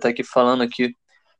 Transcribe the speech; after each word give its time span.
estar 0.00 0.08
aqui 0.10 0.24
falando 0.24 0.62
aqui 0.62 0.94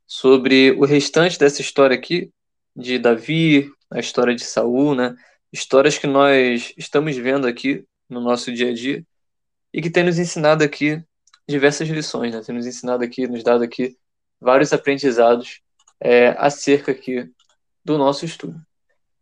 sobre 0.07 0.71
o 0.71 0.85
restante 0.85 1.37
dessa 1.37 1.61
história 1.61 1.95
aqui 1.95 2.31
de 2.75 2.99
Davi, 2.99 3.71
a 3.91 3.99
história 3.99 4.35
de 4.35 4.43
Saul, 4.43 4.95
né? 4.95 5.15
Histórias 5.51 5.97
que 5.97 6.07
nós 6.07 6.73
estamos 6.77 7.15
vendo 7.17 7.47
aqui 7.47 7.85
no 8.09 8.21
nosso 8.21 8.51
dia 8.53 8.69
a 8.69 8.73
dia 8.73 9.05
e 9.73 9.81
que 9.81 9.89
tem 9.89 10.03
nos 10.03 10.19
ensinado 10.19 10.63
aqui 10.63 11.03
diversas 11.47 11.87
lições, 11.89 12.33
né? 12.33 12.41
Tem 12.41 12.55
nos 12.55 12.65
ensinado 12.65 13.03
aqui, 13.03 13.27
nos 13.27 13.43
dado 13.43 13.63
aqui 13.63 13.97
vários 14.39 14.73
aprendizados 14.73 15.61
é, 15.99 16.29
acerca 16.37 16.91
aqui 16.91 17.29
do 17.83 17.97
nosso 17.97 18.25
estudo. 18.25 18.59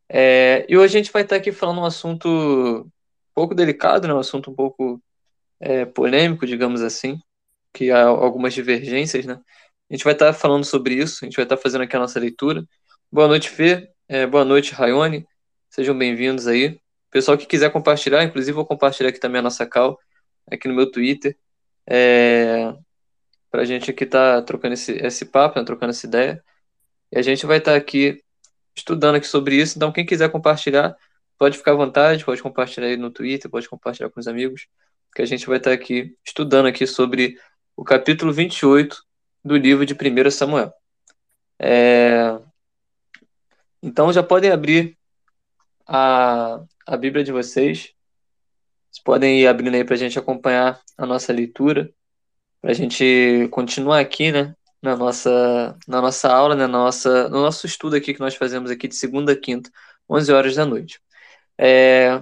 É, 0.08 0.66
e 0.68 0.78
hoje 0.78 0.98
a 0.98 1.02
gente 1.02 1.12
vai 1.12 1.22
estar 1.22 1.36
aqui 1.36 1.52
falando 1.52 1.82
um 1.82 1.86
assunto 1.86 2.28
um 2.28 2.90
pouco 3.34 3.54
delicado, 3.54 4.08
né? 4.08 4.14
um 4.14 4.20
assunto 4.20 4.50
um 4.50 4.56
pouco 4.56 5.02
é, 5.60 5.86
polêmico, 5.86 6.48
digamos 6.48 6.82
assim, 6.82 7.20
que 7.74 7.92
há 7.92 8.04
algumas 8.06 8.54
divergências, 8.54 9.26
né? 9.26 9.40
A 9.90 9.94
gente 9.94 10.04
vai 10.04 10.14
estar 10.14 10.34
falando 10.34 10.64
sobre 10.66 10.96
isso, 10.96 11.20
a 11.24 11.26
gente 11.26 11.36
vai 11.36 11.46
estar 11.46 11.58
fazendo 11.58 11.82
aqui 11.82 11.96
a 11.96 12.00
nossa 12.00 12.20
leitura. 12.20 12.64
Boa 13.12 13.28
noite, 13.28 13.50
Fê. 13.50 13.90
É, 14.08 14.26
boa 14.28 14.46
noite, 14.46 14.74
Rayone. 14.74 15.26
Sejam 15.70 15.98
bem-vindos 15.98 16.48
aí. 16.48 16.80
Pessoal 17.12 17.38
que 17.38 17.46
quiser 17.46 17.72
compartilhar, 17.72 18.24
inclusive 18.24 18.54
vou 18.54 18.66
compartilhar 18.66 19.10
aqui 19.10 19.20
também 19.20 19.40
a 19.40 19.44
nossa 19.44 19.66
cal, 19.66 20.00
aqui 20.52 20.68
no 20.68 20.76
meu 20.76 20.92
Twitter, 20.92 21.36
é, 21.88 22.74
para 23.50 23.62
a 23.64 23.66
gente 23.66 23.90
aqui 23.90 24.04
estar 24.04 24.38
tá 24.38 24.42
trocando 24.44 24.76
esse, 24.76 24.94
esse 24.94 25.26
papo, 25.26 25.60
né, 25.60 25.66
trocando 25.66 25.90
essa 25.92 26.06
ideia. 26.06 26.44
E 27.12 27.18
a 27.18 27.22
gente 27.22 27.46
vai 27.46 27.58
estar 27.58 27.76
aqui 27.76 28.24
estudando 28.76 29.16
aqui 29.16 29.28
sobre 29.28 29.56
isso. 29.56 29.78
Então, 29.78 29.92
quem 29.92 30.06
quiser 30.06 30.30
compartilhar, 30.32 30.96
pode 31.38 31.58
ficar 31.58 31.72
à 31.72 31.76
vontade, 31.76 32.24
pode 32.24 32.44
compartilhar 32.44 32.88
aí 32.88 32.98
no 32.98 33.10
Twitter, 33.10 33.50
pode 33.50 33.68
compartilhar 33.68 34.10
com 34.12 34.20
os 34.20 34.28
amigos, 34.28 34.68
que 35.16 35.22
a 35.22 35.26
gente 35.26 35.48
vai 35.48 35.58
estar 35.58 35.72
aqui 35.72 36.16
estudando 36.24 36.68
aqui 36.68 36.86
sobre 36.86 37.38
o 37.80 37.84
capítulo 37.86 38.34
28 38.34 39.02
do 39.42 39.56
livro 39.56 39.86
de 39.86 39.94
1 39.94 40.32
Samuel. 40.32 40.74
É... 41.58 42.38
Então, 43.82 44.12
já 44.12 44.22
podem 44.22 44.52
abrir 44.52 44.98
a, 45.88 46.62
a 46.86 46.98
Bíblia 46.98 47.24
de 47.24 47.32
vocês. 47.32 47.94
Vocês 48.92 49.02
podem 49.02 49.40
ir 49.40 49.48
abrindo 49.48 49.76
aí 49.76 49.86
para 49.86 49.96
a 49.96 49.98
gente 49.98 50.20
acompanhar 50.20 50.82
a 50.98 51.06
nossa 51.06 51.32
leitura, 51.32 51.90
para 52.62 52.72
a 52.72 52.74
gente 52.74 53.48
continuar 53.50 54.02
aqui, 54.02 54.30
né, 54.30 54.54
na 54.82 54.98
nossa, 54.98 55.78
na 55.88 56.02
nossa 56.02 56.30
aula, 56.30 56.56
na 56.56 56.68
nossa, 56.68 57.30
no 57.30 57.42
nosso 57.42 57.66
estudo 57.66 57.96
aqui 57.96 58.14
que 58.14 58.20
nós 58.20 58.36
fazemos 58.36 58.70
aqui 58.70 58.90
de 58.90 58.96
segunda 58.96 59.32
a 59.32 59.40
quinta, 59.40 59.72
11 60.10 60.34
horas 60.34 60.56
da 60.56 60.66
noite. 60.66 61.00
É... 61.58 62.22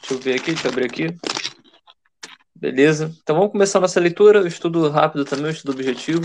Deixa 0.00 0.14
eu 0.14 0.18
ver 0.18 0.34
aqui, 0.34 0.50
deixa 0.50 0.66
eu 0.66 0.72
abrir 0.72 0.86
aqui. 0.86 1.47
Beleza? 2.60 3.14
Então 3.22 3.36
vamos 3.36 3.52
começar 3.52 3.78
nossa 3.78 4.00
leitura, 4.00 4.42
o 4.42 4.46
estudo 4.46 4.88
rápido 4.88 5.24
também, 5.24 5.46
o 5.46 5.50
estudo 5.50 5.70
objetivo. 5.70 6.22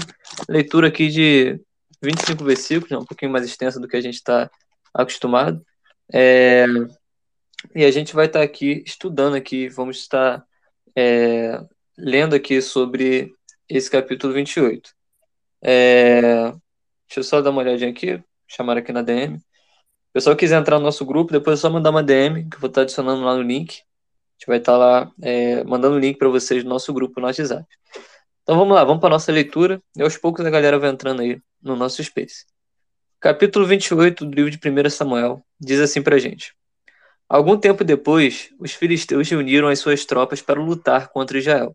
Leitura 0.49 0.87
aqui 0.87 1.07
de 1.07 1.61
25 2.01 2.43
versículos, 2.43 2.89
né, 2.89 2.97
um 2.97 3.05
pouquinho 3.05 3.31
mais 3.31 3.45
extensa 3.45 3.79
do 3.79 3.87
que 3.87 3.95
a 3.95 4.01
gente 4.01 4.15
está 4.15 4.49
acostumado. 4.91 5.63
É... 6.11 6.65
E 7.75 7.85
a 7.85 7.91
gente 7.91 8.15
vai 8.15 8.25
estar 8.25 8.39
tá 8.39 8.45
aqui 8.45 8.83
estudando 8.83 9.35
aqui, 9.35 9.69
vamos 9.69 9.97
estar 9.97 10.43
é... 10.95 11.61
lendo 11.95 12.33
aqui 12.35 12.63
sobre 12.63 13.31
esse 13.69 13.87
capítulo 13.91 14.33
28. 14.33 14.91
É... 15.61 16.51
Deixa 17.07 17.19
eu 17.19 17.23
só 17.23 17.41
dar 17.43 17.51
uma 17.51 17.61
olhadinha 17.61 17.91
aqui, 17.91 18.19
chamar 18.47 18.75
aqui 18.75 18.91
na 18.91 19.03
DM. 19.03 19.37
Se 19.37 19.43
o 19.43 20.13
pessoal 20.13 20.35
quiser 20.35 20.59
entrar 20.59 20.79
no 20.79 20.85
nosso 20.85 21.05
grupo, 21.05 21.31
depois 21.31 21.59
é 21.59 21.61
só 21.61 21.69
mandar 21.69 21.91
uma 21.91 22.01
DM, 22.01 22.49
que 22.49 22.55
eu 22.55 22.59
vou 22.59 22.69
estar 22.69 22.81
adicionando 22.81 23.23
lá 23.23 23.35
no 23.35 23.43
link. 23.43 23.83
A 24.43 24.45
gente 24.45 24.47
vai 24.47 24.57
estar 24.57 24.75
lá 24.75 25.09
é, 25.21 25.63
mandando 25.63 25.95
o 25.95 25.99
link 25.99 26.17
para 26.17 26.27
vocês 26.27 26.65
no 26.65 26.69
nosso 26.69 26.91
grupo 26.91 27.21
no 27.21 27.27
WhatsApp. 27.27 27.65
Então 28.41 28.57
vamos 28.57 28.75
lá, 28.75 28.83
vamos 28.83 28.99
para 28.99 29.07
a 29.07 29.11
nossa 29.11 29.31
leitura. 29.31 29.81
E 29.95 30.01
aos 30.01 30.17
poucos 30.17 30.45
a 30.45 30.49
galera 30.49 30.77
vai 30.77 30.89
entrando 30.89 31.21
aí 31.21 31.41
no 31.61 31.77
nosso 31.77 32.03
Space. 32.03 32.45
Capítulo 33.21 33.65
28 33.65 34.25
do 34.25 34.35
livro 34.35 34.51
de 34.51 34.57
1 34.57 34.89
Samuel 34.89 35.45
diz 35.57 35.79
assim 35.79 36.01
para 36.01 36.19
gente. 36.19 36.53
Algum 37.29 37.57
tempo 37.57 37.85
depois, 37.85 38.49
os 38.59 38.73
filisteus 38.73 39.29
reuniram 39.29 39.69
as 39.69 39.79
suas 39.79 40.03
tropas 40.03 40.41
para 40.41 40.59
lutar 40.59 41.07
contra 41.07 41.37
Israel. 41.37 41.73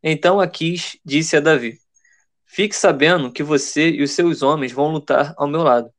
Então 0.00 0.38
Aquis 0.38 0.96
disse 1.04 1.36
a 1.36 1.40
Davi: 1.40 1.80
Fique 2.46 2.76
sabendo 2.76 3.32
que 3.32 3.42
você 3.42 3.90
e 3.90 4.04
os 4.04 4.12
seus 4.12 4.40
homens 4.40 4.70
vão 4.70 4.92
lutar 4.92 5.34
ao 5.36 5.48
meu 5.48 5.64
lado. 5.64 5.90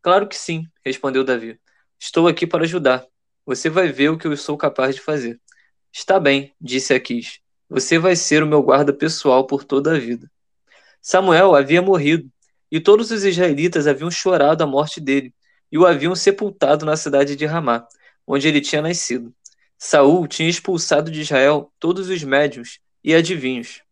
Claro 0.00 0.26
que 0.26 0.38
sim, 0.38 0.64
respondeu 0.82 1.22
Davi. 1.22 1.60
Estou 1.98 2.26
aqui 2.26 2.46
para 2.46 2.64
ajudar. 2.64 3.04
Você 3.44 3.68
vai 3.68 3.92
ver 3.92 4.08
o 4.08 4.16
que 4.16 4.26
eu 4.26 4.34
sou 4.38 4.56
capaz 4.56 4.94
de 4.94 5.02
fazer. 5.02 5.38
Está 5.92 6.20
bem, 6.20 6.54
disse 6.60 6.94
Aquis. 6.94 7.40
Você 7.68 7.98
vai 7.98 8.14
ser 8.16 8.42
o 8.42 8.46
meu 8.46 8.62
guarda 8.62 8.92
pessoal 8.92 9.46
por 9.46 9.64
toda 9.64 9.94
a 9.94 9.98
vida. 9.98 10.30
Samuel 11.00 11.54
havia 11.54 11.82
morrido, 11.82 12.30
e 12.70 12.78
todos 12.78 13.10
os 13.10 13.24
israelitas 13.24 13.86
haviam 13.86 14.10
chorado 14.10 14.62
a 14.62 14.66
morte 14.66 15.00
dele, 15.00 15.34
e 15.70 15.78
o 15.78 15.86
haviam 15.86 16.14
sepultado 16.14 16.86
na 16.86 16.96
cidade 16.96 17.34
de 17.34 17.46
Ramá, 17.46 17.86
onde 18.26 18.46
ele 18.46 18.60
tinha 18.60 18.82
nascido. 18.82 19.34
Saul 19.78 20.28
tinha 20.28 20.48
expulsado 20.48 21.10
de 21.10 21.22
Israel 21.22 21.72
todos 21.80 22.08
os 22.08 22.22
médiuns 22.22 22.80
e 23.02 23.14
adivinhos. 23.14 23.82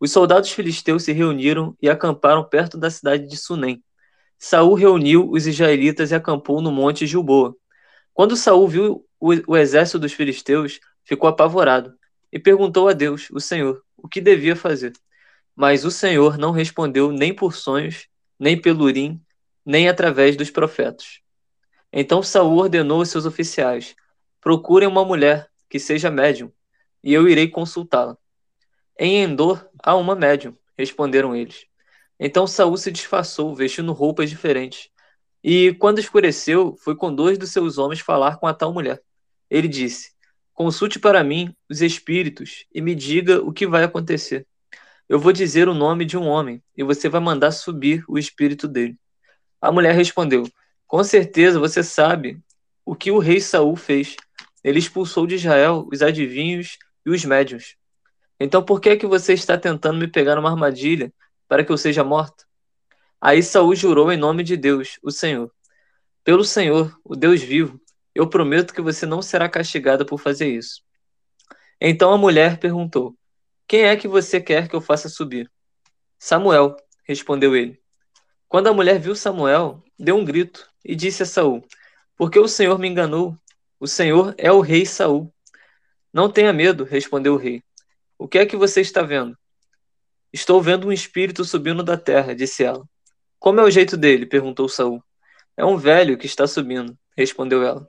Os 0.00 0.10
soldados 0.10 0.50
filisteus 0.50 1.04
se 1.04 1.12
reuniram 1.12 1.76
e 1.82 1.88
acamparam 1.88 2.42
perto 2.42 2.78
da 2.78 2.90
cidade 2.90 3.26
de 3.26 3.36
Sunem. 3.36 3.82
Saul 4.38 4.74
reuniu 4.74 5.30
os 5.30 5.46
israelitas 5.46 6.10
e 6.10 6.14
acampou 6.14 6.60
no 6.62 6.72
monte 6.72 7.06
Gilboa. 7.06 7.54
Quando 8.14 8.36
Saul 8.36 8.66
viu 8.66 9.07
o, 9.20 9.52
o 9.52 9.56
exército 9.56 9.98
dos 9.98 10.12
filisteus, 10.12 10.80
ficou 11.04 11.28
apavorado 11.28 11.94
e 12.32 12.38
perguntou 12.38 12.88
a 12.88 12.92
Deus, 12.92 13.28
o 13.30 13.40
Senhor, 13.40 13.82
o 13.96 14.08
que 14.08 14.20
devia 14.20 14.54
fazer. 14.54 14.92
Mas 15.54 15.84
o 15.84 15.90
Senhor 15.90 16.38
não 16.38 16.52
respondeu 16.52 17.10
nem 17.10 17.34
por 17.34 17.54
sonhos, 17.54 18.06
nem 18.38 18.60
pelo 18.60 18.84
urim, 18.84 19.20
nem 19.64 19.88
através 19.88 20.36
dos 20.36 20.50
profetas. 20.50 21.20
Então 21.92 22.22
Saul 22.22 22.58
ordenou 22.58 23.00
aos 23.00 23.08
seus 23.08 23.26
oficiais: 23.26 23.96
Procurem 24.40 24.88
uma 24.88 25.04
mulher 25.04 25.50
que 25.68 25.78
seja 25.78 26.10
médium, 26.10 26.52
e 27.02 27.12
eu 27.12 27.28
irei 27.28 27.48
consultá-la. 27.48 28.16
Em 28.98 29.22
Endor 29.22 29.68
há 29.82 29.96
uma 29.96 30.14
médium, 30.14 30.56
responderam 30.76 31.34
eles. 31.34 31.66
Então 32.20 32.46
Saul 32.46 32.76
se 32.76 32.92
disfarçou, 32.92 33.54
vestindo 33.54 33.92
roupas 33.92 34.28
diferentes. 34.28 34.90
E, 35.42 35.72
quando 35.74 36.00
escureceu, 36.00 36.76
foi 36.78 36.96
com 36.96 37.14
dois 37.14 37.38
dos 37.38 37.50
seus 37.50 37.78
homens 37.78 38.00
falar 38.00 38.38
com 38.38 38.46
a 38.46 38.54
tal 38.54 38.72
mulher. 38.72 39.00
Ele 39.50 39.68
disse: 39.68 40.12
Consulte 40.52 40.98
para 40.98 41.22
mim 41.22 41.54
os 41.70 41.80
espíritos 41.82 42.64
e 42.74 42.80
me 42.80 42.94
diga 42.94 43.40
o 43.40 43.52
que 43.52 43.66
vai 43.66 43.84
acontecer. 43.84 44.46
Eu 45.08 45.18
vou 45.18 45.32
dizer 45.32 45.68
o 45.68 45.74
nome 45.74 46.04
de 46.04 46.18
um 46.18 46.26
homem 46.26 46.62
e 46.76 46.82
você 46.82 47.08
vai 47.08 47.20
mandar 47.20 47.52
subir 47.52 48.04
o 48.08 48.18
espírito 48.18 48.68
dele. 48.68 48.98
A 49.60 49.72
mulher 49.72 49.94
respondeu: 49.94 50.44
Com 50.86 51.02
certeza 51.04 51.58
você 51.58 51.82
sabe 51.82 52.40
o 52.84 52.94
que 52.94 53.10
o 53.10 53.18
rei 53.18 53.40
Saul 53.40 53.76
fez. 53.76 54.16
Ele 54.62 54.78
expulsou 54.78 55.26
de 55.26 55.36
Israel 55.36 55.88
os 55.92 56.02
adivinhos 56.02 56.76
e 57.06 57.10
os 57.10 57.24
médiuns. 57.24 57.76
Então 58.40 58.62
por 58.62 58.80
que 58.80 58.90
é 58.90 58.96
que 58.96 59.06
você 59.06 59.32
está 59.32 59.56
tentando 59.56 59.98
me 59.98 60.08
pegar 60.08 60.36
numa 60.36 60.50
armadilha 60.50 61.12
para 61.48 61.64
que 61.64 61.72
eu 61.72 61.78
seja 61.78 62.04
morta? 62.04 62.44
Aí 63.20 63.42
Saul 63.42 63.74
jurou 63.74 64.12
em 64.12 64.16
nome 64.16 64.42
de 64.42 64.56
Deus, 64.56 64.98
o 65.02 65.10
Senhor. 65.10 65.50
Pelo 66.22 66.44
Senhor, 66.44 66.96
o 67.04 67.16
Deus 67.16 67.42
vivo, 67.42 67.80
eu 68.18 68.28
prometo 68.28 68.74
que 68.74 68.82
você 68.82 69.06
não 69.06 69.22
será 69.22 69.48
castigada 69.48 70.04
por 70.04 70.18
fazer 70.18 70.48
isso. 70.48 70.82
Então 71.80 72.12
a 72.12 72.18
mulher 72.18 72.58
perguntou: 72.58 73.16
Quem 73.68 73.82
é 73.82 73.96
que 73.96 74.08
você 74.08 74.40
quer 74.40 74.66
que 74.66 74.74
eu 74.74 74.80
faça 74.80 75.08
subir? 75.08 75.48
Samuel, 76.18 76.74
respondeu 77.04 77.54
ele. 77.54 77.80
Quando 78.48 78.66
a 78.66 78.72
mulher 78.72 78.98
viu 78.98 79.14
Samuel, 79.14 79.84
deu 79.96 80.16
um 80.16 80.24
grito 80.24 80.68
e 80.84 80.96
disse 80.96 81.22
a 81.22 81.26
Saul: 81.26 81.64
Porque 82.16 82.40
o 82.40 82.48
Senhor 82.48 82.76
me 82.76 82.88
enganou? 82.88 83.36
O 83.78 83.86
Senhor 83.86 84.34
é 84.36 84.50
o 84.50 84.60
rei 84.60 84.84
Saul. 84.84 85.32
Não 86.12 86.28
tenha 86.28 86.52
medo, 86.52 86.82
respondeu 86.82 87.34
o 87.34 87.38
rei. 87.38 87.62
O 88.18 88.26
que 88.26 88.38
é 88.38 88.46
que 88.46 88.56
você 88.56 88.80
está 88.80 89.00
vendo? 89.02 89.38
Estou 90.32 90.60
vendo 90.60 90.88
um 90.88 90.92
espírito 90.92 91.44
subindo 91.44 91.84
da 91.84 91.96
terra, 91.96 92.34
disse 92.34 92.64
ela. 92.64 92.84
Como 93.38 93.60
é 93.60 93.62
o 93.62 93.70
jeito 93.70 93.96
dele? 93.96 94.26
perguntou 94.26 94.68
Saul. 94.68 95.00
É 95.56 95.64
um 95.64 95.76
velho 95.76 96.18
que 96.18 96.26
está 96.26 96.48
subindo, 96.48 96.98
respondeu 97.16 97.62
ela. 97.62 97.88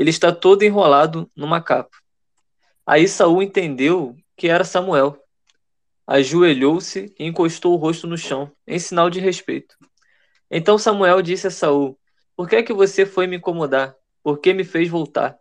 Ele 0.00 0.08
está 0.08 0.32
todo 0.32 0.62
enrolado 0.62 1.30
numa 1.36 1.60
capa. 1.60 1.94
Aí 2.86 3.06
Saul 3.06 3.42
entendeu 3.42 4.16
que 4.34 4.48
era 4.48 4.64
Samuel. 4.64 5.22
Ajoelhou-se 6.06 7.14
e 7.18 7.26
encostou 7.26 7.74
o 7.74 7.76
rosto 7.76 8.06
no 8.06 8.16
chão, 8.16 8.50
em 8.66 8.78
sinal 8.78 9.10
de 9.10 9.20
respeito. 9.20 9.76
Então 10.50 10.78
Samuel 10.78 11.20
disse 11.20 11.48
a 11.48 11.50
Saul: 11.50 11.98
Por 12.34 12.48
que 12.48 12.56
é 12.56 12.62
que 12.62 12.72
você 12.72 13.04
foi 13.04 13.26
me 13.26 13.36
incomodar? 13.36 13.94
Por 14.22 14.38
que 14.38 14.54
me 14.54 14.64
fez 14.64 14.88
voltar? 14.88 15.36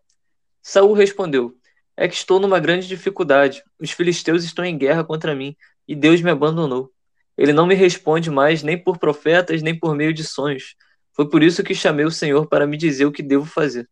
Saul 0.62 0.92
respondeu: 0.92 1.58
é 1.96 2.06
que 2.10 2.16
estou 2.16 2.38
numa 2.38 2.60
grande 2.60 2.86
dificuldade. 2.86 3.64
Os 3.80 3.92
filisteus 3.92 4.44
estão 4.44 4.66
em 4.66 4.78
guerra 4.78 5.06
contra 5.06 5.34
mim 5.34 5.56
e 5.88 5.96
Deus 5.96 6.22
me 6.22 6.32
abandonou. 6.32 6.92
Ele 7.38 7.54
não 7.54 7.66
me 7.66 7.76
responde 7.76 8.30
mais 8.30 8.62
nem 8.62 8.78
por 8.78 8.98
profetas, 8.98 9.62
nem 9.62 9.80
por 9.80 9.96
meio 9.96 10.14
de 10.14 10.26
sonhos. 10.26 10.76
Foi 11.14 11.30
por 11.30 11.42
isso 11.42 11.64
que 11.64 11.74
chamei 11.74 12.04
o 12.04 12.12
Senhor 12.12 12.46
para 12.46 12.68
me 12.68 12.76
dizer 12.76 13.06
o 13.06 13.12
que 13.14 13.24
devo 13.24 13.46
fazer. 13.46 13.88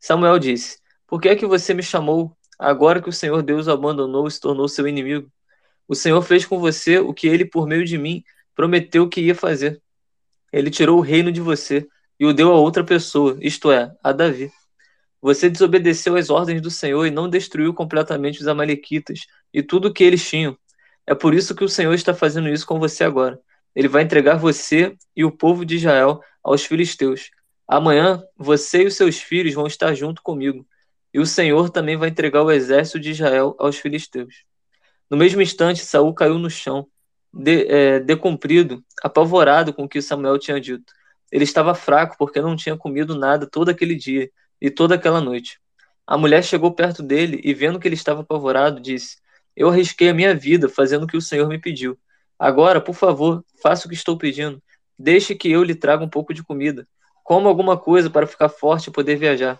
Samuel 0.00 0.38
disse: 0.38 0.78
Por 1.06 1.20
que 1.20 1.28
é 1.28 1.36
que 1.36 1.46
você 1.46 1.74
me 1.74 1.82
chamou 1.82 2.36
agora 2.58 3.02
que 3.02 3.08
o 3.08 3.12
Senhor 3.12 3.42
Deus 3.42 3.66
o 3.66 3.72
abandonou 3.72 4.26
e 4.26 4.30
se 4.30 4.40
tornou 4.40 4.68
seu 4.68 4.86
inimigo? 4.86 5.30
O 5.88 5.94
Senhor 5.94 6.20
fez 6.22 6.44
com 6.44 6.58
você 6.58 6.98
o 6.98 7.14
que 7.14 7.26
ele, 7.26 7.44
por 7.44 7.66
meio 7.66 7.84
de 7.84 7.96
mim, 7.96 8.22
prometeu 8.54 9.08
que 9.08 9.20
ia 9.20 9.34
fazer. 9.34 9.80
Ele 10.52 10.70
tirou 10.70 10.98
o 10.98 11.02
reino 11.02 11.30
de 11.30 11.40
você 11.40 11.86
e 12.18 12.26
o 12.26 12.32
deu 12.32 12.52
a 12.52 12.56
outra 12.56 12.82
pessoa, 12.82 13.36
isto 13.40 13.70
é, 13.70 13.94
a 14.02 14.12
Davi. 14.12 14.50
Você 15.20 15.50
desobedeceu 15.50 16.16
às 16.16 16.30
ordens 16.30 16.60
do 16.60 16.70
Senhor 16.70 17.06
e 17.06 17.10
não 17.10 17.28
destruiu 17.28 17.74
completamente 17.74 18.40
os 18.40 18.46
Amalequitas 18.46 19.26
e 19.52 19.62
tudo 19.62 19.88
o 19.88 19.92
que 19.92 20.04
eles 20.04 20.28
tinham. 20.28 20.56
É 21.06 21.14
por 21.14 21.34
isso 21.34 21.54
que 21.54 21.64
o 21.64 21.68
Senhor 21.68 21.94
está 21.94 22.14
fazendo 22.14 22.48
isso 22.48 22.66
com 22.66 22.78
você 22.78 23.04
agora. 23.04 23.38
Ele 23.74 23.88
vai 23.88 24.02
entregar 24.02 24.36
você 24.36 24.96
e 25.14 25.24
o 25.24 25.30
povo 25.30 25.64
de 25.64 25.76
Israel 25.76 26.20
aos 26.42 26.64
filisteus. 26.64 27.30
Amanhã 27.68 28.22
você 28.36 28.82
e 28.82 28.86
os 28.86 28.94
seus 28.94 29.18
filhos 29.18 29.54
vão 29.54 29.66
estar 29.66 29.92
junto 29.94 30.22
comigo. 30.22 30.66
E 31.12 31.18
o 31.18 31.26
Senhor 31.26 31.70
também 31.70 31.96
vai 31.96 32.08
entregar 32.10 32.42
o 32.42 32.50
exército 32.50 33.00
de 33.00 33.10
Israel 33.10 33.56
aos 33.58 33.76
filisteus. 33.76 34.44
No 35.10 35.16
mesmo 35.16 35.40
instante, 35.40 35.84
Saul 35.84 36.12
caiu 36.14 36.38
no 36.38 36.50
chão, 36.50 36.86
de, 37.32 37.66
é, 37.66 38.00
decumprido, 38.00 38.84
apavorado 39.02 39.72
com 39.72 39.84
o 39.84 39.88
que 39.88 40.02
Samuel 40.02 40.38
tinha 40.38 40.60
dito. 40.60 40.92
Ele 41.30 41.44
estava 41.44 41.74
fraco 41.74 42.16
porque 42.18 42.40
não 42.40 42.56
tinha 42.56 42.76
comido 42.76 43.16
nada 43.16 43.46
todo 43.46 43.68
aquele 43.68 43.94
dia 43.94 44.30
e 44.60 44.70
toda 44.70 44.94
aquela 44.94 45.20
noite. 45.20 45.60
A 46.06 46.16
mulher 46.16 46.42
chegou 46.44 46.72
perto 46.72 47.02
dele 47.02 47.40
e, 47.42 47.52
vendo 47.52 47.80
que 47.80 47.88
ele 47.88 47.94
estava 47.94 48.20
apavorado, 48.20 48.80
disse: 48.80 49.16
Eu 49.56 49.68
arrisquei 49.68 50.08
a 50.08 50.14
minha 50.14 50.34
vida 50.34 50.68
fazendo 50.68 51.04
o 51.04 51.06
que 51.06 51.16
o 51.16 51.22
Senhor 51.22 51.48
me 51.48 51.58
pediu. 51.58 51.98
Agora, 52.38 52.80
por 52.80 52.94
favor, 52.94 53.44
faça 53.62 53.86
o 53.86 53.88
que 53.88 53.96
estou 53.96 54.16
pedindo. 54.16 54.62
Deixe 54.98 55.34
que 55.34 55.50
eu 55.50 55.64
lhe 55.64 55.74
traga 55.74 56.04
um 56.04 56.08
pouco 56.08 56.32
de 56.32 56.42
comida. 56.42 56.86
Coma 57.26 57.48
alguma 57.48 57.76
coisa 57.76 58.08
para 58.08 58.24
ficar 58.24 58.48
forte 58.48 58.86
e 58.86 58.92
poder 58.92 59.16
viajar. 59.16 59.58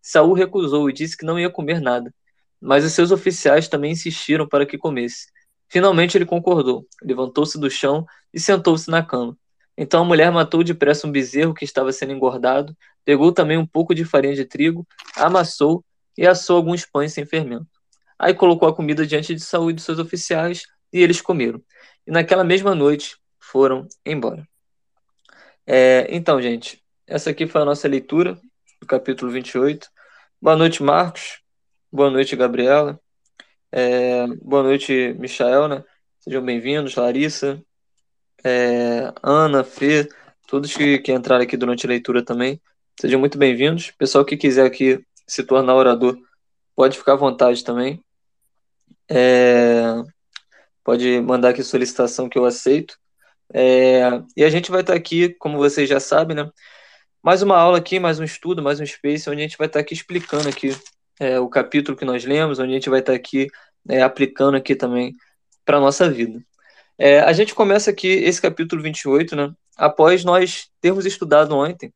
Saul 0.00 0.34
recusou 0.34 0.88
e 0.88 0.92
disse 0.92 1.16
que 1.16 1.26
não 1.26 1.36
ia 1.36 1.50
comer 1.50 1.80
nada. 1.80 2.14
Mas 2.60 2.84
os 2.84 2.92
seus 2.92 3.10
oficiais 3.10 3.66
também 3.66 3.90
insistiram 3.90 4.46
para 4.46 4.64
que 4.64 4.78
comesse. 4.78 5.26
Finalmente 5.68 6.16
ele 6.16 6.24
concordou, 6.24 6.86
levantou-se 7.02 7.58
do 7.58 7.68
chão 7.68 8.06
e 8.32 8.38
sentou-se 8.38 8.88
na 8.88 9.02
cama. 9.02 9.36
Então 9.76 10.02
a 10.02 10.04
mulher 10.04 10.30
matou 10.30 10.62
depressa 10.62 11.08
um 11.08 11.10
bezerro 11.10 11.52
que 11.52 11.64
estava 11.64 11.90
sendo 11.90 12.12
engordado, 12.12 12.72
pegou 13.04 13.32
também 13.32 13.58
um 13.58 13.66
pouco 13.66 13.96
de 13.96 14.04
farinha 14.04 14.36
de 14.36 14.44
trigo, 14.44 14.86
amassou 15.16 15.84
e 16.16 16.24
assou 16.24 16.56
alguns 16.56 16.86
pães 16.86 17.14
sem 17.14 17.26
fermento. 17.26 17.66
Aí 18.16 18.32
colocou 18.32 18.68
a 18.68 18.72
comida 18.72 19.04
diante 19.04 19.34
de 19.34 19.40
Saul 19.40 19.72
e 19.72 19.74
dos 19.74 19.82
seus 19.82 19.98
oficiais, 19.98 20.62
e 20.92 21.02
eles 21.02 21.20
comeram. 21.20 21.60
E 22.06 22.12
naquela 22.12 22.44
mesma 22.44 22.76
noite 22.76 23.16
foram 23.40 23.88
embora. 24.06 24.46
É, 25.66 26.06
então, 26.10 26.40
gente, 26.40 26.80
essa 27.08 27.30
aqui 27.30 27.46
foi 27.46 27.62
a 27.62 27.64
nossa 27.64 27.88
leitura 27.88 28.38
do 28.80 28.86
capítulo 28.86 29.32
28. 29.32 29.88
Boa 30.40 30.54
noite, 30.54 30.82
Marcos. 30.82 31.40
Boa 31.90 32.10
noite, 32.10 32.36
Gabriela. 32.36 33.00
É, 33.72 34.26
boa 34.42 34.62
noite, 34.62 35.14
Michael, 35.18 35.68
né? 35.68 35.84
Sejam 36.20 36.44
bem-vindos, 36.44 36.94
Larissa, 36.94 37.62
é, 38.44 39.10
Ana, 39.22 39.64
Fê, 39.64 40.06
todos 40.46 40.76
que, 40.76 40.98
que 40.98 41.10
entraram 41.10 41.42
aqui 41.42 41.56
durante 41.56 41.86
a 41.86 41.88
leitura 41.88 42.22
também. 42.22 42.60
Sejam 43.00 43.18
muito 43.18 43.38
bem-vindos. 43.38 43.90
Pessoal 43.92 44.24
que 44.24 44.36
quiser 44.36 44.66
aqui 44.66 45.02
se 45.26 45.42
tornar 45.42 45.76
orador, 45.76 46.18
pode 46.76 46.98
ficar 46.98 47.14
à 47.14 47.16
vontade 47.16 47.64
também. 47.64 48.04
É, 49.10 49.94
pode 50.84 51.22
mandar 51.22 51.50
aqui 51.50 51.62
solicitação 51.62 52.28
que 52.28 52.38
eu 52.38 52.44
aceito. 52.44 52.98
É, 53.54 54.02
e 54.36 54.44
a 54.44 54.50
gente 54.50 54.70
vai 54.70 54.82
estar 54.82 54.94
aqui, 54.94 55.30
como 55.38 55.56
vocês 55.56 55.88
já 55.88 55.98
sabem, 55.98 56.36
né? 56.36 56.50
Mais 57.28 57.42
uma 57.42 57.58
aula 57.58 57.76
aqui, 57.76 58.00
mais 58.00 58.18
um 58.18 58.24
estudo, 58.24 58.62
mais 58.62 58.80
um 58.80 58.86
space, 58.86 59.28
onde 59.28 59.40
a 59.40 59.42
gente 59.42 59.58
vai 59.58 59.66
estar 59.66 59.80
aqui 59.80 59.92
explicando 59.92 60.48
aqui 60.48 60.74
é, 61.20 61.38
o 61.38 61.46
capítulo 61.46 61.94
que 61.94 62.06
nós 62.06 62.24
lemos, 62.24 62.58
onde 62.58 62.70
a 62.70 62.74
gente 62.74 62.88
vai 62.88 63.00
estar 63.00 63.12
aqui 63.12 63.48
é, 63.86 64.00
aplicando 64.00 64.56
aqui 64.56 64.74
também 64.74 65.14
para 65.62 65.76
a 65.76 65.80
nossa 65.80 66.08
vida. 66.08 66.42
É, 66.96 67.20
a 67.20 67.30
gente 67.34 67.54
começa 67.54 67.90
aqui 67.90 68.08
esse 68.08 68.40
capítulo 68.40 68.80
28, 68.80 69.36
né? 69.36 69.52
Após 69.76 70.24
nós 70.24 70.70
termos 70.80 71.04
estudado 71.04 71.54
ontem, 71.54 71.92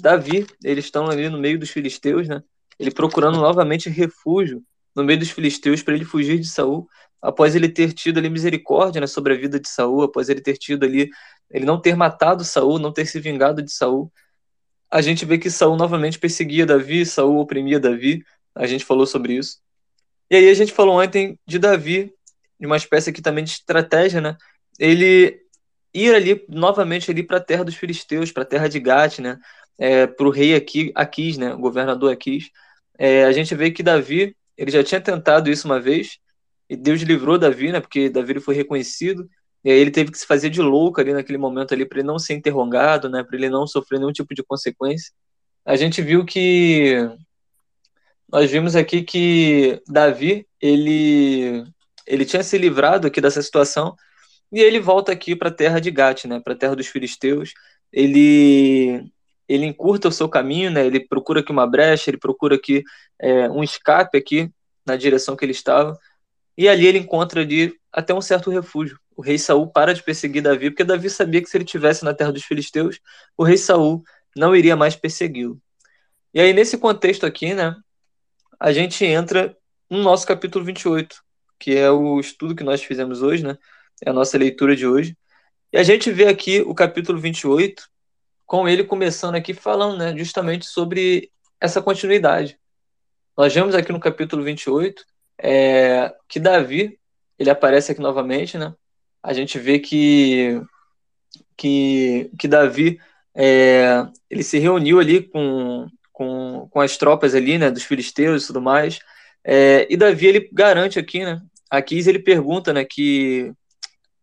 Davi, 0.00 0.46
eles 0.62 0.84
estão 0.84 1.10
ali 1.10 1.28
no 1.28 1.38
meio 1.38 1.58
dos 1.58 1.70
filisteus, 1.70 2.28
né? 2.28 2.40
Ele 2.78 2.92
procurando 2.92 3.38
novamente 3.38 3.90
refúgio 3.90 4.62
no 4.94 5.02
meio 5.02 5.18
dos 5.18 5.30
filisteus 5.30 5.82
para 5.82 5.94
ele 5.94 6.04
fugir 6.04 6.38
de 6.38 6.46
Saul, 6.46 6.88
após 7.20 7.56
ele 7.56 7.68
ter 7.68 7.92
tido 7.92 8.18
ali 8.18 8.30
misericórdia 8.30 9.00
né, 9.00 9.08
sobre 9.08 9.34
a 9.34 9.36
vida 9.36 9.58
de 9.58 9.68
Saul, 9.68 10.04
após 10.04 10.28
ele 10.28 10.40
ter 10.40 10.56
tido 10.56 10.84
ali, 10.84 11.10
ele 11.50 11.64
não 11.64 11.80
ter 11.80 11.96
matado 11.96 12.44
Saul, 12.44 12.78
não 12.78 12.92
ter 12.92 13.04
se 13.04 13.18
vingado 13.18 13.60
de 13.60 13.72
Saul. 13.72 14.12
A 14.90 15.02
gente 15.02 15.24
vê 15.24 15.38
que 15.38 15.50
Saul 15.50 15.76
novamente 15.76 16.18
perseguia 16.18 16.66
Davi, 16.66 17.04
Saul 17.04 17.38
oprimia 17.38 17.80
Davi. 17.80 18.24
A 18.54 18.66
gente 18.66 18.84
falou 18.84 19.06
sobre 19.06 19.34
isso. 19.34 19.58
E 20.30 20.36
aí 20.36 20.48
a 20.48 20.54
gente 20.54 20.72
falou 20.72 21.00
ontem 21.00 21.38
de 21.46 21.58
Davi 21.58 22.12
de 22.58 22.66
uma 22.66 22.76
espécie 22.76 23.10
aqui 23.10 23.20
também 23.20 23.44
de 23.44 23.50
estratégia, 23.50 24.20
né? 24.20 24.36
Ele 24.78 25.40
ir 25.92 26.14
ali 26.14 26.44
novamente 26.48 27.10
ali 27.10 27.22
para 27.22 27.38
a 27.38 27.40
terra 27.40 27.64
dos 27.64 27.74
filisteus, 27.74 28.32
para 28.32 28.42
a 28.42 28.46
terra 28.46 28.68
de 28.68 28.80
Gate, 28.80 29.18
né? 29.18 29.38
É, 29.78 30.06
para 30.06 30.26
o 30.26 30.30
rei 30.30 30.54
aqui, 30.54 30.90
Aquis, 30.94 31.36
né? 31.36 31.52
O 31.54 31.58
governador 31.58 32.12
Aquis. 32.12 32.50
É, 32.98 33.24
a 33.24 33.32
gente 33.32 33.54
vê 33.54 33.70
que 33.70 33.82
Davi 33.82 34.36
ele 34.56 34.70
já 34.70 34.82
tinha 34.82 35.00
tentado 35.00 35.50
isso 35.50 35.66
uma 35.66 35.78
vez 35.80 36.18
e 36.68 36.76
Deus 36.76 37.02
livrou 37.02 37.38
Davi, 37.38 37.72
né? 37.72 37.80
Porque 37.80 38.08
Davi 38.08 38.40
foi 38.40 38.54
reconhecido 38.54 39.28
e 39.66 39.70
aí 39.72 39.78
ele 39.80 39.90
teve 39.90 40.12
que 40.12 40.18
se 40.18 40.24
fazer 40.24 40.48
de 40.48 40.62
louco 40.62 41.00
ali 41.00 41.12
naquele 41.12 41.38
momento 41.38 41.74
ali 41.74 41.84
para 41.84 41.98
ele 41.98 42.06
não 42.06 42.20
ser 42.20 42.34
interrogado, 42.34 43.08
né? 43.08 43.24
Para 43.24 43.36
ele 43.36 43.50
não 43.50 43.66
sofrer 43.66 43.98
nenhum 43.98 44.12
tipo 44.12 44.32
de 44.32 44.44
consequência. 44.44 45.12
A 45.64 45.74
gente 45.74 46.00
viu 46.00 46.24
que 46.24 46.94
nós 48.30 48.48
vimos 48.48 48.76
aqui 48.76 49.02
que 49.02 49.82
Davi 49.88 50.46
ele 50.60 51.64
ele 52.06 52.24
tinha 52.24 52.44
se 52.44 52.56
livrado 52.56 53.08
aqui 53.08 53.20
dessa 53.20 53.42
situação 53.42 53.96
e 54.52 54.60
ele 54.60 54.78
volta 54.78 55.10
aqui 55.10 55.34
para 55.34 55.48
a 55.48 55.52
terra 55.52 55.80
de 55.80 55.90
Gate, 55.90 56.26
né, 56.26 56.38
para 56.38 56.52
a 56.52 56.56
terra 56.56 56.76
dos 56.76 56.86
filisteus. 56.86 57.52
Ele 57.92 59.10
ele 59.48 59.66
encurta 59.66 60.06
o 60.06 60.12
seu 60.12 60.28
caminho, 60.28 60.70
né? 60.70 60.86
Ele 60.86 61.00
procura 61.00 61.40
aqui 61.40 61.50
uma 61.50 61.66
brecha, 61.66 62.08
ele 62.08 62.18
procura 62.18 62.54
aqui 62.54 62.84
é, 63.20 63.50
um 63.50 63.64
escape 63.64 64.16
aqui 64.16 64.48
na 64.86 64.94
direção 64.96 65.34
que 65.34 65.44
ele 65.44 65.50
estava. 65.50 65.98
E 66.56 66.68
ali 66.68 66.86
ele 66.86 66.98
encontra 66.98 67.40
ali 67.40 67.74
até 67.92 68.14
um 68.14 68.20
certo 68.20 68.48
refúgio. 68.48 68.96
O 69.16 69.22
rei 69.22 69.38
Saul 69.38 69.66
para 69.66 69.94
de 69.94 70.02
perseguir 70.02 70.42
Davi, 70.42 70.70
porque 70.70 70.84
Davi 70.84 71.08
sabia 71.08 71.42
que 71.42 71.48
se 71.48 71.56
ele 71.56 71.64
tivesse 71.64 72.04
na 72.04 72.14
terra 72.14 72.32
dos 72.32 72.44
filisteus, 72.44 73.00
o 73.36 73.42
rei 73.42 73.56
Saul 73.56 74.02
não 74.36 74.54
iria 74.54 74.76
mais 74.76 74.94
persegui-lo. 74.94 75.60
E 76.34 76.40
aí 76.40 76.52
nesse 76.52 76.76
contexto 76.76 77.24
aqui, 77.24 77.54
né, 77.54 77.74
a 78.60 78.72
gente 78.72 79.04
entra 79.04 79.56
no 79.88 80.02
nosso 80.02 80.26
capítulo 80.26 80.64
28, 80.64 81.22
que 81.58 81.76
é 81.76 81.90
o 81.90 82.20
estudo 82.20 82.54
que 82.54 82.64
nós 82.64 82.82
fizemos 82.82 83.22
hoje, 83.22 83.44
né? 83.44 83.56
É 84.04 84.10
a 84.10 84.12
nossa 84.12 84.36
leitura 84.36 84.76
de 84.76 84.86
hoje. 84.86 85.16
E 85.72 85.78
a 85.78 85.82
gente 85.82 86.10
vê 86.10 86.28
aqui 86.28 86.60
o 86.60 86.74
capítulo 86.74 87.18
28, 87.18 87.88
com 88.44 88.68
ele 88.68 88.84
começando 88.84 89.34
aqui 89.34 89.54
falando, 89.54 89.98
né, 89.98 90.16
justamente 90.16 90.66
sobre 90.66 91.30
essa 91.60 91.80
continuidade. 91.80 92.58
Nós 93.36 93.52
vemos 93.54 93.74
aqui 93.74 93.92
no 93.92 94.00
capítulo 94.00 94.42
28 94.42 95.04
é, 95.38 96.14
que 96.28 96.40
Davi, 96.40 96.98
ele 97.38 97.50
aparece 97.50 97.92
aqui 97.92 98.00
novamente, 98.00 98.56
né? 98.56 98.74
A 99.26 99.32
gente 99.32 99.58
vê 99.58 99.80
que 99.80 100.62
que, 101.56 102.30
que 102.38 102.46
Davi 102.46 103.00
é, 103.34 104.06
ele 104.30 104.42
se 104.44 104.58
reuniu 104.58 105.00
ali 105.00 105.22
com, 105.22 105.88
com, 106.12 106.68
com 106.70 106.80
as 106.80 106.96
tropas 106.96 107.34
ali, 107.34 107.58
né, 107.58 107.70
dos 107.70 107.82
filisteus 107.82 108.44
e 108.44 108.46
tudo 108.46 108.60
mais, 108.60 109.00
é, 109.42 109.84
e 109.90 109.96
Davi 109.96 110.26
ele 110.26 110.48
garante 110.52 110.98
aqui, 110.98 111.24
né? 111.24 111.40
Aqui 111.68 111.98
ele 111.98 112.20
pergunta, 112.20 112.72
né, 112.72 112.84
que 112.84 113.52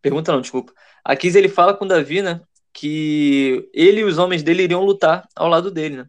pergunta 0.00 0.32
não, 0.32 0.40
desculpa. 0.40 0.72
Aqui 1.04 1.28
ele 1.28 1.48
fala 1.48 1.74
com 1.74 1.86
Davi, 1.86 2.22
né, 2.22 2.40
que 2.72 3.68
ele 3.74 4.00
e 4.00 4.04
os 4.04 4.16
homens 4.16 4.42
dele 4.42 4.62
iriam 4.62 4.82
lutar 4.84 5.28
ao 5.36 5.48
lado 5.48 5.70
dele, 5.70 5.98
né? 5.98 6.06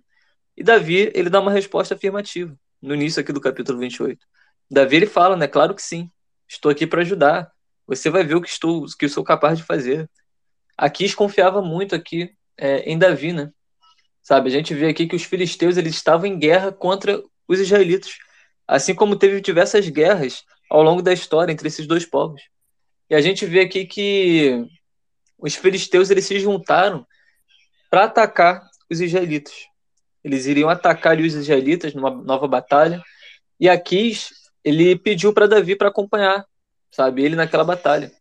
E 0.56 0.64
Davi, 0.64 1.12
ele 1.14 1.30
dá 1.30 1.42
uma 1.42 1.52
resposta 1.52 1.96
afirmativa 1.96 2.58
no 2.82 2.96
início 2.96 3.20
aqui 3.20 3.34
do 3.34 3.42
capítulo 3.42 3.78
28. 3.80 4.26
Davi 4.72 4.96
ele 4.96 5.06
fala, 5.06 5.36
né, 5.36 5.48
claro 5.48 5.76
que 5.76 5.82
sim. 5.82 6.10
Estou 6.48 6.72
aqui 6.72 6.88
para 6.88 7.02
ajudar. 7.02 7.52
Você 7.88 8.10
vai 8.10 8.24
ver 8.24 8.36
o 8.36 8.42
que 8.42 8.50
estou, 8.50 8.86
que 8.98 9.06
eu 9.06 9.10
sou 9.10 9.24
capaz 9.24 9.58
de 9.58 9.64
fazer. 9.64 10.10
Aquis 10.78 11.14
confiava 11.14 11.62
muito 11.62 11.96
aqui 11.96 12.32
é, 12.58 12.80
em 12.90 12.98
Davi, 12.98 13.32
né? 13.32 13.52
Sabe, 14.22 14.50
a 14.50 14.52
gente 14.52 14.74
vê 14.74 14.88
aqui 14.88 15.08
que 15.08 15.16
os 15.16 15.24
filisteus 15.24 15.78
eles 15.78 15.96
estavam 15.96 16.26
em 16.26 16.40
guerra 16.40 16.72
contra 16.72 17.22
os 17.48 17.60
israelitas. 17.60 18.18
Assim 18.68 18.96
como 18.96 19.16
teve 19.16 19.40
diversas 19.40 19.88
guerras 19.88 20.44
ao 20.70 20.82
longo 20.82 21.02
da 21.02 21.14
história 21.14 21.52
entre 21.52 21.68
esses 21.68 21.86
dois 21.86 22.06
povos. 22.06 22.42
E 23.10 23.14
a 23.14 23.22
gente 23.22 23.46
vê 23.46 23.62
aqui 23.62 23.86
que 23.86 24.66
os 25.38 25.56
filisteus 25.56 26.10
eles 26.10 26.26
se 26.26 26.40
juntaram 26.40 27.06
para 27.90 28.06
atacar 28.06 28.68
os 28.90 29.00
israelitas. 29.00 29.54
Eles 30.24 30.48
iriam 30.48 30.70
atacar 30.70 31.20
os 31.20 31.36
israelitas 31.36 31.94
numa 31.94 32.10
nova 32.10 32.48
batalha. 32.48 33.02
E 33.60 33.70
Aquis, 33.70 34.32
ele 34.64 34.98
pediu 34.98 35.32
para 35.32 35.48
Davi 35.48 35.76
para 35.76 35.90
acompanhar, 35.90 36.44
sabe, 36.96 37.24
ele 37.24 37.36
naquela 37.36 37.64
batalha. 37.64 38.12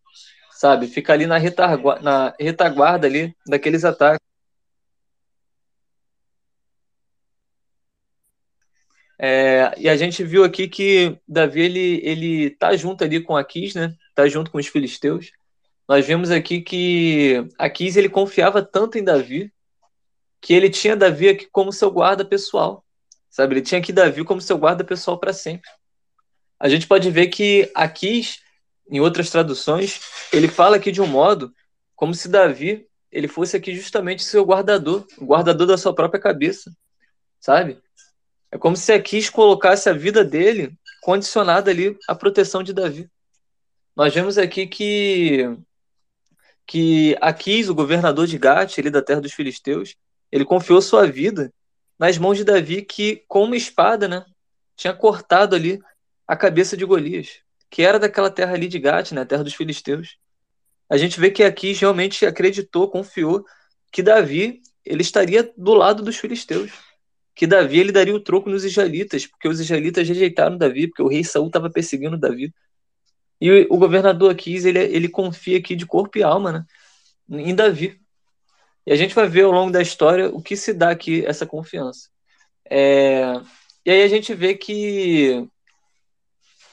Sabe, 0.52 0.86
fica 0.86 1.12
ali 1.12 1.26
na 1.26 1.38
retaguarda, 1.38 2.02
na 2.02 2.34
retaguarda 2.40 3.06
ali 3.06 3.34
daqueles 3.46 3.84
ataques. 3.84 4.20
É, 9.18 9.72
e 9.78 9.88
a 9.88 9.96
gente 9.96 10.24
viu 10.24 10.44
aqui 10.44 10.68
que 10.68 11.18
Davi 11.26 11.60
ele, 11.60 12.00
ele 12.02 12.50
tá 12.50 12.76
junto 12.76 13.04
ali 13.04 13.20
com 13.22 13.36
Aquis, 13.36 13.74
né? 13.74 13.94
tá 14.14 14.28
junto 14.28 14.50
com 14.50 14.58
os 14.58 14.66
filisteus. 14.66 15.32
Nós 15.88 16.06
vemos 16.06 16.30
aqui 16.30 16.62
que 16.62 17.46
Aquis 17.58 17.96
ele 17.96 18.08
confiava 18.08 18.62
tanto 18.62 18.96
em 18.96 19.04
Davi 19.04 19.52
que 20.40 20.54
ele 20.54 20.70
tinha 20.70 20.96
Davi 20.96 21.28
aqui 21.28 21.48
como 21.50 21.72
seu 21.72 21.90
guarda 21.90 22.24
pessoal. 22.24 22.84
Sabe, 23.28 23.54
ele 23.54 23.62
tinha 23.62 23.80
aqui 23.80 23.92
Davi 23.92 24.24
como 24.24 24.40
seu 24.40 24.56
guarda 24.56 24.84
pessoal 24.84 25.18
para 25.18 25.32
sempre. 25.32 25.68
A 26.60 26.68
gente 26.68 26.86
pode 26.86 27.10
ver 27.10 27.26
que 27.26 27.70
Aquis, 27.74 28.40
em 28.88 29.00
outras 29.00 29.30
traduções, 29.30 30.00
ele 30.32 30.48
fala 30.48 30.76
aqui 30.76 30.92
de 30.92 31.00
um 31.00 31.06
modo 31.06 31.52
como 31.94 32.14
se 32.14 32.28
Davi 32.28 32.86
ele 33.14 33.28
fosse 33.28 33.56
aqui 33.56 33.74
justamente 33.76 34.24
seu 34.24 34.44
guardador, 34.44 35.06
o 35.18 35.24
guardador 35.24 35.68
da 35.68 35.78
sua 35.78 35.94
própria 35.94 36.20
cabeça, 36.20 36.76
sabe? 37.38 37.80
É 38.50 38.58
como 38.58 38.76
se 38.76 38.92
Aquis 38.92 39.30
colocasse 39.30 39.88
a 39.88 39.92
vida 39.92 40.24
dele 40.24 40.76
condicionada 41.00 41.70
ali 41.70 41.96
à 42.08 42.14
proteção 42.14 42.60
de 42.60 42.72
Davi. 42.72 43.08
Nós 43.94 44.12
vemos 44.12 44.36
aqui 44.36 44.66
que 44.66 45.56
que 46.66 47.16
Aquis, 47.20 47.68
o 47.68 47.74
governador 47.74 48.26
de 48.26 48.38
Gate, 48.38 48.78
ele 48.78 48.90
da 48.90 49.02
terra 49.02 49.20
dos 49.20 49.34
filisteus, 49.34 49.94
ele 50.32 50.44
confiou 50.44 50.80
sua 50.80 51.06
vida 51.06 51.52
nas 51.98 52.18
mãos 52.18 52.38
de 52.38 52.42
Davi, 52.42 52.82
que 52.82 53.22
com 53.28 53.44
uma 53.44 53.56
espada, 53.56 54.08
né, 54.08 54.24
tinha 54.74 54.94
cortado 54.94 55.54
ali 55.54 55.78
a 56.26 56.34
cabeça 56.34 56.74
de 56.76 56.84
Golias, 56.84 57.43
que 57.74 57.82
era 57.82 57.98
daquela 57.98 58.30
terra 58.30 58.54
ali 58.54 58.68
de 58.68 58.78
Gate, 58.78 59.10
né, 59.10 59.24
terra 59.24 59.42
dos 59.42 59.54
filisteus. 59.54 60.16
A 60.88 60.96
gente 60.96 61.18
vê 61.18 61.28
que 61.28 61.42
Aquis 61.42 61.80
realmente 61.80 62.24
acreditou, 62.24 62.88
confiou 62.88 63.44
que 63.90 64.00
Davi 64.00 64.62
ele 64.84 65.02
estaria 65.02 65.52
do 65.56 65.74
lado 65.74 66.00
dos 66.00 66.16
filisteus 66.16 66.70
que 67.34 67.48
Davi 67.48 67.80
ele 67.80 67.90
daria 67.90 68.14
o 68.14 68.20
troco 68.20 68.48
nos 68.48 68.64
israelitas, 68.64 69.26
porque 69.26 69.48
os 69.48 69.58
israelitas 69.58 70.06
rejeitaram 70.06 70.56
Davi, 70.56 70.86
porque 70.86 71.02
o 71.02 71.08
rei 71.08 71.24
Saul 71.24 71.48
estava 71.48 71.68
perseguindo 71.68 72.16
Davi. 72.16 72.54
E 73.40 73.50
o, 73.50 73.74
o 73.74 73.76
governador 73.76 74.30
Aquis, 74.30 74.64
ele, 74.64 74.78
ele 74.78 75.08
confia 75.08 75.58
aqui 75.58 75.74
de 75.74 75.84
corpo 75.84 76.16
e 76.16 76.22
alma 76.22 76.52
né, 76.52 76.64
em 77.42 77.56
Davi. 77.56 78.00
E 78.86 78.92
a 78.92 78.96
gente 78.96 79.16
vai 79.16 79.26
ver 79.26 79.46
ao 79.46 79.50
longo 79.50 79.72
da 79.72 79.82
história 79.82 80.28
o 80.28 80.40
que 80.40 80.56
se 80.56 80.72
dá 80.72 80.90
aqui 80.90 81.26
essa 81.26 81.44
confiança. 81.44 82.08
É, 82.70 83.32
e 83.84 83.90
aí 83.90 84.02
a 84.04 84.08
gente 84.08 84.32
vê 84.32 84.54
que 84.54 85.48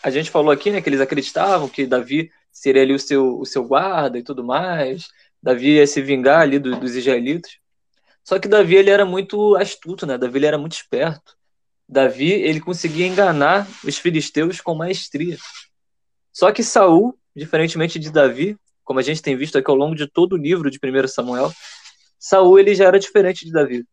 a 0.04 0.10
gente 0.10 0.32
falou 0.32 0.52
aqui 0.52 0.72
né, 0.72 0.82
que 0.82 0.90
eles 0.90 1.02
acreditavam 1.02 1.70
que 1.70 1.86
Davi 1.86 2.32
seria 2.52 2.82
ali 2.82 2.94
o 2.94 3.00
seu, 3.00 3.40
o 3.40 3.46
seu 3.46 3.64
guarda 3.64 4.18
e 4.18 4.24
tudo 4.24 4.44
mais, 4.44 5.08
Davi 5.42 5.76
ia 5.76 5.88
se 5.88 6.02
vingar 6.02 6.42
ali 6.42 6.60
do, 6.60 6.80
dos 6.80 6.96
israelitas. 6.96 7.58
Só 8.24 8.38
que 8.40 8.48
Davi 8.48 8.76
ele 8.76 8.90
era 8.90 9.06
muito 9.06 9.56
astuto, 9.56 10.06
né? 10.06 10.18
Davi 10.18 10.38
ele 10.38 10.46
era 10.46 10.58
muito 10.58 10.74
esperto. 10.74 11.36
Davi 11.88 12.32
ele 12.32 12.60
conseguia 12.60 13.08
enganar 13.08 13.68
os 13.84 13.98
filisteus 13.98 14.62
com 14.62 14.76
maestria. 14.76 15.38
Só 16.32 16.52
que 16.52 16.64
Saul, 16.64 17.18
diferentemente 17.36 18.00
de 18.00 18.12
Davi, 18.12 18.58
como 18.84 19.00
a 19.00 19.04
gente 19.04 19.22
tem 19.22 19.36
visto 19.36 19.58
aqui 19.58 19.70
ao 19.70 19.76
longo 19.76 19.96
de 19.96 20.08
todo 20.08 20.34
o 20.34 20.38
livro 20.38 20.70
de 20.70 20.80
1 20.82 21.08
Samuel, 21.08 21.52
Saul 22.20 22.60
ele 22.60 22.76
já 22.76 22.86
era 22.86 23.00
diferente 23.00 23.46
de 23.46 23.52
Davi. 23.52 23.86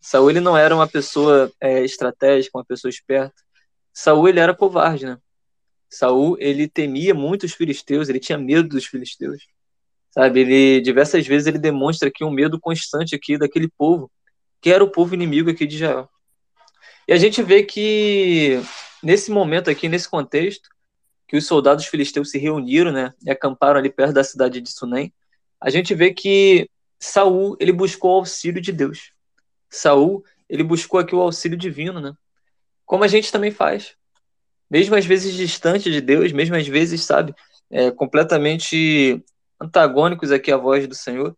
Saul 0.00 0.30
ele 0.30 0.40
não 0.40 0.56
era 0.56 0.74
uma 0.74 0.86
pessoa 0.86 1.50
é, 1.60 1.82
estratégica, 1.82 2.58
uma 2.58 2.64
pessoa 2.64 2.90
esperta. 2.90 3.34
Saul 3.92 4.28
ele 4.28 4.40
era 4.40 4.54
covarde, 4.54 5.06
né? 5.06 5.18
Saul 5.90 6.36
ele 6.38 6.68
temia 6.68 7.12
muito 7.12 7.44
os 7.44 7.52
filisteus, 7.52 8.08
ele 8.08 8.20
tinha 8.20 8.38
medo 8.38 8.68
dos 8.68 8.86
filisteus. 8.86 9.46
Sabe, 10.10 10.40
ele 10.40 10.80
diversas 10.80 11.26
vezes 11.26 11.46
ele 11.46 11.58
demonstra 11.58 12.08
aqui 12.08 12.24
um 12.24 12.30
medo 12.30 12.58
constante 12.58 13.14
aqui 13.14 13.36
daquele 13.36 13.68
povo, 13.68 14.10
que 14.60 14.70
era 14.70 14.82
o 14.82 14.90
povo 14.90 15.14
inimigo 15.14 15.50
aqui 15.50 15.66
de 15.66 15.76
Israel. 15.76 16.08
E 17.06 17.12
a 17.12 17.16
gente 17.16 17.42
vê 17.42 17.62
que 17.62 18.60
nesse 19.02 19.30
momento 19.30 19.70
aqui, 19.70 19.88
nesse 19.88 20.08
contexto, 20.08 20.68
que 21.26 21.36
os 21.36 21.46
soldados 21.46 21.86
filisteus 21.86 22.30
se 22.30 22.38
reuniram, 22.38 22.90
né, 22.90 23.12
e 23.24 23.30
acamparam 23.30 23.78
ali 23.78 23.90
perto 23.90 24.12
da 24.12 24.24
cidade 24.24 24.60
de 24.60 24.70
Sunem, 24.70 25.12
a 25.60 25.70
gente 25.70 25.94
vê 25.94 26.12
que 26.12 26.68
Saul, 26.98 27.56
ele 27.60 27.72
buscou 27.72 28.12
o 28.12 28.18
auxílio 28.18 28.60
de 28.60 28.72
Deus. 28.72 29.12
Saul, 29.68 30.24
ele 30.48 30.62
buscou 30.64 30.98
aqui 30.98 31.14
o 31.14 31.20
auxílio 31.20 31.56
divino, 31.56 32.00
né? 32.00 32.12
Como 32.84 33.04
a 33.04 33.08
gente 33.08 33.30
também 33.30 33.50
faz. 33.50 33.96
Mesmo 34.70 34.94
às 34.94 35.04
vezes 35.04 35.34
distante 35.34 35.90
de 35.90 36.00
Deus, 36.00 36.32
mesmo 36.32 36.54
às 36.56 36.66
vezes, 36.66 37.02
sabe, 37.02 37.34
é, 37.70 37.90
completamente 37.90 39.22
antagônicos 39.60 40.30
aqui 40.30 40.52
à 40.52 40.56
voz 40.56 40.86
do 40.86 40.94
Senhor, 40.94 41.36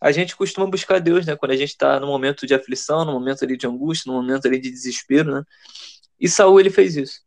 a 0.00 0.10
gente 0.10 0.34
costuma 0.34 0.66
buscar 0.66 0.98
Deus, 0.98 1.24
né? 1.24 1.36
Quando 1.36 1.52
a 1.52 1.56
gente 1.56 1.70
está 1.70 2.00
no 2.00 2.08
momento 2.08 2.44
de 2.44 2.54
aflição, 2.54 3.04
no 3.04 3.12
momento 3.12 3.44
ali 3.44 3.56
de 3.56 3.66
angústia, 3.68 4.10
no 4.10 4.20
momento 4.20 4.46
ali 4.46 4.58
de 4.58 4.70
desespero, 4.70 5.32
né? 5.32 5.44
E 6.18 6.28
Saul 6.28 6.58
ele 6.58 6.70
fez 6.70 6.96
isso. 6.96 7.20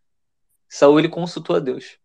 Saul 0.67 0.99
ele 0.99 1.07
consultou 1.07 1.55
a 1.55 1.59
Deus 1.59 1.97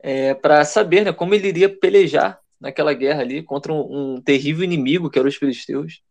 é, 0.00 0.34
para 0.34 0.64
saber, 0.64 1.04
né, 1.04 1.12
como 1.12 1.34
ele 1.34 1.48
iria 1.48 1.68
pelejar 1.68 2.38
naquela 2.60 2.92
guerra 2.92 3.22
ali 3.22 3.42
contra 3.42 3.72
um, 3.72 4.14
um 4.16 4.20
terrível 4.20 4.64
inimigo 4.64 5.10
que 5.10 5.18
eram 5.18 5.28
os 5.28 5.36
filisteus, 5.36 6.02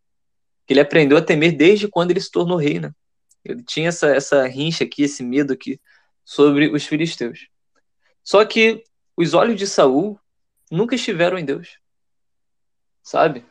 que 0.66 0.74
ele 0.74 0.80
aprendeu 0.80 1.18
a 1.18 1.22
temer 1.22 1.56
desde 1.56 1.88
quando 1.88 2.12
ele 2.12 2.22
se 2.22 2.32
tornou 2.32 2.58
rei, 2.58 2.80
né? 2.80 2.92
Ele 3.46 3.64
tinha 3.64 3.90
essa 3.90 4.08
essa 4.08 4.46
rincha 4.48 4.84
aqui, 4.84 5.04
esse 5.04 5.24
medo 5.24 5.54
aqui 5.54 5.80
sobre 6.28 6.68
os 6.68 6.86
filisteus. 6.86 7.48
Só 8.22 8.44
que 8.44 8.84
os 9.16 9.34
olhos 9.34 9.58
de 9.58 9.66
Saul 9.66 10.20
nunca 10.70 10.94
estiveram 10.94 11.40
em 11.40 11.46
Deus. 11.46 11.80
Sabe? 13.02 13.46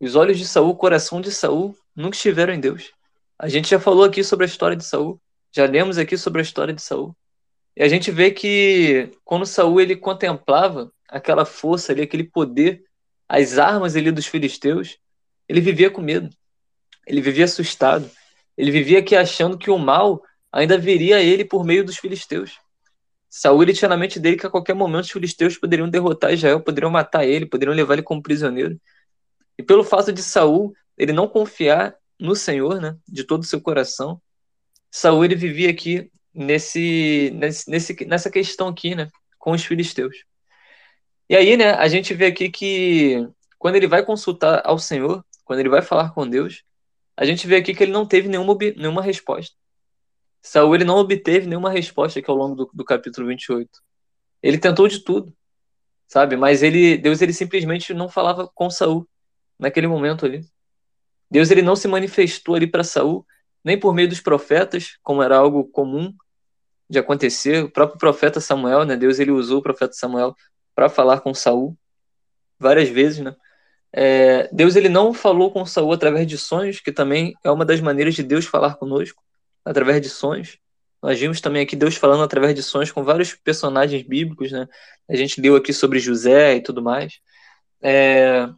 Os 0.00 0.14
olhos 0.14 0.38
de 0.38 0.46
Saul, 0.46 0.70
o 0.70 0.76
coração 0.76 1.20
de 1.20 1.32
Saul 1.32 1.76
nunca 1.94 2.14
estiveram 2.14 2.54
em 2.54 2.60
Deus. 2.60 2.92
A 3.36 3.48
gente 3.48 3.68
já 3.68 3.80
falou 3.80 4.04
aqui 4.04 4.22
sobre 4.22 4.46
a 4.46 4.48
história 4.48 4.76
de 4.76 4.84
Saul, 4.84 5.20
já 5.50 5.66
lemos 5.66 5.98
aqui 5.98 6.16
sobre 6.16 6.40
a 6.40 6.44
história 6.44 6.72
de 6.72 6.80
Saul. 6.80 7.16
E 7.76 7.82
a 7.82 7.88
gente 7.88 8.12
vê 8.12 8.30
que 8.30 9.10
quando 9.24 9.44
Saul 9.44 9.80
ele 9.80 9.96
contemplava 9.96 10.92
aquela 11.08 11.44
força 11.44 11.90
ali, 11.90 12.02
aquele 12.02 12.24
poder, 12.24 12.84
as 13.28 13.58
armas 13.58 13.96
ali 13.96 14.12
dos 14.12 14.26
filisteus, 14.26 14.98
ele 15.48 15.60
vivia 15.60 15.90
com 15.90 16.00
medo. 16.00 16.30
Ele 17.08 17.20
vivia 17.20 17.46
assustado. 17.46 18.08
Ele 18.56 18.70
vivia 18.70 19.00
aqui 19.00 19.16
achando 19.16 19.58
que 19.58 19.68
o 19.68 19.78
mal 19.78 20.22
ainda 20.52 20.78
viria 20.78 21.22
ele 21.22 21.44
por 21.44 21.64
meio 21.64 21.84
dos 21.84 21.96
filisteus. 21.96 22.58
Ele 23.62 23.72
tinha 23.72 23.88
na 23.88 23.96
mente 23.96 24.18
dele 24.18 24.36
que 24.36 24.46
a 24.46 24.50
qualquer 24.50 24.74
momento 24.74 25.04
os 25.04 25.10
filisteus 25.10 25.56
poderiam 25.56 25.88
derrotar 25.88 26.32
Israel, 26.32 26.60
poderiam 26.60 26.90
matar 26.90 27.24
ele, 27.24 27.46
poderiam 27.46 27.74
levar 27.74 27.94
ele 27.94 28.02
como 28.02 28.22
prisioneiro. 28.22 28.80
E 29.56 29.62
pelo 29.62 29.84
fato 29.84 30.12
de 30.12 30.22
Saul 30.22 30.74
ele 30.98 31.12
não 31.12 31.28
confiar 31.28 31.96
no 32.18 32.34
Senhor, 32.34 32.80
né, 32.80 32.96
de 33.08 33.24
todo 33.24 33.42
o 33.42 33.46
seu 33.46 33.60
coração, 33.60 34.20
Saul 34.90 35.24
ele 35.24 35.34
vivia 35.34 35.70
aqui 35.70 36.10
nesse, 36.34 37.32
nesse 37.66 38.04
nessa 38.04 38.30
questão 38.30 38.68
aqui, 38.68 38.94
né, 38.94 39.08
com 39.38 39.52
os 39.52 39.64
filisteus. 39.64 40.24
E 41.28 41.36
aí, 41.36 41.56
né, 41.56 41.70
a 41.72 41.88
gente 41.88 42.12
vê 42.12 42.26
aqui 42.26 42.50
que 42.50 43.26
quando 43.58 43.76
ele 43.76 43.86
vai 43.86 44.04
consultar 44.04 44.62
ao 44.64 44.78
Senhor, 44.78 45.24
quando 45.44 45.60
ele 45.60 45.68
vai 45.68 45.80
falar 45.80 46.10
com 46.10 46.28
Deus, 46.28 46.64
a 47.16 47.24
gente 47.24 47.46
vê 47.46 47.56
aqui 47.56 47.74
que 47.74 47.82
ele 47.82 47.92
não 47.92 48.06
teve 48.06 48.28
nenhuma, 48.28 48.56
nenhuma 48.76 49.02
resposta. 49.02 49.54
Saul 50.42 50.74
ele 50.74 50.84
não 50.84 50.96
obteve 50.96 51.46
nenhuma 51.46 51.70
resposta 51.70 52.18
aqui 52.18 52.30
ao 52.30 52.36
longo 52.36 52.54
do, 52.54 52.70
do 52.72 52.84
capítulo 52.84 53.26
28. 53.28 53.68
Ele 54.42 54.58
tentou 54.58 54.88
de 54.88 55.00
tudo, 55.00 55.34
sabe? 56.08 56.36
Mas 56.36 56.62
ele, 56.62 56.96
Deus 56.96 57.20
ele 57.20 57.32
simplesmente 57.32 57.92
não 57.92 58.08
falava 58.08 58.48
com 58.54 58.70
Saul 58.70 59.06
naquele 59.58 59.86
momento 59.86 60.24
ali. 60.24 60.44
Deus 61.30 61.50
ele 61.50 61.62
não 61.62 61.76
se 61.76 61.86
manifestou 61.86 62.54
ali 62.54 62.66
para 62.66 62.82
Saul 62.82 63.24
nem 63.62 63.78
por 63.78 63.94
meio 63.94 64.08
dos 64.08 64.20
profetas, 64.20 64.96
como 65.02 65.22
era 65.22 65.36
algo 65.36 65.64
comum 65.64 66.14
de 66.88 66.98
acontecer. 66.98 67.64
O 67.64 67.70
próprio 67.70 67.98
profeta 67.98 68.40
Samuel, 68.40 68.84
né? 68.84 68.96
Deus 68.96 69.18
ele 69.18 69.30
usou 69.30 69.58
o 69.58 69.62
profeta 69.62 69.92
Samuel 69.92 70.34
para 70.74 70.88
falar 70.88 71.20
com 71.20 71.34
Saul 71.34 71.76
várias 72.58 72.88
vezes, 72.88 73.20
né? 73.20 73.36
É, 73.92 74.48
Deus 74.52 74.76
ele 74.76 74.88
não 74.88 75.12
falou 75.12 75.52
com 75.52 75.66
Saul 75.66 75.92
através 75.92 76.26
de 76.26 76.38
sonhos, 76.38 76.80
que 76.80 76.92
também 76.92 77.34
é 77.44 77.50
uma 77.50 77.64
das 77.64 77.80
maneiras 77.80 78.14
de 78.14 78.22
Deus 78.22 78.46
falar 78.46 78.76
conosco 78.76 79.22
através 79.64 80.00
de 80.00 80.08
sonhos. 80.08 80.58
Nós 81.02 81.18
vimos 81.18 81.40
também 81.40 81.62
aqui 81.62 81.74
Deus 81.74 81.96
falando 81.96 82.22
através 82.22 82.54
de 82.54 82.62
sonhos 82.62 82.92
com 82.92 83.02
vários 83.02 83.34
personagens 83.34 84.02
bíblicos, 84.02 84.52
né? 84.52 84.68
A 85.08 85.16
gente 85.16 85.40
leu 85.40 85.56
aqui 85.56 85.72
sobre 85.72 85.98
José 85.98 86.56
e 86.56 86.62
tudo 86.62 86.82
mais. 86.82 87.20
É... 87.82 88.48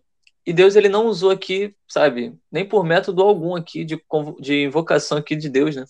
E 0.45 0.53
Deus 0.53 0.75
ele 0.75 0.89
não 0.89 1.07
usou 1.07 1.31
aqui, 1.31 1.75
sabe, 1.89 2.37
nem 2.51 2.69
por 2.69 2.85
método 2.85 3.23
algum 3.23 3.55
aqui 3.55 3.85
de, 3.85 4.03
de 4.41 4.65
invocação 4.65 5.19
aqui 5.19 5.37
de 5.37 5.49
Deus, 5.49 5.77
né? 5.77 5.85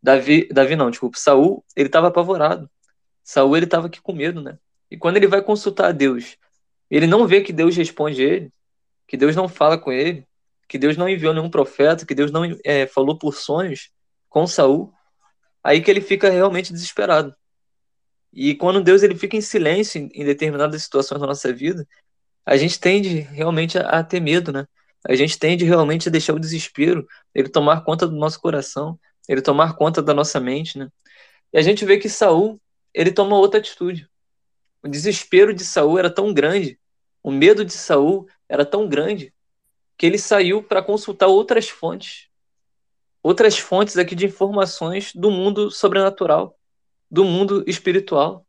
Davi, 0.00 0.46
Davi 0.52 0.76
não, 0.76 0.90
desculpa, 0.90 1.18
Saul, 1.18 1.64
ele 1.74 1.88
estava 1.88 2.08
apavorado. 2.08 2.70
Saul 3.24 3.56
ele 3.56 3.64
estava 3.64 3.88
aqui 3.88 4.00
com 4.00 4.12
medo, 4.12 4.40
né? 4.40 4.58
E 4.90 4.96
quando 4.96 5.16
ele 5.16 5.26
vai 5.26 5.42
consultar 5.42 5.88
a 5.88 5.92
Deus, 5.92 6.36
ele 6.88 7.06
não 7.06 7.26
vê 7.26 7.40
que 7.40 7.52
Deus 7.52 7.74
responde 7.74 8.22
ele, 8.22 8.52
que 9.08 9.16
Deus 9.16 9.34
não 9.34 9.48
fala 9.48 9.76
com 9.76 9.90
ele, 9.90 10.24
que 10.68 10.78
Deus 10.78 10.96
não 10.96 11.08
enviou 11.08 11.34
nenhum 11.34 11.50
profeta, 11.50 12.06
que 12.06 12.14
Deus 12.14 12.30
não 12.30 12.42
é, 12.64 12.86
falou 12.86 13.18
por 13.18 13.34
sonhos 13.34 13.90
com 14.34 14.48
Saul, 14.48 14.92
aí 15.62 15.80
que 15.80 15.88
ele 15.88 16.00
fica 16.00 16.28
realmente 16.28 16.72
desesperado. 16.72 17.32
E 18.32 18.56
quando 18.56 18.82
Deus 18.82 19.04
ele 19.04 19.14
fica 19.14 19.36
em 19.36 19.40
silêncio 19.40 20.10
em 20.12 20.24
determinadas 20.24 20.82
situações 20.82 21.20
da 21.20 21.26
nossa 21.28 21.52
vida, 21.52 21.86
a 22.44 22.56
gente 22.56 22.80
tende 22.80 23.20
realmente 23.20 23.78
a, 23.78 24.00
a 24.00 24.02
ter 24.02 24.18
medo, 24.18 24.52
né? 24.52 24.66
A 25.06 25.14
gente 25.14 25.38
tende 25.38 25.64
realmente 25.64 26.08
a 26.08 26.10
deixar 26.10 26.34
o 26.34 26.40
desespero, 26.40 27.06
ele 27.32 27.48
tomar 27.48 27.82
conta 27.82 28.08
do 28.08 28.16
nosso 28.16 28.40
coração, 28.40 28.98
ele 29.28 29.40
tomar 29.40 29.76
conta 29.76 30.02
da 30.02 30.12
nossa 30.12 30.40
mente, 30.40 30.78
né? 30.78 30.88
E 31.52 31.58
a 31.58 31.62
gente 31.62 31.84
vê 31.84 31.96
que 31.96 32.08
Saul, 32.08 32.60
ele 32.92 33.12
toma 33.12 33.36
outra 33.38 33.60
atitude. 33.60 34.08
o 34.82 34.88
desespero 34.88 35.54
de 35.54 35.64
Saul 35.64 35.96
era 35.96 36.10
tão 36.10 36.34
grande, 36.34 36.76
o 37.22 37.30
medo 37.30 37.64
de 37.64 37.72
Saul 37.72 38.26
era 38.48 38.66
tão 38.66 38.88
grande 38.88 39.32
que 39.96 40.06
ele 40.06 40.18
saiu 40.18 40.60
para 40.60 40.82
consultar 40.82 41.28
outras 41.28 41.68
fontes, 41.68 42.28
outras 43.24 43.58
fontes 43.58 43.96
aqui 43.96 44.14
de 44.14 44.26
informações 44.26 45.12
do 45.14 45.30
mundo 45.30 45.70
sobrenatural, 45.70 46.58
do 47.10 47.24
mundo 47.24 47.64
espiritual, 47.66 48.46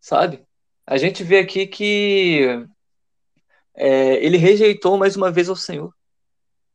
sabe? 0.00 0.46
A 0.86 0.96
gente 0.96 1.24
vê 1.24 1.40
aqui 1.40 1.66
que 1.66 2.64
é, 3.74 4.24
ele 4.24 4.36
rejeitou 4.36 4.96
mais 4.96 5.16
uma 5.16 5.32
vez 5.32 5.48
ao 5.48 5.56
Senhor. 5.56 5.92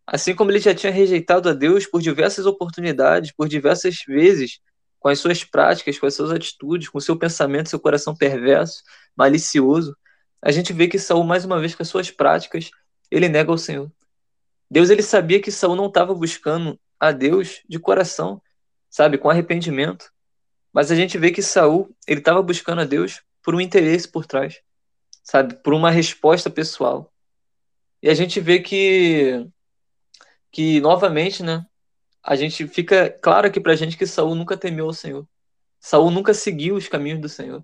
Assim 0.05 0.35
como 0.35 0.51
ele 0.51 0.59
já 0.59 0.75
tinha 0.75 0.91
rejeitado 0.91 1.47
a 1.47 1.53
Deus 1.53 1.85
por 1.85 2.01
diversas 2.01 2.45
oportunidades, 2.45 3.31
por 3.31 3.47
diversas 3.47 4.03
vezes, 4.05 4.59
com 4.99 5.07
as 5.07 5.19
suas 5.19 5.45
práticas, 5.45 5.97
com 5.97 6.05
as 6.05 6.15
suas 6.15 6.31
atitudes, 6.31 6.89
com 6.89 6.99
seu 6.99 7.17
pensamento, 7.17 7.69
seu 7.69 7.79
coração 7.79 8.13
perverso, 8.13 8.83
malicioso, 9.15 9.95
a 10.41 10.51
gente 10.51 10.73
vê 10.73 10.87
que 10.87 10.99
Saul 10.99 11.23
mais 11.23 11.45
uma 11.45 11.59
vez 11.59 11.73
com 11.73 11.83
as 11.83 11.89
suas 11.89 12.11
práticas, 12.11 12.69
ele 13.09 13.29
nega 13.29 13.51
o 13.51 13.57
Senhor. 13.57 13.89
Deus 14.69 14.89
ele 14.89 15.01
sabia 15.01 15.41
que 15.41 15.51
Saul 15.51 15.77
não 15.77 15.87
estava 15.87 16.13
buscando 16.13 16.77
a 16.99 17.11
Deus 17.11 17.61
de 17.67 17.79
coração, 17.79 18.41
sabe, 18.89 19.17
com 19.17 19.29
arrependimento. 19.29 20.11
Mas 20.73 20.91
a 20.91 20.95
gente 20.95 21.17
vê 21.17 21.31
que 21.31 21.41
Saul, 21.41 21.95
ele 22.07 22.19
estava 22.19 22.41
buscando 22.41 22.81
a 22.81 22.85
Deus 22.85 23.21
por 23.41 23.55
um 23.55 23.61
interesse 23.61 24.07
por 24.07 24.25
trás, 24.25 24.61
sabe, 25.23 25.55
por 25.55 25.73
uma 25.73 25.91
resposta 25.91 26.49
pessoal. 26.49 27.11
E 28.01 28.09
a 28.09 28.13
gente 28.13 28.39
vê 28.39 28.59
que 28.59 29.47
que 30.51 30.79
novamente, 30.79 31.43
né, 31.43 31.65
a 32.23 32.35
gente 32.35 32.67
fica 32.67 33.09
claro 33.09 33.47
aqui 33.47 33.59
pra 33.59 33.75
gente 33.75 33.97
que 33.97 34.05
Saul 34.05 34.35
nunca 34.35 34.57
temeu 34.57 34.87
o 34.87 34.93
Senhor. 34.93 35.27
Saul 35.79 36.11
nunca 36.11 36.33
seguiu 36.33 36.75
os 36.75 36.87
caminhos 36.87 37.21
do 37.21 37.29
Senhor. 37.29 37.63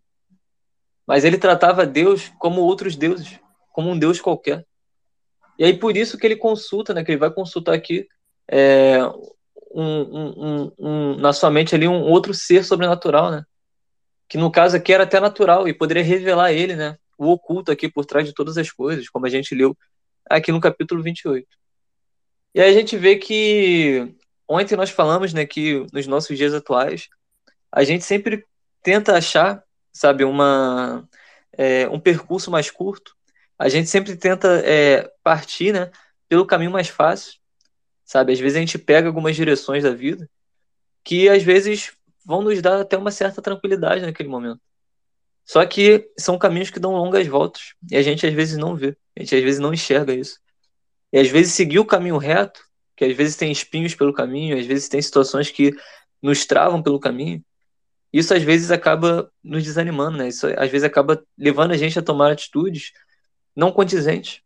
Mas 1.06 1.26
ele 1.26 1.38
tratava 1.38 1.86
Deus 1.86 2.32
como 2.40 2.62
outros 2.62 2.96
deuses, 2.96 3.40
como 3.72 3.90
um 3.90 3.98
Deus 3.98 4.22
qualquer. 4.22 4.66
E 5.58 5.66
aí 5.66 5.78
por 5.78 5.98
isso 5.98 6.18
que 6.18 6.26
ele 6.26 6.36
consulta, 6.36 6.94
né? 6.94 7.04
Que 7.04 7.12
ele 7.12 7.20
vai 7.20 7.32
consultar 7.32 7.76
aqui 7.76 8.08
é, 8.50 8.98
um, 9.74 9.84
um, 9.84 10.72
um, 10.78 11.18
na 11.18 11.34
sua 11.34 11.50
mente 11.50 11.74
ali 11.76 11.88
um 11.88 12.02
outro 12.02 12.34
ser 12.34 12.64
sobrenatural, 12.64 13.32
né? 13.32 13.44
Que 14.28 14.38
no 14.38 14.52
caso 14.52 14.76
aqui 14.78 14.94
era 14.94 15.04
até 15.04 15.20
natural 15.20 15.68
e 15.68 15.74
poderia 15.74 16.04
revelar 16.04 16.52
ele, 16.52 16.76
né? 16.76 16.98
O 17.18 17.32
oculto 17.32 17.72
aqui 17.72 17.90
por 17.90 18.06
trás 18.06 18.28
de 18.28 18.34
todas 18.34 18.58
as 18.58 18.72
coisas, 18.72 19.10
como 19.10 19.26
a 19.26 19.30
gente 19.30 19.56
leu 19.56 19.78
aqui 20.30 20.52
no 20.52 20.62
capítulo 20.62 21.04
28. 21.04 21.48
E 22.56 22.62
aí 22.62 22.70
a 22.70 22.74
gente 22.74 22.98
vê 22.98 23.16
que 23.16 24.16
ontem 24.48 24.76
nós 24.76 24.90
falamos, 24.90 25.34
né, 25.34 25.46
que 25.46 25.86
nos 25.92 26.08
nossos 26.08 26.38
dias 26.38 26.54
atuais 26.54 27.08
a 27.72 27.84
gente 27.84 28.04
sempre 28.04 28.46
tenta 28.82 29.18
achar, 29.18 29.64
sabe, 29.92 30.24
uma 30.24 31.08
é, 31.58 31.88
um 31.90 32.00
percurso 32.00 32.52
mais 32.52 32.70
curto 32.70 33.16
a 33.58 33.70
gente 33.70 33.90
sempre 33.90 34.16
tenta 34.16 34.62
é, 34.66 35.10
partir, 35.24 35.72
né, 35.74 35.92
pelo 36.28 36.46
caminho 36.46 36.72
mais 36.72 36.90
fácil, 36.90 37.40
sabe? 38.04 38.34
Às 38.34 38.40
vezes 38.40 38.58
a 38.58 38.60
gente 38.60 38.78
pega 38.78 39.08
algumas 39.08 39.36
direções 39.36 39.84
da 39.84 39.94
vida 39.94 40.30
que 41.04 41.28
às 41.30 41.44
vezes 41.44 41.92
vão 42.26 42.42
nos 42.42 42.62
dar 42.62 42.82
até 42.82 42.98
uma 42.98 43.12
certa 43.12 43.42
tranquilidade 43.42 44.02
naquele 44.02 44.30
momento. 44.30 44.62
Só 45.46 45.66
que 45.66 46.10
são 46.18 46.38
caminhos 46.38 46.70
que 46.70 46.80
dão 46.80 46.94
longas 46.94 47.28
voltas 47.28 47.74
e 47.92 47.98
a 47.98 48.02
gente 48.02 48.26
às 48.26 48.34
vezes 48.34 48.58
não 48.58 48.76
vê, 48.76 48.96
a 49.16 49.20
gente 49.20 49.36
às 49.36 49.44
vezes 49.44 49.60
não 49.60 49.74
enxerga 49.74 50.14
isso. 50.14 50.40
E 51.12 51.20
às 51.20 51.28
vezes 51.28 51.54
seguir 51.54 51.80
o 51.80 51.86
caminho 51.86 52.18
reto, 52.18 52.62
que 52.96 53.04
às 53.04 53.16
vezes 53.16 53.36
tem 53.36 53.52
espinhos 53.52 53.94
pelo 53.94 54.14
caminho, 54.14 54.58
às 54.58 54.66
vezes 54.66 54.88
tem 54.88 55.02
situações 55.02 55.52
que 55.52 55.74
nos 56.22 56.46
travam 56.46 56.82
pelo 56.82 57.00
caminho, 57.00 57.44
isso 58.14 58.34
às 58.34 58.44
vezes 58.44 58.72
acaba 58.72 59.32
nos 59.44 59.64
desanimando, 59.64 60.18
né? 60.18 60.28
Isso 60.28 60.48
às 60.48 60.70
vezes 60.70 60.84
acaba 60.84 61.22
levando 61.38 61.72
a 61.72 61.78
gente 61.78 61.98
a 61.98 62.02
tomar 62.02 62.32
atitudes 62.32 62.92
não 63.56 63.72
condizente, 63.72 64.44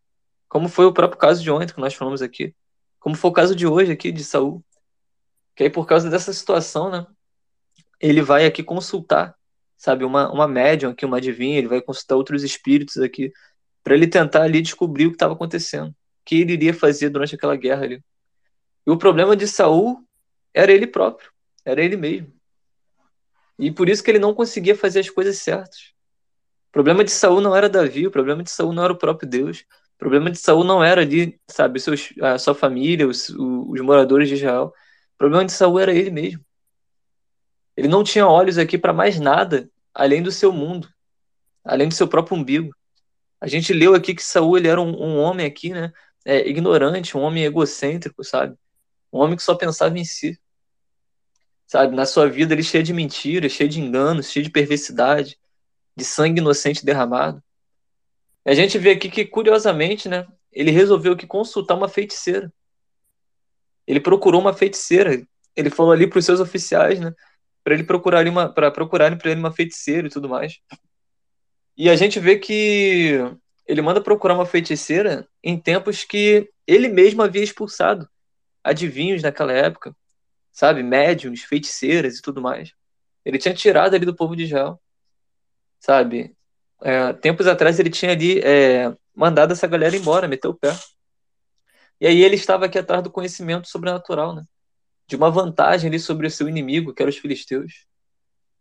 como 0.48 0.70
foi 0.70 0.86
o 0.86 0.94
próprio 0.94 1.20
caso 1.20 1.44
de 1.44 1.52
ontem 1.52 1.74
que 1.74 1.80
nós 1.80 1.94
falamos 1.94 2.22
aqui, 2.22 2.56
como 3.00 3.16
foi 3.16 3.30
o 3.30 3.34
caso 3.34 3.56
de 3.56 3.68
hoje 3.68 3.92
aqui 3.92 4.12
de 4.12 4.24
Saul, 4.24 4.64
que 5.56 5.64
aí 5.64 5.70
por 5.70 5.86
causa 5.86 6.10
dessa 6.10 6.32
situação, 6.34 6.90
né, 6.90 7.06
ele 8.00 8.22
vai 8.22 8.46
aqui 8.46 8.64
consultar, 8.64 9.36
sabe, 9.78 10.04
uma, 10.04 10.32
uma 10.32 10.48
médium 10.48 10.92
aqui, 10.92 11.06
uma 11.06 11.18
adivinha, 11.18 11.58
ele 11.58 11.68
vai 11.68 11.82
consultar 11.82 12.16
outros 12.16 12.44
espíritos 12.44 12.98
aqui, 12.98 13.32
para 13.84 13.96
ele 13.96 14.08
tentar 14.08 14.44
ali 14.44 14.62
descobrir 14.62 15.06
o 15.06 15.10
que 15.10 15.16
estava 15.16 15.34
acontecendo, 15.34 15.90
o 15.90 15.96
que 16.26 16.42
ele 16.42 16.54
iria 16.54 16.74
fazer 16.74 17.10
durante 17.10 17.36
aquela 17.36 17.56
guerra 17.56 17.84
ali. 17.84 18.04
E 18.86 18.92
o 18.92 18.98
problema 18.98 19.36
de 19.36 19.48
Saul 19.48 20.04
era 20.54 20.72
ele 20.72 20.88
próprio, 20.88 21.32
era 21.64 21.84
ele 21.84 21.98
mesmo. 21.98 22.34
E 23.60 23.72
por 23.72 23.90
isso 23.90 24.04
que 24.04 24.12
ele 24.12 24.20
não 24.20 24.34
conseguia 24.34 24.76
fazer 24.76 25.00
as 25.00 25.10
coisas 25.10 25.40
certas. 25.40 25.94
O 26.70 26.72
problema 26.72 27.04
de 27.04 27.12
Saul 27.12 27.42
não 27.42 27.56
era 27.56 27.70
Davi, 27.70 28.06
o 28.06 28.12
problema 28.12 28.44
de 28.44 28.52
Saul 28.52 28.74
não 28.74 28.84
era 28.84 28.94
o 28.94 28.98
próprio 28.98 29.28
Deus. 29.28 29.66
O 29.98 30.00
problema 30.00 30.30
de 30.30 30.38
Saul 30.38 30.64
não 30.64 30.84
era 30.84 31.02
ali, 31.02 31.40
sabe, 31.50 31.80
seus, 31.80 32.14
a 32.22 32.38
sua 32.38 32.54
família, 32.54 33.08
os, 33.08 33.30
os 33.30 33.82
moradores 33.82 34.30
de 34.30 34.36
Israel. 34.36 34.72
O 35.16 35.18
problema 35.18 35.44
de 35.44 35.52
Saul 35.52 35.80
era 35.80 35.92
ele 35.92 36.12
mesmo. 36.12 36.46
Ele 37.76 37.88
não 37.88 38.04
tinha 38.04 38.28
olhos 38.28 38.60
aqui 38.60 38.78
para 38.78 38.94
mais 38.94 39.20
nada 39.20 39.70
além 39.94 40.22
do 40.22 40.32
seu 40.32 40.54
mundo, 40.54 40.88
além 41.66 41.88
do 41.88 41.96
seu 41.96 42.08
próprio 42.08 42.38
umbigo. 42.38 42.72
A 43.42 43.48
gente 43.48 43.74
leu 43.74 43.96
aqui 43.96 44.14
que 44.14 44.24
Saul 44.24 44.58
ele 44.58 44.68
era 44.68 44.80
um, 44.80 45.02
um 45.02 45.18
homem 45.18 45.48
aqui, 45.48 45.72
né, 45.72 45.92
é, 46.24 46.48
ignorante, 46.48 47.18
um 47.18 47.22
homem 47.22 47.44
egocêntrico, 47.44 48.24
sabe? 48.24 48.56
Um 49.12 49.20
homem 49.20 49.36
que 49.36 49.44
só 49.44 49.56
pensava 49.56 49.98
em 49.98 50.06
si. 50.06 50.40
Sabe, 51.66 51.96
na 51.96 52.06
sua 52.06 52.30
vida 52.30 52.54
ele 52.54 52.64
cheio 52.64 52.84
de 52.84 52.94
mentiras, 52.94 53.52
cheio 53.52 53.70
de 53.70 53.82
enganos, 53.82 54.32
cheio 54.32 54.46
de 54.46 54.52
perversidade, 54.52 55.40
de 55.96 56.06
sangue 56.06 56.40
inocente 56.40 56.86
derramado. 56.86 57.44
A 58.48 58.54
gente 58.54 58.78
vê 58.78 58.92
aqui 58.92 59.10
que, 59.10 59.26
curiosamente, 59.26 60.08
né, 60.08 60.26
ele 60.52 60.72
resolveu 60.72 61.18
que 61.18 61.28
consultar 61.28 61.76
uma 61.76 61.90
feiticeira. 61.90 62.52
Ele 63.86 64.00
procurou 64.00 64.40
uma 64.40 64.54
feiticeira. 64.54 65.22
Ele 65.56 65.70
falou 65.70 65.92
ali 65.92 66.08
para 66.08 66.20
os 66.20 66.26
seus 66.26 66.40
oficiais, 66.40 67.00
né, 67.00 67.14
para 67.64 67.74
ele 67.74 67.84
procurar 67.84 68.26
uma, 68.26 68.52
para 68.52 68.72
procurarem 68.72 69.18
para 69.18 69.32
ele 69.32 69.40
uma 69.40 69.52
feiticeira 69.52 70.08
e 70.08 70.10
tudo 70.10 70.30
mais. 70.30 70.60
E 71.76 71.90
a 71.90 71.96
gente 71.96 72.20
vê 72.20 72.40
que 72.40 73.20
ele 73.68 73.82
manda 73.82 74.02
procurar 74.02 74.36
uma 74.36 74.46
feiticeira 74.46 75.28
em 75.44 75.60
tempos 75.60 76.06
que 76.06 76.50
ele 76.66 76.88
mesmo 76.88 77.22
havia 77.22 77.44
expulsado 77.44 78.10
adivinhos 78.64 79.22
naquela 79.22 79.52
época, 79.52 79.96
sabe, 80.52 80.82
médiums, 80.84 81.44
feiticeiras 81.44 82.18
e 82.18 82.22
tudo 82.22 82.42
mais. 82.42 82.74
Ele 83.26 83.38
tinha 83.38 83.54
tirado 83.54 83.94
ali 83.94 84.06
do 84.06 84.16
povo 84.16 84.36
de 84.36 84.44
Israel 84.44 84.80
sabe? 85.80 86.36
É, 86.82 87.14
tempos 87.14 87.48
atrás 87.48 87.80
ele 87.80 87.90
tinha 87.90 88.12
ali 88.12 88.40
é, 88.40 88.96
mandado 89.16 89.52
essa 89.52 89.68
galera 89.68 89.96
embora, 89.96 90.28
meteu 90.28 90.52
o 90.52 90.54
pé. 90.54 90.78
E 92.00 92.06
aí 92.06 92.24
ele 92.24 92.36
estava 92.36 92.66
aqui 92.66 92.78
atrás 92.78 93.04
do 93.04 93.12
conhecimento 93.12 93.68
sobrenatural, 93.68 94.36
né? 94.36 94.44
De 95.08 95.16
uma 95.16 95.32
vantagem 95.32 95.90
ali 95.90 96.00
sobre 96.00 96.28
o 96.28 96.32
seu 96.32 96.48
inimigo, 96.48 96.94
que 96.94 97.02
eram 97.02 97.10
os 97.10 97.18
filisteus. 97.18 97.86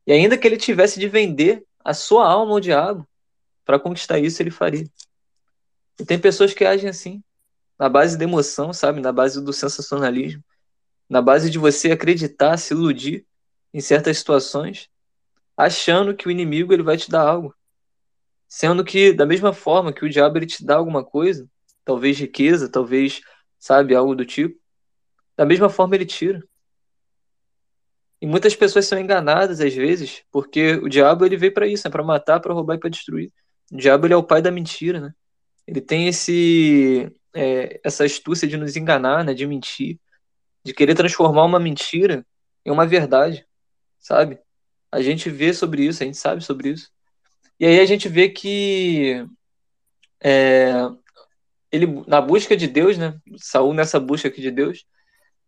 E 0.06 0.12
ainda 0.12 0.38
que 0.38 0.46
ele 0.46 0.56
tivesse 0.56 0.98
de 0.98 1.08
vender 1.08 1.64
a 1.84 1.92
sua 1.92 2.26
alma 2.26 2.52
ao 2.52 2.60
diabo, 2.60 3.06
para 3.64 3.78
conquistar 3.78 4.18
isso 4.18 4.42
ele 4.42 4.50
faria. 4.50 4.88
E 5.98 6.04
tem 6.04 6.18
pessoas 6.18 6.54
que 6.54 6.64
agem 6.64 6.88
assim, 6.88 7.22
na 7.78 7.88
base 7.88 8.16
da 8.16 8.24
emoção, 8.24 8.72
sabe? 8.72 9.00
Na 9.00 9.12
base 9.12 9.42
do 9.42 9.52
sensacionalismo, 9.52 10.42
na 11.08 11.20
base 11.20 11.50
de 11.50 11.58
você 11.58 11.90
acreditar, 11.92 12.56
se 12.56 12.72
iludir 12.72 13.26
em 13.74 13.80
certas 13.80 14.18
situações 14.18 14.88
achando 15.56 16.14
que 16.14 16.28
o 16.28 16.30
inimigo 16.30 16.72
ele 16.72 16.82
vai 16.82 16.96
te 16.96 17.10
dar 17.10 17.22
algo. 17.22 17.54
Sendo 18.56 18.82
que, 18.82 19.12
da 19.12 19.26
mesma 19.26 19.52
forma 19.52 19.92
que 19.92 20.02
o 20.02 20.08
diabo 20.08 20.38
ele 20.38 20.46
te 20.46 20.64
dá 20.64 20.76
alguma 20.76 21.04
coisa, 21.04 21.46
talvez 21.84 22.18
riqueza, 22.18 22.70
talvez, 22.70 23.20
sabe, 23.58 23.94
algo 23.94 24.14
do 24.14 24.24
tipo, 24.24 24.58
da 25.36 25.44
mesma 25.44 25.68
forma 25.68 25.94
ele 25.94 26.06
tira. 26.06 26.42
E 28.18 28.26
muitas 28.26 28.56
pessoas 28.56 28.86
são 28.86 28.98
enganadas 28.98 29.60
às 29.60 29.74
vezes, 29.74 30.24
porque 30.32 30.72
o 30.76 30.88
diabo 30.88 31.26
ele 31.26 31.36
veio 31.36 31.52
para 31.52 31.66
isso, 31.66 31.86
é 31.86 31.90
para 31.90 32.02
matar, 32.02 32.40
para 32.40 32.54
roubar 32.54 32.76
e 32.76 32.78
para 32.78 32.88
destruir. 32.88 33.30
O 33.70 33.76
diabo 33.76 34.06
ele 34.06 34.14
é 34.14 34.16
o 34.16 34.24
pai 34.24 34.40
da 34.40 34.50
mentira, 34.50 35.00
né? 35.00 35.12
Ele 35.66 35.82
tem 35.82 36.08
esse 36.08 37.12
é, 37.34 37.78
essa 37.84 38.04
astúcia 38.04 38.48
de 38.48 38.56
nos 38.56 38.74
enganar, 38.74 39.22
né, 39.22 39.34
de 39.34 39.46
mentir, 39.46 40.00
de 40.64 40.72
querer 40.72 40.94
transformar 40.94 41.44
uma 41.44 41.60
mentira 41.60 42.26
em 42.64 42.70
uma 42.70 42.86
verdade, 42.86 43.46
sabe? 43.98 44.40
A 44.90 45.02
gente 45.02 45.28
vê 45.28 45.52
sobre 45.52 45.84
isso, 45.84 46.02
a 46.02 46.06
gente 46.06 46.16
sabe 46.16 46.42
sobre 46.42 46.70
isso. 46.70 46.95
E 47.58 47.66
aí 47.66 47.80
a 47.80 47.86
gente 47.86 48.08
vê 48.08 48.28
que 48.28 49.26
é, 50.22 50.72
ele, 51.70 51.86
na 52.06 52.20
busca 52.20 52.56
de 52.56 52.66
Deus, 52.66 52.98
né? 52.98 53.18
Saul 53.38 53.72
nessa 53.74 53.98
busca 53.98 54.28
aqui 54.28 54.40
de 54.40 54.50
Deus, 54.50 54.86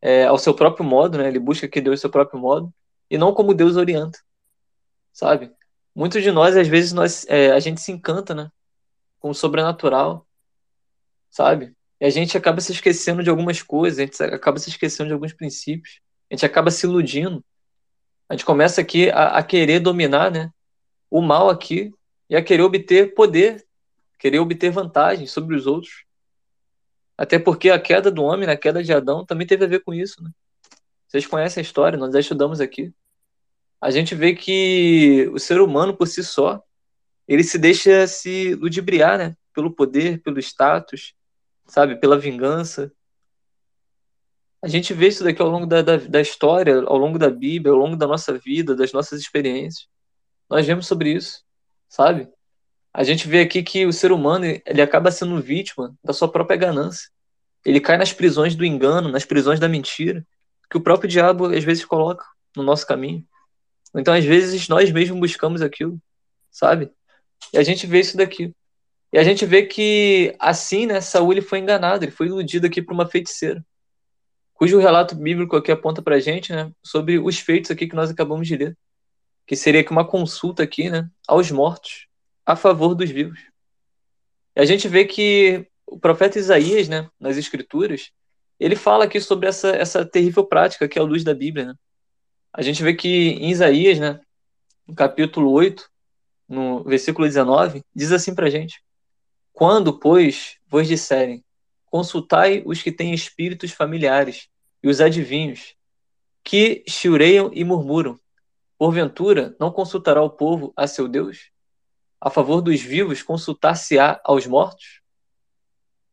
é, 0.01 0.25
ao 0.27 0.39
seu 0.39 0.55
próprio 0.55 0.85
modo, 0.85 1.19
né? 1.19 1.29
Ele 1.29 1.39
busca 1.39 1.69
que 1.69 1.81
Deus 1.81 1.99
ao 1.99 2.03
seu 2.03 2.11
próprio 2.11 2.41
modo 2.41 2.73
e 3.11 3.19
não 3.19 3.35
como 3.35 3.55
Deus 3.55 3.77
orienta, 3.77 4.19
sabe? 5.13 5.53
Muitos 5.95 6.23
de 6.23 6.31
nós, 6.31 6.57
às 6.57 6.69
vezes, 6.69 6.93
nós, 6.93 7.27
é, 7.29 7.51
a 7.53 7.61
gente 7.61 7.81
se 7.81 7.93
encanta, 7.93 8.35
né? 8.35 8.51
Com 9.19 9.31
o 9.31 9.35
sobrenatural, 9.35 10.27
sabe? 11.31 11.75
E 12.01 12.07
a 12.07 12.11
gente 12.11 12.37
acaba 12.37 12.61
se 12.61 12.73
esquecendo 12.73 13.23
de 13.23 13.31
algumas 13.31 13.63
coisas, 13.63 13.99
a 13.99 14.03
gente 14.03 14.23
acaba 14.23 14.59
se 14.59 14.71
esquecendo 14.71 15.09
de 15.09 15.15
alguns 15.15 15.33
princípios, 15.33 16.01
a 16.31 16.35
gente 16.35 16.47
acaba 16.47 16.71
se 16.71 16.87
iludindo 16.87 17.45
a 18.29 18.35
gente 18.35 18.45
começa 18.45 18.81
aqui 18.81 19.11
a, 19.11 19.39
a 19.39 19.43
querer 19.43 19.81
dominar, 19.81 20.31
né? 20.31 20.51
O 21.11 21.23
mal 21.23 21.49
aqui 21.49 21.93
e 22.29 22.37
a 22.37 22.43
querer 22.43 22.63
obter 22.63 23.15
poder, 23.15 23.67
querer 24.19 24.39
obter 24.39 24.71
vantagem 24.71 25.27
sobre 25.27 25.57
os 25.57 25.67
outros. 25.67 26.05
Até 27.17 27.39
porque 27.39 27.71
a 27.71 27.81
queda 27.81 28.11
do 28.11 28.23
homem, 28.23 28.49
a 28.49 28.57
queda 28.57 28.83
de 28.83 28.93
Adão, 28.93 29.25
também 29.25 29.47
teve 29.47 29.65
a 29.65 29.69
ver 29.69 29.81
com 29.81 29.93
isso. 29.93 30.23
Né? 30.23 30.31
Vocês 31.07 31.27
conhecem 31.27 31.61
a 31.61 31.65
história, 31.65 31.99
nós 31.99 32.13
já 32.13 32.21
estudamos 32.21 32.61
aqui. 32.61 32.93
A 33.81 33.91
gente 33.91 34.15
vê 34.15 34.35
que 34.35 35.29
o 35.33 35.39
ser 35.39 35.61
humano, 35.61 35.97
por 35.97 36.07
si 36.07 36.23
só, 36.23 36.63
ele 37.27 37.45
se 37.45 37.59
deixa 37.59 38.07
se 38.07 38.55
ludibriar, 38.55 39.19
né? 39.19 39.37
Pelo 39.55 39.71
poder, 39.71 40.21
pelo 40.23 40.39
status, 40.39 41.15
sabe? 41.67 41.97
Pela 41.97 42.19
vingança. 42.19 42.93
A 44.63 44.67
gente 44.67 44.93
vê 44.93 45.09
isso 45.09 45.23
daqui 45.23 45.41
ao 45.41 45.49
longo 45.49 45.67
da, 45.67 45.83
da, 45.83 45.97
da 45.97 46.21
história, 46.21 46.83
ao 46.83 46.97
longo 46.97 47.19
da 47.19 47.31
Bíblia, 47.31 47.73
ao 47.73 47.79
longo 47.79 47.97
da 47.97 48.07
nossa 48.07 48.37
vida, 48.37 48.75
das 48.75 48.93
nossas 48.93 49.21
experiências. 49.21 49.89
Nós 50.51 50.67
vemos 50.67 50.87
sobre 50.87 51.13
isso, 51.13 51.45
sabe? 51.89 52.29
A 52.93 53.03
gente 53.03 53.29
vê 53.29 53.41
aqui 53.41 53.63
que 53.63 53.87
o 53.87 53.93
ser 53.93 54.13
humano 54.13 54.45
ele 54.45 54.83
acaba 54.83 55.11
sendo 55.11 55.41
vítima 55.41 55.95
da 56.03 56.13
sua 56.13 56.31
própria 56.31 56.57
ganância. 56.57 57.09
Ele 57.65 57.81
cai 57.81 57.97
nas 57.97 58.13
prisões 58.13 58.55
do 58.55 58.65
engano, 58.65 59.09
nas 59.09 59.25
prisões 59.25 59.61
da 59.61 59.69
mentira, 59.69 60.27
que 60.71 60.77
o 60.77 60.81
próprio 60.81 61.09
diabo 61.09 61.47
às 61.47 61.65
vezes 61.65 61.85
coloca 61.85 62.25
no 62.57 62.63
nosso 62.63 62.87
caminho. 62.87 63.25
Então, 63.95 64.15
às 64.15 64.25
vezes, 64.25 64.69
nós 64.69 64.91
mesmos 64.91 65.19
buscamos 65.19 65.63
aquilo, 65.63 65.99
sabe? 66.51 66.91
E 67.53 67.59
a 67.59 67.63
gente 67.63 67.87
vê 67.87 68.01
isso 68.01 68.17
daqui. 68.17 68.53
E 69.13 69.19
a 69.19 69.25
gente 69.25 69.47
vê 69.47 69.65
que, 69.65 70.35
assim, 70.39 70.87
né, 70.87 71.01
Saul 71.01 71.33
ele 71.33 71.43
foi 71.43 71.59
enganado, 71.61 72.05
ele 72.05 72.13
foi 72.13 72.27
iludido 72.27 72.67
aqui 72.67 72.83
por 72.83 72.93
uma 72.93 73.07
feiticeira 73.07 73.65
cujo 74.59 74.81
relato 74.81 75.15
bíblico 75.15 75.57
aqui 75.57 75.71
aponta 75.71 76.03
para 76.03 76.17
a 76.17 76.21
gente 76.21 76.53
né, 76.53 76.71
sobre 76.83 77.17
os 77.19 77.39
feitos 77.39 77.71
aqui 77.71 77.87
que 77.87 77.95
nós 77.95 78.11
acabamos 78.11 78.47
de 78.47 78.57
ler, 78.57 78.77
que 79.49 79.57
seria 79.57 79.81
aqui 79.81 79.91
uma 79.91 80.07
consulta 80.07 80.63
aqui 80.63 80.89
né, 80.89 81.11
aos 81.27 81.51
mortos 81.51 82.07
a 82.47 82.55
favor 82.55 82.95
dos 82.95 83.11
vivos. 83.11 83.41
E 84.55 84.61
a 84.61 84.65
gente 84.65 84.87
vê 84.87 85.05
que 85.05 85.67
o 85.85 85.99
profeta 85.99 86.39
Isaías, 86.39 86.89
né, 86.89 87.11
nas 87.19 87.37
escrituras, 87.37 88.13
ele 88.61 88.77
fala 88.77 89.07
aqui 89.07 89.21
sobre 89.21 89.49
essa, 89.49 89.71
essa 89.71 90.05
terrível 90.05 90.45
prática 90.45 90.87
que 90.87 90.99
é 90.99 91.03
a 91.03 91.05
luz 91.05 91.25
da 91.25 91.35
Bíblia. 91.35 91.67
Né? 91.67 91.75
A 92.53 92.63
gente 92.63 92.83
vê 92.83 92.95
que 92.95 93.31
em 93.31 93.51
Isaías, 93.51 93.99
né, 93.99 94.21
no 94.87 94.95
capítulo 94.95 95.51
8, 95.51 95.91
no 96.49 96.85
versículo 96.85 97.27
19, 97.27 97.83
diz 97.93 98.13
assim 98.13 98.35
para 98.35 98.47
a 98.47 98.51
gente: 98.51 98.83
Quando, 99.53 99.99
pois, 99.99 100.57
vos 100.69 100.87
disserem, 100.87 101.43
Consultai 101.91 102.63
os 102.67 102.83
que 102.83 102.93
têm 102.93 103.15
espíritos 103.15 103.71
familiares 103.71 104.49
e 104.83 104.89
os 104.89 105.01
adivinhos, 105.01 105.75
que 106.45 106.85
chiureiam 106.87 107.51
e 107.55 107.65
murmuram. 107.65 108.21
Porventura, 108.79 109.57
não 109.59 109.73
consultará 109.73 110.23
o 110.23 110.31
povo 110.31 110.73
a 110.77 110.87
seu 110.87 111.09
Deus? 111.09 111.51
A 112.21 112.31
favor 112.31 112.61
dos 112.61 112.81
vivos, 112.81 113.23
consultar-se-á 113.23 114.21
aos 114.25 114.47
mortos? 114.47 115.03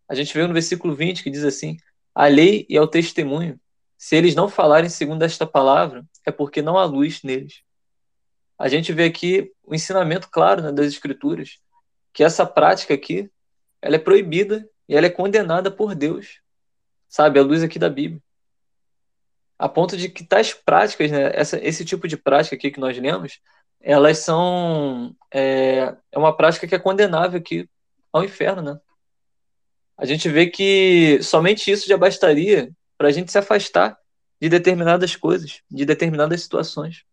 A 0.10 0.16
gente 0.16 0.34
vê 0.34 0.46
no 0.48 0.54
versículo 0.54 0.96
20 0.96 1.24
que 1.24 1.30
diz 1.30 1.44
assim: 1.44 1.78
A 2.14 2.26
lei 2.26 2.66
e 2.68 2.76
ao 2.76 2.88
testemunho, 2.88 3.60
se 3.98 4.16
eles 4.16 4.34
não 4.34 4.50
falarem 4.50 4.90
segundo 4.90 5.22
esta 5.22 5.46
palavra, 5.46 6.04
é 6.26 6.32
porque 6.32 6.62
não 6.62 6.78
há 6.78 6.86
luz 6.86 7.22
neles. 7.22 7.62
A 8.58 8.68
gente 8.68 8.92
vê 8.92 9.04
aqui 9.04 9.52
o 9.64 9.76
ensinamento 9.76 10.30
claro 10.32 10.64
né, 10.64 10.72
das 10.72 10.88
Escrituras, 10.88 11.60
que 12.12 12.24
essa 12.24 12.46
prática 12.46 12.96
aqui 12.96 13.30
ela 13.80 13.98
é 13.98 14.00
proibida 14.00 14.68
e 14.90 14.96
ela 14.96 15.06
é 15.06 15.10
condenada 15.10 15.70
por 15.70 15.94
Deus, 15.94 16.40
sabe? 17.08 17.38
A 17.38 17.44
luz 17.44 17.62
aqui 17.62 17.78
da 17.78 17.90
Bíblia. 17.90 18.22
A 19.58 19.70
ponto 19.70 19.96
de 19.96 20.10
que 20.10 20.24
tais 20.24 20.54
práticas, 20.54 21.12
né, 21.12 21.32
essa, 21.34 21.58
esse 21.66 21.86
tipo 21.86 22.08
de 22.08 22.18
prática 22.18 22.56
aqui 22.56 22.72
que 22.72 22.80
nós 22.80 22.98
lemos, 22.98 23.40
elas 23.80 24.20
são. 24.20 25.16
É, 25.32 25.96
é 26.12 26.18
uma 26.18 26.36
prática 26.36 26.68
que 26.68 26.76
é 26.76 26.80
condenável 26.80 27.40
aqui 27.40 27.70
ao 28.12 28.24
inferno, 28.24 28.62
né? 28.62 28.80
A 29.98 30.06
gente 30.06 30.28
vê 30.28 30.48
que 30.48 31.22
somente 31.22 31.72
isso 31.72 31.88
já 31.88 31.98
bastaria 31.98 32.72
para 32.98 33.08
a 33.08 33.12
gente 33.12 33.32
se 33.32 33.38
afastar 33.38 33.98
de 34.42 34.50
determinadas 34.50 35.16
coisas, 35.16 35.62
de 35.72 35.86
determinadas 35.86 36.42
situações. 36.42 37.04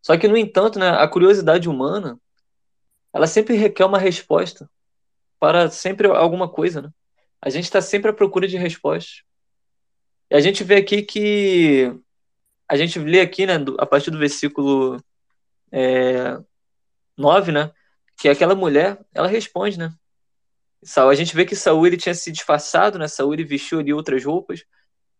Só 0.00 0.16
que, 0.16 0.28
no 0.28 0.36
entanto, 0.36 0.78
né, 0.78 0.88
a 0.88 1.06
curiosidade 1.08 1.68
humana, 1.68 2.18
ela 3.12 3.26
sempre 3.26 3.56
requer 3.56 3.84
uma 3.84 3.98
resposta 3.98 4.70
para 5.38 5.70
sempre 5.70 6.06
alguma 6.06 6.48
coisa, 6.48 6.82
né? 6.82 6.90
A 7.42 7.48
gente 7.48 7.64
está 7.64 7.80
sempre 7.80 8.10
à 8.10 8.14
procura 8.14 8.46
de 8.46 8.56
respostas. 8.56 9.22
E 10.30 10.36
a 10.36 10.40
gente 10.40 10.64
vê 10.64 10.76
aqui 10.76 11.02
que. 11.02 11.92
A 12.68 12.76
gente 12.76 12.98
lê 12.98 13.20
aqui, 13.20 13.46
né, 13.46 13.54
a 13.78 13.86
partir 13.86 14.10
do 14.12 14.18
versículo 14.18 15.02
é, 15.72 16.38
9, 17.18 17.52
né? 17.52 17.72
Que 18.16 18.28
aquela 18.28 18.54
mulher, 18.54 18.98
ela 19.12 19.26
responde, 19.26 19.78
né? 19.78 19.92
Saul, 20.82 21.10
a 21.10 21.14
gente 21.14 21.34
vê 21.34 21.44
que 21.44 21.56
Saul 21.56 21.86
ele 21.86 21.96
tinha 21.96 22.14
se 22.14 22.30
disfarçado, 22.32 22.98
né? 22.98 23.08
Saul 23.08 23.34
ele 23.34 23.44
vestiu 23.44 23.80
ali 23.80 23.92
outras 23.92 24.24
roupas. 24.24 24.64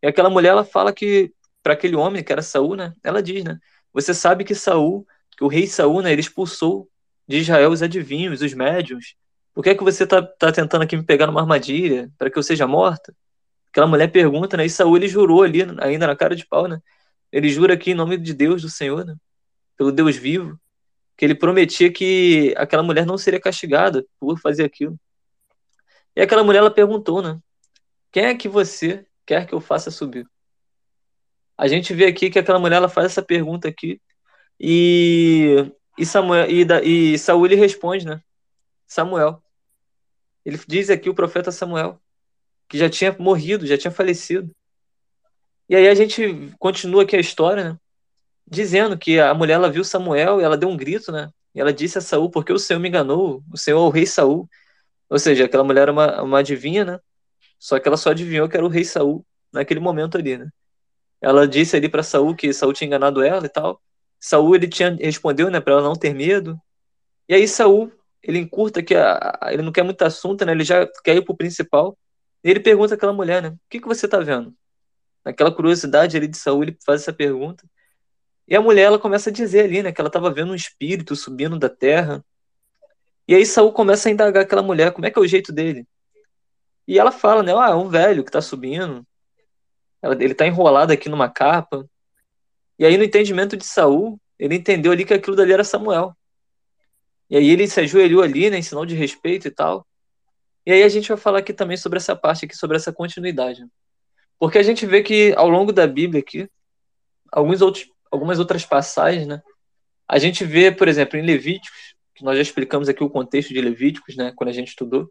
E 0.02 0.06
aquela 0.06 0.30
mulher, 0.30 0.50
ela 0.50 0.64
fala 0.64 0.92
que 0.92 1.32
para 1.62 1.74
aquele 1.74 1.96
homem 1.96 2.22
que 2.22 2.32
era 2.32 2.42
Saul, 2.42 2.76
né? 2.76 2.94
Ela 3.02 3.22
diz, 3.22 3.44
né? 3.44 3.58
Você 3.92 4.14
sabe 4.14 4.44
que 4.44 4.54
Saul, 4.54 5.06
que 5.36 5.44
o 5.44 5.48
rei 5.48 5.66
Saul, 5.66 6.02
né? 6.02 6.12
Ele 6.12 6.20
expulsou 6.20 6.88
de 7.28 7.38
Israel 7.38 7.70
os 7.70 7.82
adivinhos, 7.82 8.42
os 8.42 8.54
médiums, 8.54 9.16
por 9.54 9.62
que 9.62 9.70
é 9.70 9.74
que 9.74 9.84
você 9.84 10.06
tá, 10.06 10.22
tá 10.22 10.52
tentando 10.52 10.82
aqui 10.82 10.96
me 10.96 11.04
pegar 11.04 11.26
numa 11.26 11.40
armadilha 11.40 12.10
para 12.18 12.30
que 12.30 12.38
eu 12.38 12.42
seja 12.42 12.66
morta? 12.66 13.14
Aquela 13.70 13.86
mulher 13.86 14.10
pergunta, 14.10 14.56
né? 14.56 14.66
E 14.66 14.70
Saul 14.70 14.96
ele 14.96 15.08
jurou 15.08 15.42
ali, 15.42 15.60
ainda 15.80 16.06
na 16.06 16.16
cara 16.16 16.34
de 16.34 16.46
pau, 16.46 16.66
né? 16.66 16.80
Ele 17.30 17.48
jura 17.48 17.74
aqui 17.74 17.92
em 17.92 17.94
nome 17.94 18.16
de 18.16 18.34
Deus, 18.34 18.62
do 18.62 18.68
Senhor, 18.68 19.04
né? 19.04 19.14
Pelo 19.76 19.92
Deus 19.92 20.16
vivo, 20.16 20.58
que 21.16 21.24
ele 21.24 21.34
prometia 21.34 21.92
que 21.92 22.54
aquela 22.56 22.82
mulher 22.82 23.06
não 23.06 23.16
seria 23.16 23.40
castigada 23.40 24.04
por 24.18 24.38
fazer 24.40 24.64
aquilo. 24.64 24.98
E 26.16 26.20
aquela 26.20 26.42
mulher 26.42 26.58
ela 26.58 26.70
perguntou, 26.70 27.22
né? 27.22 27.38
Quem 28.10 28.24
é 28.24 28.34
que 28.34 28.48
você 28.48 29.06
quer 29.24 29.46
que 29.46 29.54
eu 29.54 29.60
faça 29.60 29.90
subir? 29.90 30.26
A 31.56 31.68
gente 31.68 31.94
vê 31.94 32.06
aqui 32.06 32.30
que 32.30 32.38
aquela 32.38 32.58
mulher 32.58 32.76
ela 32.76 32.88
faz 32.88 33.06
essa 33.06 33.22
pergunta 33.22 33.68
aqui 33.68 34.00
e 34.58 35.70
e 35.98 36.06
Samuel 36.06 36.50
e, 36.50 36.64
da, 36.64 36.82
e 36.82 37.18
Saul 37.18 37.44
ele 37.46 37.54
responde, 37.54 38.06
né? 38.06 38.22
Samuel. 38.86 39.42
Ele 40.44 40.58
diz 40.66 40.90
aqui 40.90 41.10
o 41.10 41.14
profeta 41.14 41.52
Samuel, 41.52 42.00
que 42.70 42.78
já 42.78 42.88
tinha 42.88 43.14
morrido, 43.18 43.66
já 43.66 43.76
tinha 43.76 43.90
falecido. 43.90 44.50
E 45.68 45.74
aí 45.74 45.88
a 45.88 45.94
gente 45.94 46.52
continua 46.58 47.02
aqui 47.02 47.16
a 47.16 47.20
história, 47.20 47.72
né? 47.72 47.78
Dizendo 48.46 48.96
que 48.96 49.18
a 49.18 49.34
mulher 49.34 49.54
ela 49.54 49.70
viu 49.70 49.84
Samuel 49.84 50.40
e 50.40 50.44
ela 50.44 50.56
deu 50.56 50.68
um 50.68 50.76
grito, 50.76 51.10
né? 51.10 51.30
E 51.52 51.60
ela 51.60 51.72
disse 51.72 51.98
a 51.98 52.00
Saul, 52.00 52.30
porque 52.30 52.52
o 52.52 52.58
Senhor 52.58 52.78
me 52.78 52.88
enganou, 52.88 53.42
o 53.52 53.58
Senhor 53.58 53.78
é 53.78 53.82
o 53.82 53.90
rei 53.90 54.06
Saul. 54.06 54.48
Ou 55.08 55.18
seja, 55.18 55.44
aquela 55.44 55.64
mulher 55.64 55.82
era 55.82 55.92
uma, 55.92 56.22
uma 56.22 56.38
adivinha, 56.38 56.84
né? 56.84 57.00
Só 57.58 57.78
que 57.80 57.88
ela 57.88 57.96
só 57.96 58.10
adivinhou 58.10 58.48
que 58.48 58.56
era 58.56 58.64
o 58.64 58.68
rei 58.68 58.84
Saul 58.84 59.26
naquele 59.52 59.80
momento 59.80 60.16
ali, 60.16 60.38
né? 60.38 60.48
Ela 61.20 61.46
disse 61.46 61.76
ali 61.76 61.88
para 61.88 62.04
Saul 62.04 62.36
que 62.36 62.52
Saul 62.52 62.72
tinha 62.72 62.86
enganado 62.86 63.20
ela 63.20 63.44
e 63.44 63.48
tal. 63.48 63.82
Saul 64.18 64.54
ele 64.54 64.68
tinha 64.68 64.96
respondeu, 65.00 65.50
né, 65.50 65.60
para 65.60 65.74
ela 65.74 65.82
não 65.82 65.94
ter 65.94 66.14
medo. 66.14 66.58
E 67.28 67.34
aí 67.34 67.48
Saul 67.48 67.92
ele 68.22 68.38
encurta 68.38 68.82
que 68.82 68.94
a, 68.94 69.38
ele 69.50 69.62
não 69.62 69.72
quer 69.72 69.82
muito 69.82 70.02
assunto, 70.02 70.44
né? 70.44 70.52
Ele 70.52 70.64
já 70.64 70.86
quer 71.04 71.16
ir 71.16 71.24
pro 71.24 71.36
principal. 71.36 71.98
E 72.42 72.50
ele 72.50 72.60
pergunta 72.60 72.94
àquela 72.94 73.12
mulher, 73.12 73.42
né? 73.42 73.48
O 73.50 73.58
que, 73.68 73.80
que 73.80 73.88
você 73.88 74.08
tá 74.08 74.18
vendo? 74.20 74.54
Naquela 75.24 75.52
curiosidade 75.52 76.16
ali 76.16 76.26
de 76.26 76.38
Saul, 76.38 76.62
ele 76.62 76.78
faz 76.84 77.02
essa 77.02 77.12
pergunta. 77.12 77.64
E 78.48 78.56
a 78.56 78.60
mulher, 78.60 78.84
ela 78.84 78.98
começa 78.98 79.30
a 79.30 79.32
dizer 79.32 79.64
ali, 79.64 79.82
né? 79.82 79.92
Que 79.92 80.00
ela 80.00 80.10
tava 80.10 80.32
vendo 80.32 80.52
um 80.52 80.54
espírito 80.54 81.14
subindo 81.14 81.58
da 81.58 81.68
terra. 81.68 82.24
E 83.28 83.34
aí 83.34 83.46
Saul 83.46 83.72
começa 83.72 84.08
a 84.08 84.12
indagar 84.12 84.42
aquela 84.42 84.62
mulher, 84.62 84.92
como 84.92 85.06
é 85.06 85.10
que 85.10 85.18
é 85.18 85.22
o 85.22 85.26
jeito 85.26 85.52
dele? 85.52 85.86
E 86.86 86.98
ela 86.98 87.12
fala, 87.12 87.42
né? 87.42 87.52
Ah, 87.54 87.70
é 87.70 87.74
um 87.74 87.88
velho 87.88 88.24
que 88.24 88.30
tá 88.32 88.40
subindo. 88.40 89.06
ele 90.18 90.34
tá 90.34 90.46
enrolado 90.46 90.92
aqui 90.92 91.08
numa 91.08 91.28
capa. 91.28 91.88
E 92.78 92.84
aí, 92.84 92.96
no 92.96 93.04
entendimento 93.04 93.56
de 93.56 93.64
Saul, 93.64 94.18
ele 94.38 94.56
entendeu 94.56 94.90
ali 94.90 95.04
que 95.04 95.14
aquilo 95.14 95.36
dali 95.36 95.52
era 95.52 95.62
Samuel. 95.62 96.16
E 97.28 97.36
aí 97.36 97.48
ele 97.48 97.68
se 97.68 97.78
ajoelhou 97.78 98.22
ali, 98.22 98.50
né, 98.50 98.58
em 98.58 98.62
sinal 98.62 98.84
de 98.84 98.96
respeito 98.96 99.46
e 99.46 99.50
tal. 99.50 99.86
E 100.66 100.72
aí 100.72 100.82
a 100.82 100.88
gente 100.88 101.08
vai 101.08 101.16
falar 101.16 101.38
aqui 101.38 101.52
também 101.52 101.76
sobre 101.76 101.98
essa 101.98 102.14
parte 102.14 102.44
aqui, 102.44 102.56
sobre 102.56 102.76
essa 102.76 102.92
continuidade. 102.92 103.64
Porque 104.38 104.58
a 104.58 104.62
gente 104.62 104.86
vê 104.86 105.02
que 105.02 105.32
ao 105.36 105.48
longo 105.48 105.72
da 105.72 105.86
Bíblia 105.86 106.20
aqui, 106.20 106.48
alguns 107.30 107.60
outros, 107.60 107.86
algumas 108.10 108.38
outras 108.38 108.64
passagens, 108.64 109.26
né, 109.26 109.42
a 110.08 110.18
gente 110.18 110.44
vê, 110.44 110.72
por 110.72 110.88
exemplo, 110.88 111.18
em 111.18 111.22
Levíticos, 111.22 111.94
que 112.14 112.24
nós 112.24 112.36
já 112.36 112.42
explicamos 112.42 112.88
aqui 112.88 113.02
o 113.02 113.10
contexto 113.10 113.54
de 113.54 113.60
Levíticos, 113.60 114.16
né, 114.16 114.32
quando 114.34 114.50
a 114.50 114.52
gente 114.52 114.68
estudou, 114.68 115.10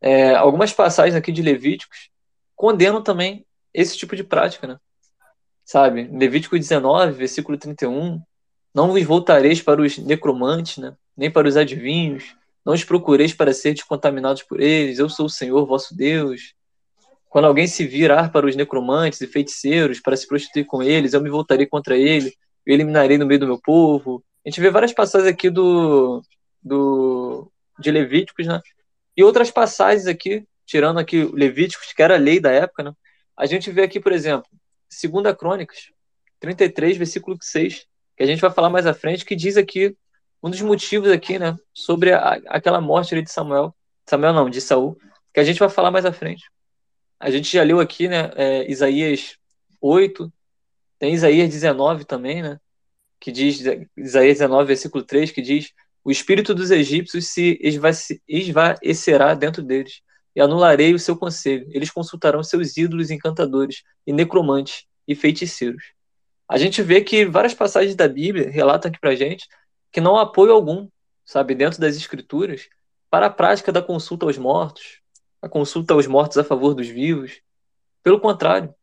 é, 0.00 0.34
algumas 0.34 0.72
passagens 0.72 1.14
aqui 1.14 1.30
de 1.30 1.42
Levíticos 1.42 2.10
condenam 2.56 3.02
também 3.02 3.46
esse 3.72 3.96
tipo 3.96 4.16
de 4.16 4.24
prática, 4.24 4.66
né? 4.66 4.78
Sabe? 5.64 6.08
Levítico 6.12 6.58
19, 6.58 7.12
versículo 7.12 7.56
31, 7.56 8.20
não 8.74 8.88
vos 8.88 9.02
voltareis 9.04 9.62
para 9.62 9.80
os 9.80 9.98
necromantes, 9.98 10.78
né? 10.78 10.96
nem 11.16 11.30
para 11.30 11.46
os 11.46 11.56
adivinhos. 11.56 12.34
Não 12.64 12.74
os 12.74 12.84
procureis 12.84 13.32
para 13.32 13.52
ser 13.52 13.74
contaminados 13.86 14.42
por 14.42 14.60
eles. 14.60 14.98
Eu 14.98 15.08
sou 15.08 15.26
o 15.26 15.30
Senhor 15.30 15.64
vosso 15.66 15.96
Deus. 15.96 16.54
Quando 17.28 17.46
alguém 17.46 17.66
se 17.66 17.86
virar 17.86 18.30
para 18.32 18.46
os 18.46 18.56
necromantes 18.56 19.20
e 19.20 19.26
feiticeiros 19.26 20.00
para 20.00 20.16
se 20.16 20.26
prostituir 20.26 20.66
com 20.66 20.82
eles, 20.82 21.12
eu 21.12 21.20
me 21.20 21.30
voltarei 21.30 21.66
contra 21.66 21.96
ele, 21.96 22.34
eu 22.66 22.74
eliminarei 22.74 23.16
no 23.16 23.26
meio 23.26 23.40
do 23.40 23.46
meu 23.46 23.60
povo. 23.60 24.22
A 24.44 24.48
gente 24.48 24.60
vê 24.60 24.68
várias 24.68 24.92
passagens 24.92 25.30
aqui 25.30 25.48
do, 25.48 26.22
do, 26.62 27.50
de 27.78 27.90
Levíticos, 27.90 28.46
né? 28.46 28.60
E 29.16 29.22
outras 29.22 29.50
passagens 29.50 30.06
aqui, 30.06 30.44
tirando 30.66 30.98
aqui 30.98 31.24
Levíticos, 31.24 31.92
que 31.92 32.02
era 32.02 32.14
a 32.14 32.18
lei 32.18 32.40
da 32.40 32.50
época, 32.50 32.82
né? 32.82 32.92
A 33.36 33.46
gente 33.46 33.70
vê 33.70 33.82
aqui, 33.82 34.00
por 34.00 34.12
exemplo, 34.12 34.48
2 34.90 35.36
Crônicas, 35.36 35.90
33, 36.40 36.96
versículo 36.96 37.38
6, 37.40 37.86
que 38.16 38.22
a 38.22 38.26
gente 38.26 38.40
vai 38.40 38.50
falar 38.50 38.70
mais 38.70 38.86
à 38.86 38.94
frente, 38.94 39.24
que 39.24 39.36
diz 39.36 39.56
aqui 39.56 39.96
um 40.42 40.50
dos 40.50 40.60
motivos 40.60 41.10
aqui, 41.10 41.38
né, 41.38 41.56
sobre 41.72 42.12
a, 42.12 42.40
aquela 42.48 42.80
morte 42.80 43.14
ali 43.14 43.22
de 43.22 43.30
Samuel, 43.30 43.74
Samuel 44.06 44.32
não, 44.32 44.50
de 44.50 44.60
Saul, 44.60 44.98
que 45.32 45.40
a 45.40 45.44
gente 45.44 45.58
vai 45.58 45.68
falar 45.68 45.90
mais 45.90 46.04
à 46.04 46.12
frente. 46.12 46.44
A 47.18 47.30
gente 47.30 47.52
já 47.52 47.62
leu 47.62 47.80
aqui, 47.80 48.08
né, 48.08 48.30
é, 48.34 48.70
Isaías 48.70 49.36
8, 49.80 50.32
tem 50.98 51.14
Isaías 51.14 51.50
19 51.50 52.04
também, 52.04 52.42
né, 52.42 52.58
que 53.20 53.30
diz, 53.30 53.60
Isaías 53.96 54.38
19, 54.38 54.66
versículo 54.66 55.04
3, 55.04 55.30
que 55.30 55.42
diz, 55.42 55.70
o 56.02 56.10
espírito 56.10 56.54
dos 56.54 56.70
egípcios 56.70 57.28
se 57.28 57.58
esvaecerá 58.28 59.34
dentro 59.34 59.62
deles, 59.62 60.00
e 60.34 60.40
anularei 60.40 60.94
o 60.94 60.98
seu 60.98 61.16
conselho. 61.16 61.66
Eles 61.70 61.90
consultarão 61.90 62.42
seus 62.42 62.76
ídolos 62.76 63.10
encantadores, 63.10 63.82
e 64.06 64.12
necromantes, 64.12 64.84
e 65.06 65.14
feiticeiros. 65.14 65.92
A 66.48 66.56
gente 66.56 66.82
vê 66.82 67.00
que 67.00 67.24
várias 67.26 67.54
passagens 67.54 67.94
da 67.94 68.08
Bíblia 68.08 68.50
relatam 68.50 68.88
aqui 68.88 68.98
pra 68.98 69.14
gente 69.14 69.46
que 69.92 70.00
não 70.00 70.16
há 70.16 70.22
apoio 70.22 70.52
algum, 70.52 70.88
sabe, 71.24 71.54
dentro 71.54 71.80
das 71.80 71.96
escrituras, 71.96 72.68
para 73.10 73.26
a 73.26 73.30
prática 73.30 73.72
da 73.72 73.82
consulta 73.82 74.26
aos 74.26 74.38
mortos, 74.38 75.00
a 75.42 75.48
consulta 75.48 75.94
aos 75.94 76.06
mortos 76.06 76.38
a 76.38 76.44
favor 76.44 76.74
dos 76.74 76.88
vivos. 76.88 77.40
Pelo 78.02 78.20
contrário, 78.20 78.74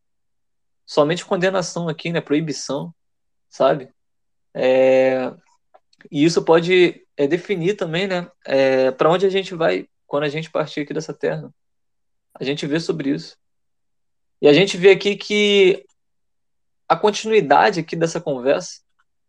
somente 0.84 1.24
condenação 1.24 1.88
aqui, 1.88 2.12
né, 2.12 2.20
proibição, 2.20 2.94
sabe? 3.48 3.90
É... 4.54 5.32
E 6.10 6.24
isso 6.24 6.44
pode 6.44 7.04
é, 7.16 7.26
definir 7.26 7.74
também, 7.74 8.06
né, 8.06 8.30
é, 8.44 8.90
para 8.90 9.10
onde 9.10 9.26
a 9.26 9.30
gente 9.30 9.54
vai 9.54 9.88
quando 10.06 10.24
a 10.24 10.28
gente 10.28 10.50
partir 10.50 10.80
aqui 10.80 10.94
dessa 10.94 11.12
terra. 11.12 11.52
A 12.34 12.44
gente 12.44 12.66
vê 12.66 12.78
sobre 12.78 13.10
isso. 13.10 13.36
E 14.40 14.48
a 14.48 14.52
gente 14.52 14.76
vê 14.76 14.90
aqui 14.90 15.16
que 15.16 15.84
a 16.88 16.96
continuidade 16.96 17.80
aqui 17.80 17.96
dessa 17.96 18.20
conversa, 18.20 18.80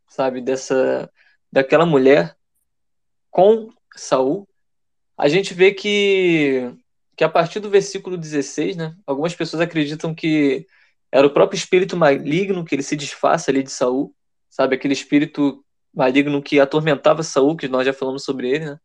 sabe, 0.07 0.39
dessa 0.39 1.11
daquela 1.51 1.85
mulher 1.85 2.35
com 3.29 3.69
Saul, 3.95 4.47
a 5.17 5.27
gente 5.27 5.53
vê 5.53 5.73
que, 5.73 6.71
que 7.15 7.23
a 7.23 7.29
partir 7.29 7.59
do 7.59 7.69
versículo 7.69 8.17
16, 8.17 8.77
né, 8.77 8.95
algumas 9.05 9.35
pessoas 9.35 9.61
acreditam 9.61 10.15
que 10.15 10.65
era 11.11 11.25
o 11.25 11.33
próprio 11.33 11.57
espírito 11.57 11.97
maligno 11.97 12.63
que 12.63 12.75
ele 12.75 12.83
se 12.83 12.95
disfarça 12.95 13.51
ali 13.51 13.63
de 13.63 13.71
Saul, 13.71 14.13
sabe, 14.49 14.75
aquele 14.75 14.93
espírito 14.93 15.63
maligno 15.93 16.41
que 16.41 16.59
atormentava 16.59 17.23
Saul, 17.23 17.57
que 17.57 17.67
nós 17.67 17.85
já 17.85 17.93
falamos 17.93 18.23
sobre 18.23 18.49
ele, 18.49 18.65
né? 18.65 18.79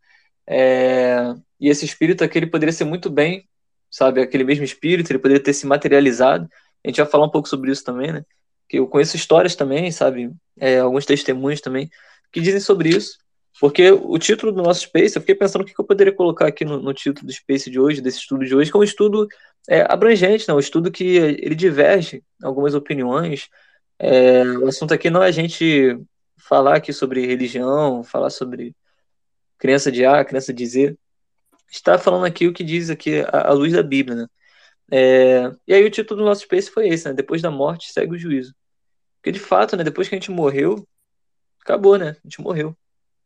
É, 0.47 1.35
e 1.61 1.69
esse 1.69 1.85
espírito 1.85 2.25
aqui 2.25 2.39
ele 2.39 2.47
poderia 2.47 2.73
ser 2.73 2.85
muito 2.85 3.09
bem, 3.11 3.49
sabe, 3.91 4.21
aquele 4.21 4.45
mesmo 4.45 4.65
espírito, 4.65 5.11
ele 5.11 5.19
poderia 5.19 5.43
ter 5.43 5.53
se 5.53 5.67
materializado. 5.67 6.49
A 6.85 6.89
gente 6.89 6.97
vai 6.97 7.07
falar 7.07 7.27
um 7.27 7.31
pouco 7.31 7.49
sobre 7.49 7.71
isso 7.71 7.85
também, 7.85 8.13
né? 8.13 8.25
Que 8.69 8.79
eu 8.79 8.87
conheço 8.87 9.17
histórias 9.17 9.55
também, 9.55 9.91
sabe, 9.93 10.33
é, 10.59 10.79
alguns 10.79 11.07
testemunhos 11.07 11.61
também 11.61 11.91
que 12.35 12.41
dizem 12.41 12.61
sobre 12.61 12.89
isso. 12.91 13.19
Porque 13.61 13.89
o 13.93 14.19
título 14.19 14.51
do 14.51 14.63
nosso 14.63 14.81
Space, 14.81 15.15
eu 15.15 15.23
fiquei 15.23 15.37
pensando 15.37 15.63
o 15.63 15.65
que 15.65 15.73
eu 15.79 15.85
poderia 15.85 16.13
colocar 16.13 16.49
aqui 16.49 16.65
no, 16.65 16.81
no 16.81 16.93
título 16.93 17.29
do 17.29 17.33
Space 17.33 17.71
de 17.71 17.79
hoje, 17.79 18.01
desse 18.01 18.19
estudo 18.19 18.45
de 18.45 18.55
hoje, 18.55 18.69
que 18.69 18.77
é 18.77 18.81
um 18.81 18.85
estudo 18.85 19.29
é, 19.69 19.87
abrangente, 19.89 20.47
né? 20.49 20.55
um 20.55 20.59
estudo 20.59 20.91
que 20.91 21.05
ele 21.05 21.55
diverge 21.55 22.23
algumas 22.43 22.75
opiniões. 22.75 23.49
É, 23.99 24.43
o 24.59 24.67
assunto 24.67 24.93
aqui 24.93 25.09
não 25.09 25.23
é 25.23 25.29
a 25.29 25.31
gente 25.31 25.97
falar 26.37 26.77
aqui 26.77 26.93
sobre 26.93 27.25
religião, 27.25 28.03
falar 28.03 28.31
sobre 28.31 28.75
crença 29.57 29.91
de 29.91 30.05
A, 30.05 30.25
crença 30.25 30.53
de 30.53 30.67
Z. 30.67 30.99
Está 31.71 31.97
falando 31.97 32.27
aqui 32.27 32.49
o 32.49 32.53
que 32.53 32.65
diz 32.65 32.91
aqui 32.91 33.21
a, 33.21 33.51
a 33.51 33.53
luz 33.53 33.73
da 33.73 33.83
Bíblia, 33.85 34.17
né? 34.17 34.27
É, 34.91 35.53
e 35.67 35.73
aí 35.73 35.85
o 35.85 35.91
título 35.91 36.21
do 36.21 36.27
nosso 36.27 36.43
Space 36.43 36.71
foi 36.71 36.89
esse, 36.89 37.07
né? 37.07 37.15
Depois 37.15 37.41
da 37.41 37.51
morte 37.53 37.93
segue 37.93 38.15
o 38.15 38.19
juízo. 38.19 38.53
Porque 39.19 39.33
de 39.33 39.41
fato, 39.41 39.77
né, 39.77 39.85
depois 39.85 40.09
que 40.09 40.15
a 40.15 40.19
gente 40.19 40.31
morreu, 40.31 40.87
acabou, 41.65 41.99
né? 41.99 42.11
A 42.11 42.29
gente 42.29 42.41
morreu, 42.41 42.77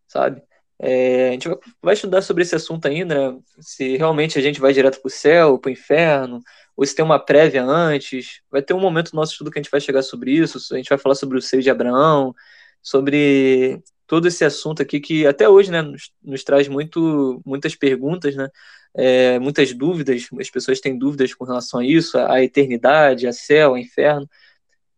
sabe? 0.06 0.42
É, 0.80 1.30
a 1.30 1.32
gente 1.32 1.48
vai, 1.82 1.94
estudar 1.94 2.22
sobre 2.22 2.44
esse 2.44 2.54
assunto 2.54 2.86
ainda, 2.86 3.32
né? 3.32 3.38
se 3.60 3.96
realmente 3.96 4.38
a 4.38 4.42
gente 4.42 4.60
vai 4.60 4.72
direto 4.72 5.00
para 5.00 5.08
o 5.08 5.10
céu, 5.10 5.58
para 5.58 5.70
o 5.70 5.72
inferno, 5.72 6.40
ou 6.76 6.86
se 6.86 6.94
tem 6.94 7.04
uma 7.04 7.18
prévia 7.18 7.64
antes. 7.64 8.40
Vai 8.50 8.62
ter 8.62 8.74
um 8.74 8.80
momento 8.80 9.12
no 9.12 9.20
nosso 9.20 9.32
estudo 9.32 9.50
que 9.50 9.58
a 9.58 9.62
gente 9.62 9.72
vai 9.72 9.80
chegar 9.80 10.02
sobre 10.02 10.30
isso, 10.32 10.58
a 10.72 10.76
gente 10.76 10.88
vai 10.88 10.98
falar 10.98 11.16
sobre 11.16 11.36
o 11.36 11.42
seio 11.42 11.62
de 11.62 11.70
Abraão, 11.70 12.32
sobre 12.80 13.82
todo 14.06 14.28
esse 14.28 14.44
assunto 14.44 14.80
aqui 14.80 15.00
que 15.00 15.26
até 15.26 15.48
hoje 15.48 15.70
né, 15.70 15.82
nos, 15.82 16.12
nos 16.22 16.44
traz 16.44 16.68
muito, 16.68 17.42
muitas 17.44 17.74
perguntas, 17.74 18.34
né? 18.36 18.48
É, 18.94 19.38
muitas 19.38 19.72
dúvidas, 19.74 20.28
as 20.40 20.50
pessoas 20.50 20.80
têm 20.80 20.98
dúvidas 20.98 21.34
com 21.34 21.44
relação 21.44 21.80
a 21.80 21.84
isso, 21.84 22.18
a, 22.18 22.34
a 22.34 22.42
eternidade, 22.42 23.26
a 23.26 23.32
céu, 23.32 23.74
a 23.74 23.80
inferno 23.80 24.28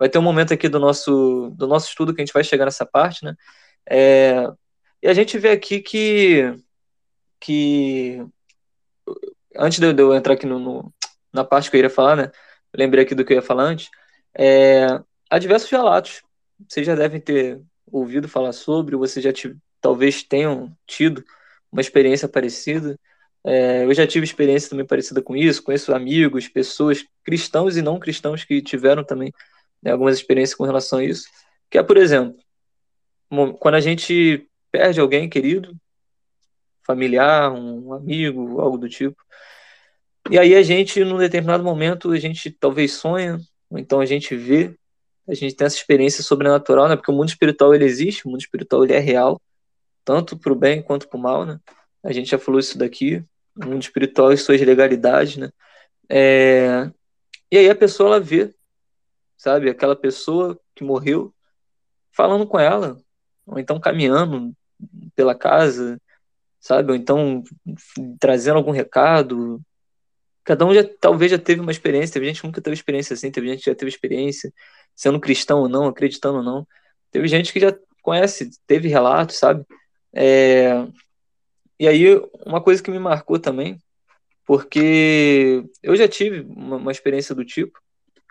vai 0.00 0.08
ter 0.08 0.18
um 0.18 0.22
momento 0.22 0.54
aqui 0.54 0.66
do 0.66 0.80
nosso, 0.80 1.52
do 1.54 1.66
nosso 1.66 1.88
estudo 1.88 2.14
que 2.14 2.22
a 2.22 2.24
gente 2.24 2.32
vai 2.32 2.42
chegar 2.42 2.64
nessa 2.64 2.86
parte, 2.86 3.22
né? 3.22 3.36
É, 3.86 4.50
e 5.02 5.06
a 5.06 5.12
gente 5.12 5.38
vê 5.38 5.50
aqui 5.50 5.80
que, 5.80 6.54
que 7.38 8.24
antes 9.54 9.78
de 9.78 9.86
eu 9.86 10.14
entrar 10.14 10.32
aqui 10.32 10.46
no, 10.46 10.58
no, 10.58 10.94
na 11.30 11.44
parte 11.44 11.70
que 11.70 11.76
eu 11.76 11.80
iria 11.80 11.90
falar, 11.90 12.16
né? 12.16 12.32
Lembrei 12.74 13.04
aqui 13.04 13.14
do 13.14 13.26
que 13.26 13.34
eu 13.34 13.36
ia 13.36 13.42
falar 13.42 13.64
antes. 13.64 13.90
É, 14.34 14.86
há 15.28 15.38
diversos 15.38 15.68
relatos. 15.70 16.22
Vocês 16.66 16.86
já 16.86 16.94
devem 16.94 17.20
ter 17.20 17.60
ouvido 17.92 18.26
falar 18.26 18.52
sobre, 18.52 18.96
vocês 18.96 19.22
já 19.22 19.32
talvez 19.82 20.22
tenham 20.22 20.74
tido 20.86 21.22
uma 21.70 21.82
experiência 21.82 22.26
parecida. 22.26 22.98
É, 23.44 23.84
eu 23.84 23.92
já 23.92 24.06
tive 24.06 24.24
experiência 24.24 24.70
também 24.70 24.86
parecida 24.86 25.20
com 25.20 25.36
isso, 25.36 25.62
conheço 25.62 25.94
amigos, 25.94 26.48
pessoas 26.48 27.04
cristãos 27.22 27.76
e 27.76 27.82
não 27.82 27.98
cristãos 27.98 28.44
que 28.44 28.62
tiveram 28.62 29.04
também 29.04 29.32
né, 29.82 29.92
algumas 29.92 30.16
experiências 30.16 30.56
com 30.56 30.64
relação 30.64 30.98
a 30.98 31.04
isso, 31.04 31.28
que 31.70 31.78
é, 31.78 31.82
por 31.82 31.96
exemplo, 31.96 32.38
quando 33.58 33.74
a 33.76 33.80
gente 33.80 34.48
perde 34.70 35.00
alguém 35.00 35.28
querido, 35.28 35.74
familiar, 36.86 37.52
um 37.52 37.92
amigo, 37.92 38.60
algo 38.60 38.76
do 38.76 38.88
tipo, 38.88 39.22
e 40.28 40.38
aí 40.38 40.54
a 40.54 40.62
gente, 40.62 41.02
num 41.04 41.18
determinado 41.18 41.64
momento, 41.64 42.12
a 42.12 42.18
gente 42.18 42.50
talvez 42.50 42.92
sonha, 42.92 43.38
ou 43.70 43.78
então 43.78 44.00
a 44.00 44.06
gente 44.06 44.36
vê, 44.36 44.74
a 45.26 45.34
gente 45.34 45.54
tem 45.54 45.66
essa 45.66 45.76
experiência 45.76 46.22
sobrenatural, 46.22 46.88
né? 46.88 46.96
Porque 46.96 47.10
o 47.10 47.14
mundo 47.14 47.28
espiritual 47.28 47.74
ele 47.74 47.84
existe, 47.84 48.26
o 48.26 48.30
mundo 48.30 48.40
espiritual 48.40 48.84
ele 48.84 48.92
é 48.92 48.98
real, 48.98 49.40
tanto 50.04 50.36
para 50.38 50.52
o 50.52 50.56
bem 50.56 50.82
quanto 50.82 51.08
para 51.08 51.18
o 51.18 51.22
mal, 51.22 51.46
né? 51.46 51.58
A 52.02 52.12
gente 52.12 52.30
já 52.30 52.38
falou 52.38 52.60
isso 52.60 52.76
daqui, 52.76 53.24
o 53.56 53.66
mundo 53.66 53.82
espiritual 53.82 54.32
e 54.32 54.36
suas 54.36 54.60
legalidades, 54.60 55.36
né? 55.36 55.50
É... 56.08 56.90
E 57.50 57.58
aí 57.58 57.70
a 57.70 57.74
pessoa 57.74 58.10
ela 58.10 58.20
vê 58.20 58.54
sabe? 59.40 59.70
Aquela 59.70 59.96
pessoa 59.96 60.61
que 60.74 60.85
morreu 60.85 61.35
falando 62.12 62.46
com 62.46 62.61
ela, 62.61 62.98
ou 63.46 63.59
então 63.59 63.81
caminhando 63.81 64.55
pela 65.16 65.35
casa, 65.35 65.98
sabe? 66.61 66.92
Ou 66.92 66.96
então 66.96 67.42
trazendo 68.20 68.59
algum 68.59 68.70
recado. 68.70 69.59
Cada 70.44 70.66
um 70.66 70.74
já 70.74 70.85
talvez 71.00 71.31
já 71.33 71.38
teve 71.38 71.62
uma 71.62 71.70
experiência, 71.72 72.12
teve 72.12 72.26
gente 72.26 72.42
que 72.42 72.46
nunca 72.46 72.61
teve 72.61 72.74
experiência 72.74 73.14
assim, 73.14 73.31
teve 73.31 73.48
gente 73.48 73.64
que 73.64 73.70
já 73.70 73.74
teve 73.74 73.88
experiência, 73.88 74.53
sendo 74.94 75.18
cristão 75.18 75.61
ou 75.61 75.68
não, 75.70 75.87
acreditando 75.87 76.38
ou 76.38 76.44
não. 76.44 76.68
Teve 77.11 77.26
gente 77.26 77.50
que 77.50 77.61
já 77.61 77.74
conhece, 78.03 78.50
teve 78.66 78.88
relatos, 78.88 79.38
sabe? 79.38 79.64
É... 80.12 80.87
E 81.79 81.88
aí, 81.88 82.05
uma 82.44 82.62
coisa 82.62 82.83
que 82.83 82.90
me 82.90 82.98
marcou 82.98 83.38
também, 83.38 83.79
porque 84.44 85.64
eu 85.83 85.96
já 85.96 86.07
tive 86.07 86.40
uma, 86.40 86.76
uma 86.76 86.92
experiência 86.92 87.35
do 87.35 87.42
tipo, 87.42 87.81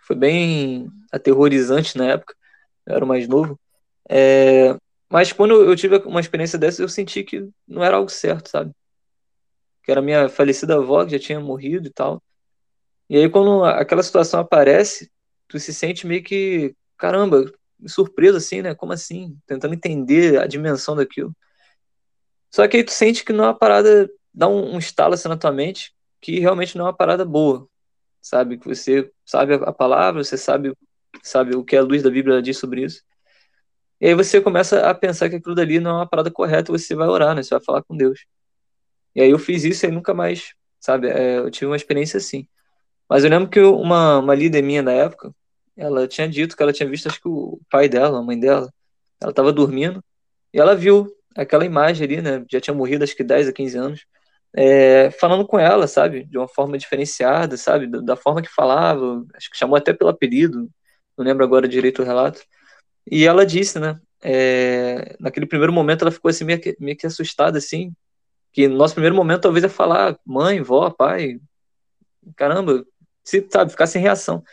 foi 0.10 0.16
bem 0.16 0.90
aterrorizante 1.12 1.96
na 1.96 2.06
época, 2.14 2.36
eu 2.88 2.96
era 2.96 3.06
mais 3.06 3.28
novo. 3.28 3.60
É, 4.10 4.76
mas 5.08 5.32
quando 5.32 5.54
eu 5.54 5.76
tive 5.76 5.98
uma 5.98 6.20
experiência 6.20 6.58
dessa, 6.58 6.82
eu 6.82 6.90
senti 6.90 7.24
que 7.24 7.48
não 7.68 7.84
era 7.84 7.98
algo 7.98 8.10
certo, 8.10 8.50
sabe? 8.50 8.72
Que 9.84 9.92
era 9.92 10.02
minha 10.02 10.28
falecida 10.28 10.78
avó, 10.78 11.06
que 11.06 11.12
já 11.12 11.20
tinha 11.20 11.40
morrido 11.40 11.88
e 11.88 11.92
tal. 11.92 12.24
E 13.08 13.18
aí, 13.18 13.30
quando 13.30 13.64
aquela 13.64 14.02
situação 14.02 14.40
aparece, 14.40 15.12
tu 15.48 15.60
se 15.60 15.72
sente 15.72 16.08
meio 16.08 16.24
que, 16.24 16.76
caramba, 16.98 17.46
surpreso 17.88 18.38
assim, 18.38 18.64
né? 18.64 18.74
Como 18.74 18.92
assim? 18.92 19.38
Tentando 19.46 19.76
entender 19.76 20.40
a 20.40 20.48
dimensão 20.48 20.96
daquilo. 20.96 21.36
Só 22.50 22.68
que 22.68 22.78
aí 22.78 22.84
tu 22.84 22.92
sente 22.92 23.24
que 23.24 23.32
não 23.32 23.44
é 23.44 23.48
uma 23.50 23.58
parada, 23.58 24.10
dá 24.34 24.48
um, 24.48 24.74
um 24.74 24.80
estalo 24.80 25.14
assim 25.14 25.28
na 25.28 25.38
tua 25.38 25.52
mente, 25.52 25.94
que 26.20 26.40
realmente 26.40 26.76
não 26.76 26.86
é 26.86 26.88
uma 26.88 26.98
parada 26.98 27.24
boa, 27.24 27.70
sabe? 28.22 28.58
Que 28.58 28.68
você 28.68 29.12
sabe 29.26 29.56
a 29.56 29.72
palavra, 29.72 30.24
você 30.24 30.38
sabe, 30.38 30.74
sabe 31.24 31.56
o 31.56 31.64
que 31.64 31.76
a 31.76 31.82
luz 31.82 32.04
da 32.04 32.10
Bíblia 32.10 32.42
diz 32.42 32.58
sobre 32.58 32.84
isso. 32.84 33.04
E 34.02 34.08
aí 34.08 34.16
você 34.16 34.40
começa 34.40 34.90
a 34.90 34.94
pensar 34.94 35.30
que 35.30 35.36
aquilo 35.36 35.56
dali 35.56 35.80
não 35.80 35.92
é 35.92 35.94
uma 35.96 36.08
parada 36.08 36.32
correta, 36.32 36.72
você 36.72 36.96
vai 36.96 37.08
orar, 37.08 37.36
né? 37.36 37.44
Você 37.44 37.50
vai 37.50 37.64
falar 37.64 37.84
com 37.84 37.98
Deus. 37.98 38.26
E 39.16 39.22
aí 39.22 39.30
eu 39.30 39.40
fiz 39.40 39.64
isso 39.64 39.86
e 39.86 39.92
nunca 39.92 40.14
mais, 40.14 40.54
sabe? 40.80 41.10
É, 41.10 41.40
eu 41.40 41.52
tive 41.52 41.66
uma 41.66 41.76
experiência 41.76 42.18
assim. 42.18 42.48
Mas 43.10 43.24
eu 43.24 43.30
lembro 43.30 43.50
que 43.50 43.60
uma, 43.60 44.20
uma 44.20 44.36
líder 44.36 44.62
minha 44.62 44.84
da 44.84 44.94
época, 44.94 45.34
ela 45.76 46.08
tinha 46.08 46.30
dito 46.30 46.56
que 46.56 46.64
ela 46.64 46.72
tinha 46.74 46.88
visto, 46.88 47.08
acho 47.08 47.22
que 47.22 47.28
o 47.28 47.60
pai 47.70 47.90
dela, 47.90 48.20
a 48.20 48.22
mãe 48.22 48.40
dela, 48.40 48.72
ela 49.20 49.32
estava 49.32 49.52
dormindo, 49.52 50.04
e 50.54 50.60
ela 50.60 50.76
viu 50.76 51.14
aquela 51.36 51.66
imagem 51.66 52.06
ali, 52.06 52.22
né? 52.22 52.46
Já 52.50 52.62
tinha 52.62 52.74
morrido 52.74 53.04
acho 53.04 53.16
que 53.16 53.24
10 53.24 53.50
a 53.50 53.54
15 53.54 53.78
anos. 53.78 54.06
É, 54.56 55.12
falando 55.12 55.46
com 55.46 55.60
ela, 55.60 55.88
sabe? 55.88 56.24
De 56.26 56.38
uma 56.38 56.48
forma 56.48 56.78
diferenciada, 56.78 57.56
sabe? 57.56 57.88
Da, 57.88 58.00
da, 58.00 58.16
forma 58.16 58.42
que 58.42 58.50
falava, 58.50 59.26
acho 59.36 59.50
que 59.50 59.58
chamou 59.58 59.76
até 59.78 59.94
pelo 59.94 60.10
apelido, 60.10 60.70
não 61.18 61.26
lembro 61.26 61.44
agora 61.44 61.68
direito 61.68 62.02
o 62.02 62.06
relato. 62.06 62.42
E 63.10 63.26
ela 63.26 63.46
disse, 63.46 63.80
né? 63.80 64.00
É, 64.22 65.16
naquele 65.20 65.46
primeiro 65.46 65.72
momento 65.72 66.02
ela 66.02 66.12
ficou 66.12 66.30
assim 66.30 66.44
meio 66.44 66.60
que, 66.60 66.76
meio 66.80 66.98
que 66.98 67.08
assustada, 67.08 67.58
assim, 67.58 67.94
que 68.52 68.68
no 68.68 68.76
nosso 68.78 68.94
primeiro 68.94 69.16
momento 69.16 69.42
talvez 69.42 69.64
é 69.64 69.70
falar 69.70 70.18
mãe, 70.26 70.62
vó, 70.62 70.90
pai, 70.90 71.40
caramba, 72.36 72.86
se, 73.24 73.48
sabe, 73.50 73.72
ficar 73.72 73.88
sem 73.88 74.02
reação. 74.02 74.44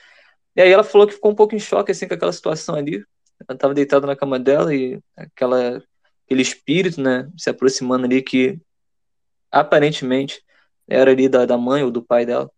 E 0.54 0.62
aí 0.62 0.70
ela 0.70 0.84
falou 0.84 1.06
que 1.06 1.14
ficou 1.14 1.32
um 1.32 1.34
pouco 1.34 1.54
em 1.54 1.58
choque, 1.58 1.92
assim, 1.92 2.08
com 2.08 2.14
aquela 2.14 2.32
situação 2.32 2.74
ali. 2.76 3.04
Ela 3.48 3.56
estava 3.56 3.74
deitada 3.74 4.06
na 4.06 4.16
cama 4.16 4.38
dela 4.38 4.74
e 4.74 5.00
aquela, 5.16 5.82
aquele 6.24 6.42
espírito, 6.42 7.00
né, 7.00 7.28
se 7.36 7.50
aproximando 7.50 8.06
ali 8.06 8.22
que 8.22 8.58
aparentemente 9.60 10.42
era 10.88 11.10
ali 11.10 11.28
da, 11.28 11.46
da 11.46 11.56
mãe 11.58 11.82
ou 11.82 11.90
do 11.90 12.02
pai 12.02 12.26
dela. 12.26 12.50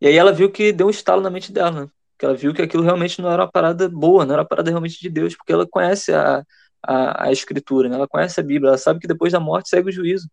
E 0.00 0.06
aí 0.06 0.16
ela 0.16 0.32
viu 0.32 0.50
que 0.50 0.72
deu 0.72 0.86
um 0.88 0.90
estalo 0.90 1.22
na 1.22 1.30
mente 1.30 1.52
dela, 1.52 1.84
né? 1.84 1.88
Que 2.18 2.24
ela 2.26 2.34
viu 2.34 2.52
que 2.54 2.62
aquilo 2.62 2.82
realmente 2.82 3.20
não 3.20 3.30
era 3.30 3.42
uma 3.42 3.50
parada 3.50 3.88
boa, 3.88 4.24
não 4.24 4.34
era 4.34 4.42
uma 4.42 4.48
parada 4.48 4.70
realmente 4.70 5.00
de 5.00 5.08
Deus, 5.08 5.34
porque 5.36 5.52
ela 5.52 5.66
conhece 5.66 6.12
a, 6.12 6.44
a, 6.82 7.26
a 7.28 7.32
escritura, 7.32 7.88
né? 7.88 7.96
ela 7.96 8.08
conhece 8.08 8.38
a 8.40 8.42
Bíblia, 8.42 8.70
ela 8.70 8.78
sabe 8.78 9.00
que 9.00 9.06
depois 9.08 9.32
da 9.32 9.40
morte 9.40 9.68
segue 9.70 9.88
o 9.88 9.92
juízo, 9.92 10.28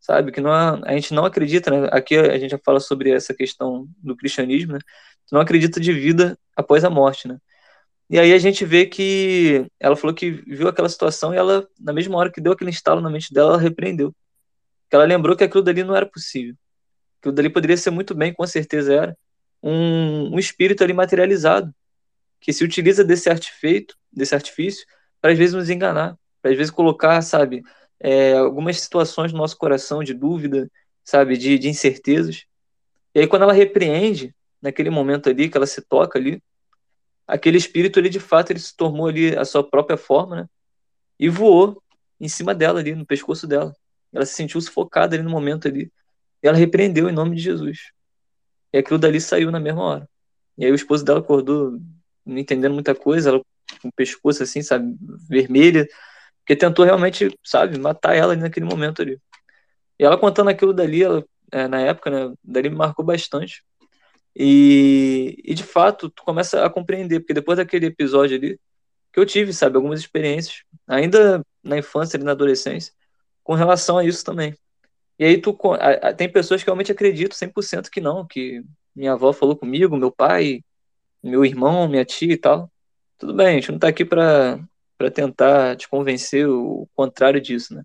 sabe? 0.00 0.32
Que 0.32 0.40
não, 0.40 0.50
a 0.84 0.92
gente 0.92 1.14
não 1.14 1.24
acredita, 1.24 1.70
né? 1.70 1.88
Aqui 1.92 2.16
a 2.16 2.38
gente 2.38 2.50
já 2.50 2.58
fala 2.64 2.80
sobre 2.80 3.10
essa 3.10 3.34
questão 3.34 3.86
do 3.98 4.16
cristianismo, 4.16 4.74
né? 4.74 4.80
Não 5.30 5.40
acredita 5.40 5.80
de 5.80 5.92
vida 5.92 6.38
após 6.56 6.84
a 6.84 6.90
morte, 6.90 7.28
né? 7.28 7.38
E 8.10 8.18
aí 8.18 8.32
a 8.34 8.38
gente 8.38 8.64
vê 8.64 8.84
que 8.86 9.66
ela 9.80 9.96
falou 9.96 10.14
que 10.14 10.30
viu 10.30 10.68
aquela 10.68 10.88
situação 10.88 11.32
e 11.32 11.36
ela, 11.38 11.66
na 11.80 11.92
mesma 11.94 12.18
hora 12.18 12.30
que 12.30 12.42
deu 12.42 12.52
aquele 12.52 12.70
estalo 12.70 13.00
na 13.00 13.08
mente 13.08 13.32
dela, 13.32 13.52
ela 13.52 13.58
repreendeu. 13.58 14.14
Que 14.92 14.96
ela 14.96 15.06
lembrou 15.06 15.34
que 15.34 15.42
aquilo 15.42 15.62
dali 15.62 15.82
não 15.82 15.96
era 15.96 16.04
possível. 16.04 16.54
Aquilo 17.18 17.34
dali 17.34 17.48
poderia 17.48 17.78
ser 17.78 17.90
muito 17.90 18.14
bem, 18.14 18.30
com 18.34 18.46
certeza 18.46 18.92
era, 18.92 19.18
um, 19.62 20.34
um 20.34 20.38
espírito 20.38 20.84
ali 20.84 20.92
materializado, 20.92 21.74
que 22.38 22.52
se 22.52 22.62
utiliza 22.62 23.02
desse 23.02 23.30
artifeito, 23.30 23.96
desse 24.12 24.34
artifício, 24.34 24.86
para 25.18 25.32
às 25.32 25.38
vezes 25.38 25.54
nos 25.54 25.70
enganar, 25.70 26.14
para 26.42 26.50
às 26.50 26.58
vezes 26.58 26.70
colocar, 26.70 27.22
sabe, 27.22 27.62
é, 27.98 28.34
algumas 28.34 28.78
situações 28.82 29.32
no 29.32 29.38
nosso 29.38 29.56
coração 29.56 30.04
de 30.04 30.12
dúvida, 30.12 30.70
sabe, 31.02 31.38
de, 31.38 31.58
de 31.58 31.70
incertezas. 31.70 32.44
E 33.14 33.20
aí 33.20 33.26
quando 33.26 33.44
ela 33.44 33.54
repreende, 33.54 34.34
naquele 34.60 34.90
momento 34.90 35.30
ali, 35.30 35.48
que 35.48 35.56
ela 35.56 35.66
se 35.66 35.80
toca 35.80 36.18
ali, 36.18 36.38
aquele 37.26 37.56
espírito 37.56 37.98
ali, 37.98 38.10
de 38.10 38.20
fato, 38.20 38.50
ele 38.50 38.60
se 38.60 38.76
tornou 38.76 39.06
ali 39.06 39.34
a 39.38 39.46
sua 39.46 39.64
própria 39.64 39.96
forma, 39.96 40.36
né? 40.36 40.48
E 41.18 41.30
voou 41.30 41.82
em 42.20 42.28
cima 42.28 42.54
dela 42.54 42.80
ali, 42.80 42.94
no 42.94 43.06
pescoço 43.06 43.46
dela. 43.46 43.74
Ela 44.12 44.26
se 44.26 44.34
sentiu 44.34 44.60
sufocada 44.60 45.16
ali 45.16 45.22
no 45.22 45.30
momento 45.30 45.68
ali. 45.68 45.90
E 46.42 46.48
ela 46.48 46.56
repreendeu 46.56 47.08
em 47.08 47.12
nome 47.12 47.36
de 47.36 47.42
Jesus. 47.42 47.92
E 48.72 48.78
aquilo 48.78 48.98
dali 48.98 49.20
saiu 49.20 49.50
na 49.50 49.60
mesma 49.60 49.82
hora. 49.82 50.08
E 50.58 50.64
aí 50.64 50.72
o 50.72 50.74
esposo 50.74 51.04
dela 51.04 51.20
acordou, 51.20 51.78
não 52.24 52.38
entendendo 52.38 52.74
muita 52.74 52.94
coisa, 52.94 53.30
ela 53.30 53.42
com 53.80 53.88
o 53.88 53.92
pescoço 53.92 54.42
assim, 54.42 54.62
sabe, 54.62 54.96
vermelha, 55.28 55.88
porque 56.40 56.56
tentou 56.56 56.84
realmente, 56.84 57.36
sabe, 57.42 57.78
matar 57.78 58.14
ela 58.14 58.32
ali 58.32 58.42
naquele 58.42 58.66
momento 58.66 59.02
ali. 59.02 59.18
E 59.98 60.04
ela 60.04 60.18
contando 60.18 60.50
aquilo 60.50 60.72
dali, 60.72 61.02
ela, 61.02 61.24
é, 61.50 61.68
na 61.68 61.80
época, 61.80 62.10
né, 62.10 62.34
dali 62.42 62.68
me 62.70 62.76
marcou 62.76 63.04
bastante. 63.04 63.64
E, 64.34 65.36
e 65.44 65.54
de 65.54 65.62
fato, 65.62 66.10
tu 66.10 66.22
começa 66.24 66.64
a 66.64 66.70
compreender, 66.70 67.20
porque 67.20 67.34
depois 67.34 67.58
daquele 67.58 67.86
episódio 67.86 68.36
ali, 68.36 68.58
que 69.12 69.20
eu 69.20 69.26
tive, 69.26 69.52
sabe, 69.52 69.76
algumas 69.76 70.00
experiências, 70.00 70.62
ainda 70.86 71.44
na 71.62 71.78
infância 71.78 72.16
e 72.16 72.22
na 72.22 72.32
adolescência, 72.32 72.92
com 73.42 73.54
relação 73.54 73.98
a 73.98 74.04
isso 74.04 74.24
também. 74.24 74.54
E 75.18 75.24
aí 75.24 75.38
tu 75.38 75.56
tem 76.16 76.28
pessoas 76.30 76.62
que 76.62 76.66
realmente 76.66 76.92
acreditam 76.92 77.36
100% 77.36 77.90
que 77.90 78.00
não, 78.00 78.26
que 78.26 78.62
minha 78.94 79.12
avó 79.12 79.32
falou 79.32 79.56
comigo, 79.56 79.96
meu 79.96 80.10
pai, 80.10 80.62
meu 81.22 81.44
irmão, 81.44 81.88
minha 81.88 82.04
tia 82.04 82.32
e 82.32 82.36
tal. 82.36 82.70
Tudo 83.18 83.34
bem, 83.34 83.48
a 83.48 83.52
gente 83.52 83.68
não 83.68 83.76
está 83.76 83.88
aqui 83.88 84.04
para 84.04 84.58
tentar 85.14 85.76
te 85.76 85.88
convencer 85.88 86.48
o 86.48 86.88
contrário 86.94 87.40
disso, 87.40 87.74
né? 87.74 87.82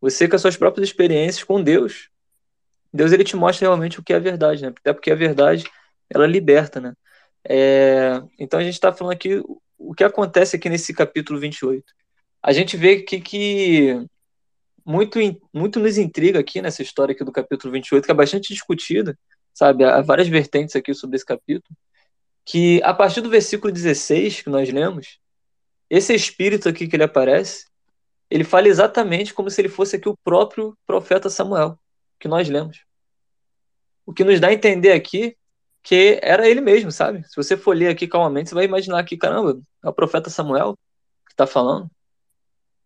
Você 0.00 0.26
com 0.26 0.36
as 0.36 0.42
suas 0.42 0.56
próprias 0.56 0.88
experiências 0.88 1.44
com 1.44 1.62
Deus, 1.62 2.08
Deus 2.92 3.12
ele 3.12 3.24
te 3.24 3.36
mostra 3.36 3.66
realmente 3.66 4.00
o 4.00 4.02
que 4.02 4.12
é 4.12 4.16
a 4.16 4.20
verdade, 4.20 4.62
né? 4.62 4.68
Até 4.68 4.92
porque 4.92 5.10
a 5.10 5.14
verdade, 5.14 5.64
ela 6.08 6.26
liberta, 6.26 6.80
né? 6.80 6.94
É, 7.46 8.22
então 8.38 8.58
a 8.58 8.62
gente 8.62 8.74
está 8.74 8.92
falando 8.92 9.12
aqui 9.12 9.42
o 9.78 9.94
que 9.94 10.04
acontece 10.04 10.56
aqui 10.56 10.68
nesse 10.68 10.92
capítulo 10.94 11.38
28. 11.38 11.84
A 12.42 12.52
gente 12.52 12.76
vê 12.76 13.02
que 13.02 14.06
muito, 14.84 15.18
muito 15.52 15.80
nos 15.80 15.98
intriga 15.98 16.40
aqui 16.40 16.60
nessa 16.60 16.82
história 16.82 17.12
aqui 17.12 17.24
do 17.24 17.32
capítulo 17.32 17.72
28, 17.72 18.04
que 18.04 18.10
é 18.10 18.14
bastante 18.14 18.52
discutida, 18.52 19.18
sabe? 19.52 19.84
Há 19.84 20.00
várias 20.00 20.28
vertentes 20.28 20.76
aqui 20.76 20.94
sobre 20.94 21.16
esse 21.16 21.24
capítulo 21.24 21.76
que 22.44 22.82
a 22.82 22.92
partir 22.92 23.20
do 23.20 23.30
versículo 23.30 23.72
16 23.72 24.42
que 24.42 24.50
nós 24.50 24.70
lemos, 24.70 25.18
esse 25.88 26.14
espírito 26.14 26.68
aqui 26.68 26.88
que 26.88 26.96
ele 26.96 27.04
aparece, 27.04 27.66
ele 28.30 28.44
fala 28.44 28.68
exatamente 28.68 29.34
como 29.34 29.50
se 29.50 29.60
ele 29.60 29.68
fosse 29.68 29.96
aqui 29.96 30.08
o 30.08 30.16
próprio 30.24 30.76
profeta 30.86 31.28
Samuel, 31.28 31.78
que 32.18 32.28
nós 32.28 32.48
lemos. 32.48 32.84
O 34.06 34.12
que 34.12 34.24
nos 34.24 34.40
dá 34.40 34.48
a 34.48 34.52
entender 34.52 34.92
aqui 34.92 35.36
que 35.82 36.18
era 36.22 36.48
ele 36.48 36.60
mesmo, 36.60 36.92
sabe? 36.92 37.22
Se 37.28 37.36
você 37.36 37.56
for 37.56 37.74
ler 37.74 37.88
aqui 37.88 38.06
calmamente, 38.06 38.50
você 38.50 38.54
vai 38.54 38.64
imaginar 38.64 39.02
que, 39.04 39.16
caramba, 39.16 39.60
é 39.82 39.88
o 39.88 39.92
profeta 39.92 40.28
Samuel 40.28 40.76
que 41.26 41.32
está 41.32 41.46
falando. 41.46 41.90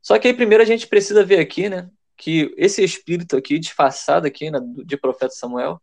Só 0.04 0.18
que 0.18 0.28
aí 0.28 0.34
primeiro 0.34 0.62
a 0.62 0.66
gente 0.66 0.86
precisa 0.86 1.24
ver 1.24 1.40
aqui, 1.40 1.68
né, 1.68 1.90
que 2.16 2.54
esse 2.56 2.84
espírito 2.84 3.36
aqui, 3.36 3.58
disfarçado 3.58 4.26
aqui 4.26 4.50
né, 4.50 4.60
de 4.84 4.96
profeta 4.96 5.34
Samuel, 5.34 5.80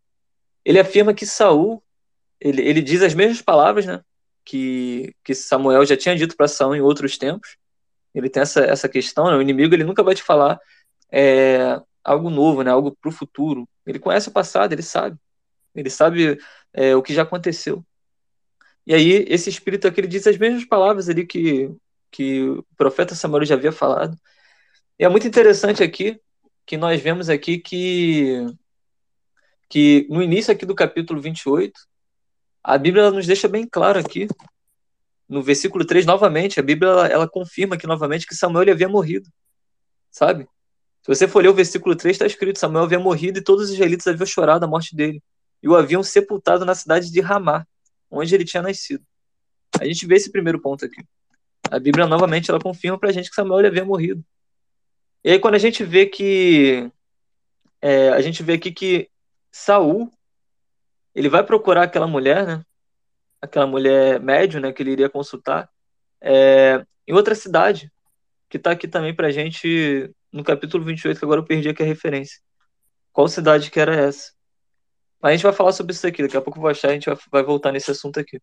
ele 0.63 0.79
afirma 0.79 1.13
que 1.13 1.25
Saul 1.25 1.83
ele, 2.41 2.61
ele 2.63 2.81
diz 2.81 3.03
as 3.03 3.13
mesmas 3.13 3.41
palavras, 3.41 3.85
né? 3.85 4.01
Que, 4.43 5.15
que 5.23 5.35
Samuel 5.35 5.85
já 5.85 5.95
tinha 5.95 6.15
dito 6.15 6.35
para 6.35 6.47
Saul 6.47 6.75
em 6.75 6.81
outros 6.81 7.17
tempos. 7.17 7.55
Ele 8.15 8.29
tem 8.29 8.41
essa, 8.41 8.61
essa 8.61 8.89
questão, 8.89 9.29
né? 9.29 9.37
O 9.37 9.41
inimigo 9.41 9.75
ele 9.75 9.83
nunca 9.83 10.01
vai 10.01 10.15
te 10.15 10.23
falar 10.23 10.59
é, 11.11 11.79
algo 12.03 12.31
novo, 12.31 12.63
né? 12.63 12.71
Algo 12.71 12.97
para 12.99 13.09
o 13.09 13.13
futuro. 13.13 13.69
Ele 13.85 13.99
conhece 13.99 14.29
o 14.29 14.31
passado, 14.31 14.73
ele 14.73 14.81
sabe. 14.81 15.17
Ele 15.75 15.89
sabe 15.89 16.39
é, 16.73 16.95
o 16.95 17.03
que 17.03 17.13
já 17.13 17.21
aconteceu. 17.21 17.85
E 18.87 18.95
aí 18.95 19.25
esse 19.29 19.49
espírito 19.49 19.87
aqui 19.87 20.01
ele 20.01 20.07
diz 20.07 20.25
as 20.25 20.37
mesmas 20.37 20.65
palavras 20.65 21.07
ali 21.07 21.25
que 21.25 21.71
que 22.11 22.43
o 22.43 22.65
profeta 22.77 23.15
Samuel 23.15 23.45
já 23.45 23.55
havia 23.55 23.71
falado. 23.71 24.17
E 24.99 25.05
é 25.05 25.09
muito 25.09 25.27
interessante 25.27 25.81
aqui 25.81 26.19
que 26.65 26.77
nós 26.77 27.01
vemos 27.01 27.29
aqui 27.29 27.57
que 27.57 28.45
que 29.69 30.05
no 30.09 30.21
início 30.21 30.51
aqui 30.51 30.65
do 30.65 30.75
capítulo 30.75 31.21
28, 31.21 31.73
a 32.61 32.77
Bíblia 32.77 33.09
nos 33.09 33.25
deixa 33.25 33.47
bem 33.47 33.65
claro 33.65 33.97
aqui, 33.99 34.27
no 35.27 35.41
versículo 35.41 35.85
3, 35.85 36.05
novamente, 36.05 36.59
a 36.59 36.63
Bíblia 36.63 36.91
ela, 36.91 37.07
ela 37.07 37.29
confirma 37.29 37.75
aqui 37.75 37.87
novamente 37.87 38.27
que 38.27 38.35
Samuel 38.35 38.69
havia 38.69 38.89
morrido, 38.89 39.29
sabe? 40.11 40.43
Se 41.01 41.07
você 41.07 41.25
for 41.25 41.41
ler 41.41 41.47
o 41.49 41.53
versículo 41.53 41.95
3, 41.95 42.13
está 42.13 42.25
escrito: 42.25 42.59
Samuel 42.59 42.83
havia 42.83 42.99
morrido 42.99 43.39
e 43.39 43.43
todos 43.43 43.65
os 43.65 43.71
israelitas 43.71 44.05
haviam 44.07 44.25
chorado 44.25 44.65
a 44.65 44.67
morte 44.67 44.93
dele, 44.93 45.23
e 45.63 45.69
o 45.69 45.75
haviam 45.75 46.03
sepultado 46.03 46.65
na 46.65 46.75
cidade 46.75 47.09
de 47.09 47.21
Ramá, 47.21 47.65
onde 48.09 48.35
ele 48.35 48.43
tinha 48.43 48.61
nascido. 48.61 49.03
A 49.79 49.85
gente 49.85 50.05
vê 50.05 50.15
esse 50.15 50.29
primeiro 50.29 50.59
ponto 50.59 50.83
aqui. 50.83 51.01
A 51.71 51.79
Bíblia 51.79 52.05
novamente 52.05 52.51
ela 52.51 52.59
confirma 52.59 52.99
para 52.99 53.09
a 53.09 53.13
gente 53.13 53.29
que 53.29 53.35
Samuel 53.35 53.65
havia 53.65 53.85
morrido. 53.85 54.23
E 55.23 55.31
aí 55.31 55.39
quando 55.39 55.55
a 55.55 55.59
gente 55.59 55.83
vê 55.85 56.05
que 56.05 56.91
é, 57.81 58.09
a 58.09 58.21
gente 58.21 58.43
vê 58.43 58.53
aqui 58.53 58.71
que 58.71 59.09
Saul 59.49 60.11
ele 61.15 61.29
vai 61.29 61.43
procurar 61.43 61.83
aquela 61.83 62.07
mulher, 62.07 62.45
né? 62.45 62.65
Aquela 63.41 63.65
mulher 63.65 64.19
médio, 64.19 64.59
né? 64.59 64.73
Que 64.73 64.83
ele 64.83 64.91
iria 64.91 65.09
consultar 65.09 65.69
é, 66.19 66.85
em 67.07 67.13
outra 67.13 67.35
cidade, 67.35 67.91
que 68.49 68.57
está 68.57 68.71
aqui 68.71 68.87
também 68.87 69.15
para 69.15 69.27
a 69.27 69.31
gente 69.31 70.13
no 70.31 70.43
capítulo 70.43 70.83
28, 70.83 71.17
que 71.17 71.25
agora 71.25 71.39
eu 71.39 71.45
perdi 71.45 71.69
aqui 71.69 71.83
a 71.83 71.85
referência. 71.85 72.39
Qual 73.13 73.27
cidade 73.27 73.71
que 73.71 73.79
era 73.79 73.95
essa? 73.95 74.33
Mas 75.21 75.31
a 75.31 75.35
gente 75.35 75.43
vai 75.43 75.53
falar 75.53 75.71
sobre 75.71 75.93
isso 75.93 76.05
aqui, 76.05 76.21
daqui 76.21 76.35
a 76.35 76.41
pouco 76.41 76.57
eu 76.57 76.61
vou 76.61 76.69
achar, 76.69 76.89
a 76.89 76.93
gente 76.93 77.05
vai, 77.05 77.17
vai 77.31 77.43
voltar 77.43 77.71
nesse 77.71 77.91
assunto 77.91 78.19
aqui. 78.19 78.41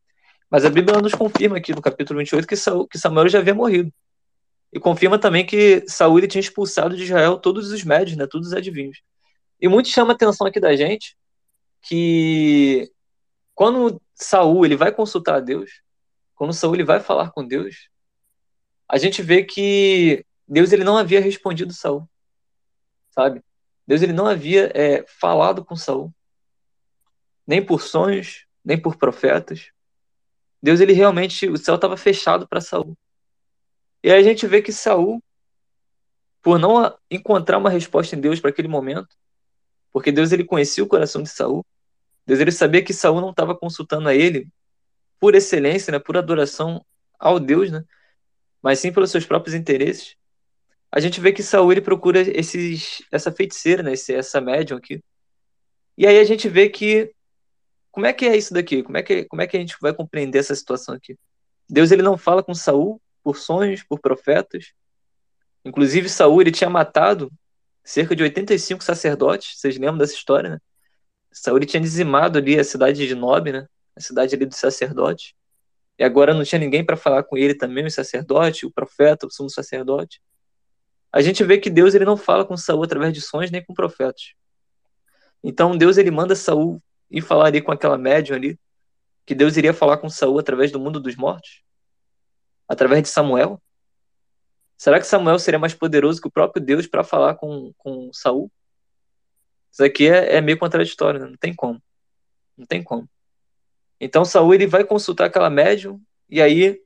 Mas 0.50 0.64
a 0.64 0.70
Bíblia 0.70 0.98
nos 1.00 1.14
confirma 1.14 1.58
aqui 1.58 1.74
no 1.74 1.82
capítulo 1.82 2.18
28 2.18 2.46
que, 2.46 2.56
Saul, 2.56 2.86
que 2.86 2.98
Samuel 2.98 3.28
já 3.28 3.38
havia 3.38 3.54
morrido. 3.54 3.92
E 4.72 4.80
confirma 4.80 5.18
também 5.18 5.46
que 5.46 5.84
Saul 5.86 6.26
tinha 6.26 6.40
expulsado 6.40 6.96
de 6.96 7.02
Israel 7.02 7.38
todos 7.38 7.70
os 7.70 7.84
médios, 7.84 8.16
né, 8.16 8.26
todos 8.26 8.48
os 8.48 8.54
adivinhos. 8.54 9.00
E 9.60 9.68
muito 9.68 9.88
chama 9.88 10.12
a 10.12 10.14
atenção 10.14 10.46
aqui 10.46 10.60
da 10.60 10.74
gente 10.76 11.16
que 11.82 12.90
quando 13.54 14.00
Saul 14.14 14.64
ele 14.64 14.76
vai 14.76 14.92
consultar 14.92 15.36
a 15.36 15.40
Deus, 15.40 15.82
quando 16.34 16.52
Saul 16.52 16.74
ele 16.74 16.84
vai 16.84 17.00
falar 17.00 17.30
com 17.30 17.46
Deus, 17.46 17.88
a 18.88 18.96
gente 18.98 19.22
vê 19.22 19.44
que 19.44 20.24
Deus 20.46 20.72
ele 20.72 20.84
não 20.84 20.96
havia 20.96 21.20
respondido 21.20 21.72
Saul, 21.72 22.08
sabe? 23.10 23.42
Deus 23.86 24.02
ele 24.02 24.12
não 24.12 24.26
havia 24.26 24.70
é, 24.74 25.04
falado 25.06 25.64
com 25.64 25.74
Saul, 25.76 26.12
nem 27.46 27.64
por 27.64 27.82
sonhos, 27.82 28.46
nem 28.64 28.80
por 28.80 28.96
profetas. 28.96 29.70
Deus 30.62 30.80
ele 30.80 30.92
realmente 30.92 31.48
o 31.48 31.56
céu 31.56 31.76
estava 31.76 31.96
fechado 31.96 32.46
para 32.48 32.60
Saul. 32.60 32.96
E 34.02 34.10
aí 34.10 34.20
a 34.20 34.22
gente 34.22 34.46
vê 34.46 34.62
que 34.62 34.72
Saul 34.72 35.22
por 36.42 36.58
não 36.58 36.96
encontrar 37.10 37.58
uma 37.58 37.70
resposta 37.70 38.16
em 38.16 38.20
Deus 38.20 38.40
para 38.40 38.50
aquele 38.50 38.68
momento, 38.68 39.08
porque 39.92 40.12
Deus 40.12 40.32
ele 40.32 40.44
conhecia 40.44 40.84
o 40.84 40.88
coração 40.88 41.22
de 41.22 41.28
Saul. 41.28 41.64
Deus 42.26 42.40
ele 42.40 42.52
sabia 42.52 42.82
que 42.82 42.92
Saul 42.92 43.20
não 43.20 43.30
estava 43.30 43.56
consultando 43.56 44.08
a 44.08 44.14
ele 44.14 44.48
por 45.18 45.34
excelência, 45.34 45.90
né, 45.90 45.98
por 45.98 46.16
adoração 46.16 46.84
ao 47.18 47.40
Deus, 47.40 47.70
né, 47.70 47.84
mas 48.62 48.78
sim 48.78 48.92
pelos 48.92 49.10
seus 49.10 49.26
próprios 49.26 49.54
interesses. 49.54 50.16
A 50.90 51.00
gente 51.00 51.20
vê 51.20 51.32
que 51.32 51.42
Saul 51.42 51.72
ele 51.72 51.80
procura 51.80 52.20
esses, 52.20 53.02
essa 53.10 53.32
feiticeira, 53.32 53.82
né, 53.82 53.92
essa 53.92 54.40
médium 54.40 54.78
aqui. 54.78 55.02
E 55.96 56.06
aí 56.06 56.18
a 56.18 56.24
gente 56.24 56.48
vê 56.48 56.68
que 56.68 57.12
como 57.90 58.06
é 58.06 58.12
que 58.12 58.26
é 58.26 58.36
isso 58.36 58.54
daqui? 58.54 58.82
Como 58.82 58.96
é 58.96 59.02
que 59.02 59.24
como 59.24 59.42
é 59.42 59.46
que 59.46 59.56
a 59.56 59.60
gente 59.60 59.76
vai 59.80 59.92
compreender 59.92 60.38
essa 60.38 60.54
situação 60.54 60.94
aqui? 60.94 61.16
Deus 61.68 61.90
ele 61.90 62.02
não 62.02 62.16
fala 62.16 62.42
com 62.42 62.54
Saul 62.54 63.00
por 63.22 63.36
sonhos, 63.36 63.82
por 63.82 64.00
profetas. 64.00 64.72
Inclusive 65.64 66.08
Saul 66.08 66.40
ele 66.40 66.52
tinha 66.52 66.70
matado 66.70 67.30
cerca 67.84 68.14
de 68.14 68.22
85 68.22 68.84
sacerdotes, 68.84 69.58
vocês 69.58 69.76
lembram 69.76 69.98
dessa 69.98 70.14
história, 70.14 70.50
né? 70.50 70.58
Saul 71.32 71.60
tinha 71.60 71.80
dizimado 71.80 72.38
ali 72.38 72.58
a 72.58 72.64
cidade 72.64 73.06
de 73.06 73.14
Nob, 73.14 73.52
né? 73.52 73.66
A 73.96 74.00
cidade 74.00 74.34
ali 74.34 74.46
dos 74.46 74.58
sacerdotes. 74.58 75.34
E 75.98 76.04
agora 76.04 76.32
não 76.32 76.44
tinha 76.44 76.58
ninguém 76.58 76.84
para 76.84 76.96
falar 76.96 77.24
com 77.24 77.36
ele 77.36 77.54
também, 77.54 77.84
o 77.84 77.90
sacerdote, 77.90 78.64
o 78.64 78.70
profeta, 78.70 79.26
o 79.26 79.30
sumo 79.30 79.50
sacerdote. 79.50 80.20
A 81.12 81.20
gente 81.20 81.42
vê 81.42 81.58
que 81.58 81.70
Deus 81.70 81.94
ele 81.94 82.04
não 82.04 82.16
fala 82.16 82.44
com 82.44 82.56
Saul 82.56 82.84
através 82.84 83.12
de 83.12 83.20
sonhos 83.20 83.50
nem 83.50 83.64
com 83.64 83.74
profetas. 83.74 84.34
Então 85.42 85.76
Deus 85.76 85.96
ele 85.96 86.10
manda 86.10 86.34
Saul 86.36 86.80
ir 87.10 87.22
falar 87.22 87.46
ali 87.46 87.60
com 87.60 87.72
aquela 87.72 87.98
médium 87.98 88.36
ali, 88.36 88.58
que 89.24 89.34
Deus 89.34 89.56
iria 89.56 89.74
falar 89.74 89.98
com 89.98 90.08
Saul 90.08 90.38
através 90.38 90.72
do 90.72 90.80
mundo 90.80 91.00
dos 91.00 91.16
mortos? 91.16 91.62
Através 92.66 93.02
de 93.02 93.08
Samuel? 93.08 93.60
Será 94.76 94.98
que 95.00 95.06
Samuel 95.06 95.38
seria 95.38 95.58
mais 95.58 95.74
poderoso 95.74 96.20
que 96.20 96.28
o 96.28 96.30
próprio 96.30 96.64
Deus 96.64 96.86
para 96.86 97.02
falar 97.02 97.34
com, 97.34 97.72
com 97.76 98.10
Saul? 98.12 98.50
Isso 99.72 99.84
aqui 99.84 100.08
é, 100.08 100.36
é 100.36 100.40
meio 100.40 100.58
contraditório, 100.58 101.20
né? 101.20 101.26
não 101.26 101.36
tem 101.36 101.54
como. 101.54 101.82
Não 102.56 102.66
tem 102.66 102.82
como. 102.82 103.08
Então 104.00 104.24
Saul 104.24 104.54
ele 104.54 104.66
vai 104.66 104.84
consultar 104.84 105.26
aquela 105.26 105.50
médium 105.50 106.00
e 106.28 106.40
aí 106.40 106.80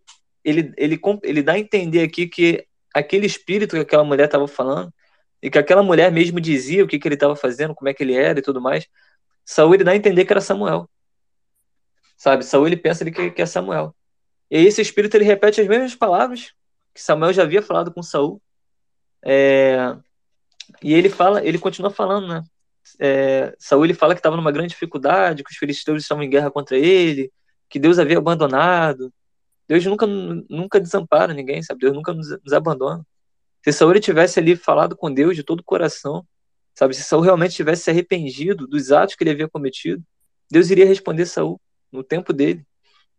ele, 0.45 0.73
ele, 0.77 1.01
ele 1.23 1.43
dá 1.43 1.53
a 1.53 1.59
entender 1.59 2.03
aqui 2.03 2.27
que 2.27 2.67
aquele 2.95 3.27
espírito 3.27 3.77
que 3.77 3.83
aquela 3.83 4.05
mulher 4.05 4.27
estava 4.27 4.49
falando 4.49 4.93
e 5.43 5.51
que 5.51 5.59
aquela 5.59 5.83
mulher 5.83 6.11
mesmo 6.11 6.41
dizia 6.41 6.85
o 6.85 6.89
que, 6.89 6.99
que 6.99 7.09
ele 7.09 7.15
estava 7.15 7.35
fazendo, 7.35 7.75
como 7.75 7.89
é 7.89 7.95
que 7.95 8.03
ele 8.03 8.15
era 8.15 8.39
e 8.39 8.43
tudo 8.43 8.61
mais, 8.61 8.87
Saul 9.45 9.75
ele 9.75 9.85
dá 9.85 9.93
a 9.93 9.97
entender 9.97 10.25
que 10.25 10.33
era 10.33 10.41
Samuel. 10.41 10.89
Sabe? 12.17 12.45
Saul 12.45 12.67
ele 12.67 12.77
pensa 12.77 13.05
que, 13.05 13.31
que 13.31 13.43
é 13.43 13.47
Samuel. 13.47 13.95
E 14.51 14.59
esse 14.59 14.81
espírito 14.81 15.17
ele 15.17 15.25
repete 15.25 15.61
as 15.61 15.67
mesmas 15.67 15.95
palavras 15.95 16.53
que 16.95 17.03
Samuel 17.03 17.33
já 17.33 17.43
havia 17.43 17.63
falado 17.63 17.93
com 17.93 18.03
Saul. 18.03 18.41
É... 19.25 19.97
E 20.83 20.95
ele 20.95 21.09
fala, 21.09 21.45
ele 21.45 21.59
continua 21.59 21.91
falando, 21.91 22.29
né? 22.29 22.43
É... 22.99 23.55
Saul 23.59 23.85
ele 23.85 23.95
fala 23.95 24.15
que 24.15 24.21
estava 24.21 24.37
numa 24.37 24.53
grande 24.53 24.71
dificuldade, 24.71 25.43
que 25.43 25.51
os 25.51 25.57
filisteus 25.57 26.03
estavam 26.03 26.23
em 26.23 26.31
guerra 26.31 26.51
contra 26.51 26.77
ele, 26.77 27.33
que 27.69 27.79
Deus 27.79 27.99
havia 27.99 28.19
abandonado. 28.19 29.13
Deus 29.67 29.85
nunca, 29.87 30.07
nunca 30.07 30.81
desampara 30.81 31.33
ninguém, 31.33 31.63
sabe? 31.63 31.81
Deus 31.81 31.95
nunca 31.95 32.13
nos, 32.13 32.29
nos 32.29 32.53
abandona. 32.53 33.05
Se 33.65 33.73
Saul 33.73 33.93
ele 33.93 34.01
tivesse 34.01 34.39
ali 34.39 34.57
falado 34.57 34.97
com 34.97 35.13
Deus 35.13 35.37
de 35.37 35.43
todo 35.43 35.61
o 35.61 35.65
coração, 35.65 36.27
Sabe, 36.75 36.95
se 36.95 37.03
Saul 37.03 37.23
realmente 37.23 37.55
tivesse 37.55 37.85
se 37.85 37.91
arrependido 37.91 38.67
dos 38.67 38.93
atos 38.93 39.15
que 39.15 39.23
ele 39.23 39.31
havia 39.31 39.49
cometido, 39.49 40.03
Deus 40.51 40.71
iria 40.71 40.87
responder 40.87 41.27
Saul 41.27 41.61
no 41.91 42.03
tempo 42.03 42.33
dele. 42.33 42.65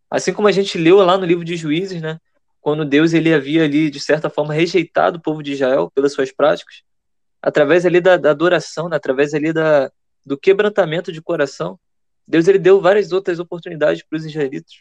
Assim 0.09 0.33
como 0.33 0.47
a 0.47 0.51
gente 0.51 0.77
leu 0.77 0.97
lá 0.97 1.17
no 1.17 1.25
livro 1.25 1.43
de 1.43 1.55
Juízes, 1.55 2.01
né? 2.01 2.19
Quando 2.61 2.85
Deus 2.85 3.13
ele 3.13 3.33
havia 3.33 3.63
ali 3.63 3.89
de 3.89 3.99
certa 3.99 4.29
forma 4.29 4.53
rejeitado 4.53 5.17
o 5.17 5.21
povo 5.21 5.43
de 5.43 5.53
Israel 5.53 5.91
pelas 5.93 6.13
suas 6.13 6.31
práticas, 6.31 6.81
através 7.41 7.85
ali 7.85 7.99
da, 7.99 8.15
da 8.15 8.31
adoração, 8.31 8.87
né? 8.87 8.95
através 8.95 9.33
ali 9.33 9.51
da, 9.51 9.91
do 10.25 10.37
quebrantamento 10.37 11.11
de 11.11 11.21
coração, 11.21 11.79
Deus 12.27 12.47
ele 12.47 12.59
deu 12.59 12.79
várias 12.79 13.11
outras 13.11 13.39
oportunidades 13.39 14.03
para 14.03 14.17
os 14.17 14.25
israelitas. 14.25 14.73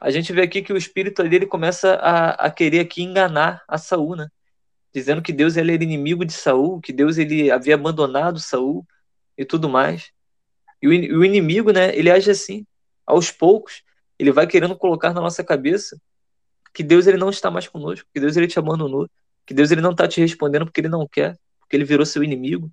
A 0.00 0.10
gente 0.10 0.32
vê 0.32 0.42
aqui 0.42 0.62
que 0.62 0.72
o 0.72 0.76
espírito 0.76 1.20
ali 1.20 1.36
ele 1.36 1.46
começa 1.46 1.94
a, 1.94 2.46
a 2.46 2.50
querer 2.50 2.80
aqui 2.80 3.02
enganar 3.02 3.62
a 3.66 3.78
Saul, 3.78 4.16
né? 4.16 4.28
Dizendo 4.94 5.20
que 5.20 5.32
Deus 5.32 5.56
ele 5.56 5.74
era 5.74 5.82
inimigo 5.82 6.24
de 6.24 6.32
Saul, 6.32 6.80
que 6.80 6.92
Deus 6.92 7.18
ele 7.18 7.50
havia 7.50 7.74
abandonado 7.74 8.38
Saul 8.38 8.86
e 9.36 9.44
tudo 9.44 9.68
mais. 9.68 10.12
E 10.80 10.86
o, 10.86 11.24
inimigo, 11.24 11.72
né, 11.72 11.96
ele 11.96 12.10
age 12.10 12.30
assim, 12.30 12.64
aos 13.04 13.30
poucos, 13.30 13.82
ele 14.18 14.30
vai 14.30 14.46
querendo 14.46 14.76
colocar 14.76 15.12
na 15.12 15.20
nossa 15.20 15.42
cabeça 15.42 16.00
que 16.72 16.82
Deus 16.82 17.06
ele 17.06 17.16
não 17.16 17.30
está 17.30 17.50
mais 17.50 17.66
conosco, 17.66 18.08
que 18.14 18.20
Deus 18.20 18.36
ele 18.36 18.46
te 18.46 18.58
abandonou, 18.58 19.08
que 19.44 19.52
Deus 19.52 19.70
ele 19.70 19.80
não 19.80 19.90
está 19.90 20.06
te 20.06 20.20
respondendo 20.20 20.66
porque 20.66 20.80
ele 20.80 20.88
não 20.88 21.08
quer, 21.08 21.36
porque 21.58 21.76
ele 21.76 21.84
virou 21.84 22.06
seu 22.06 22.22
inimigo, 22.22 22.70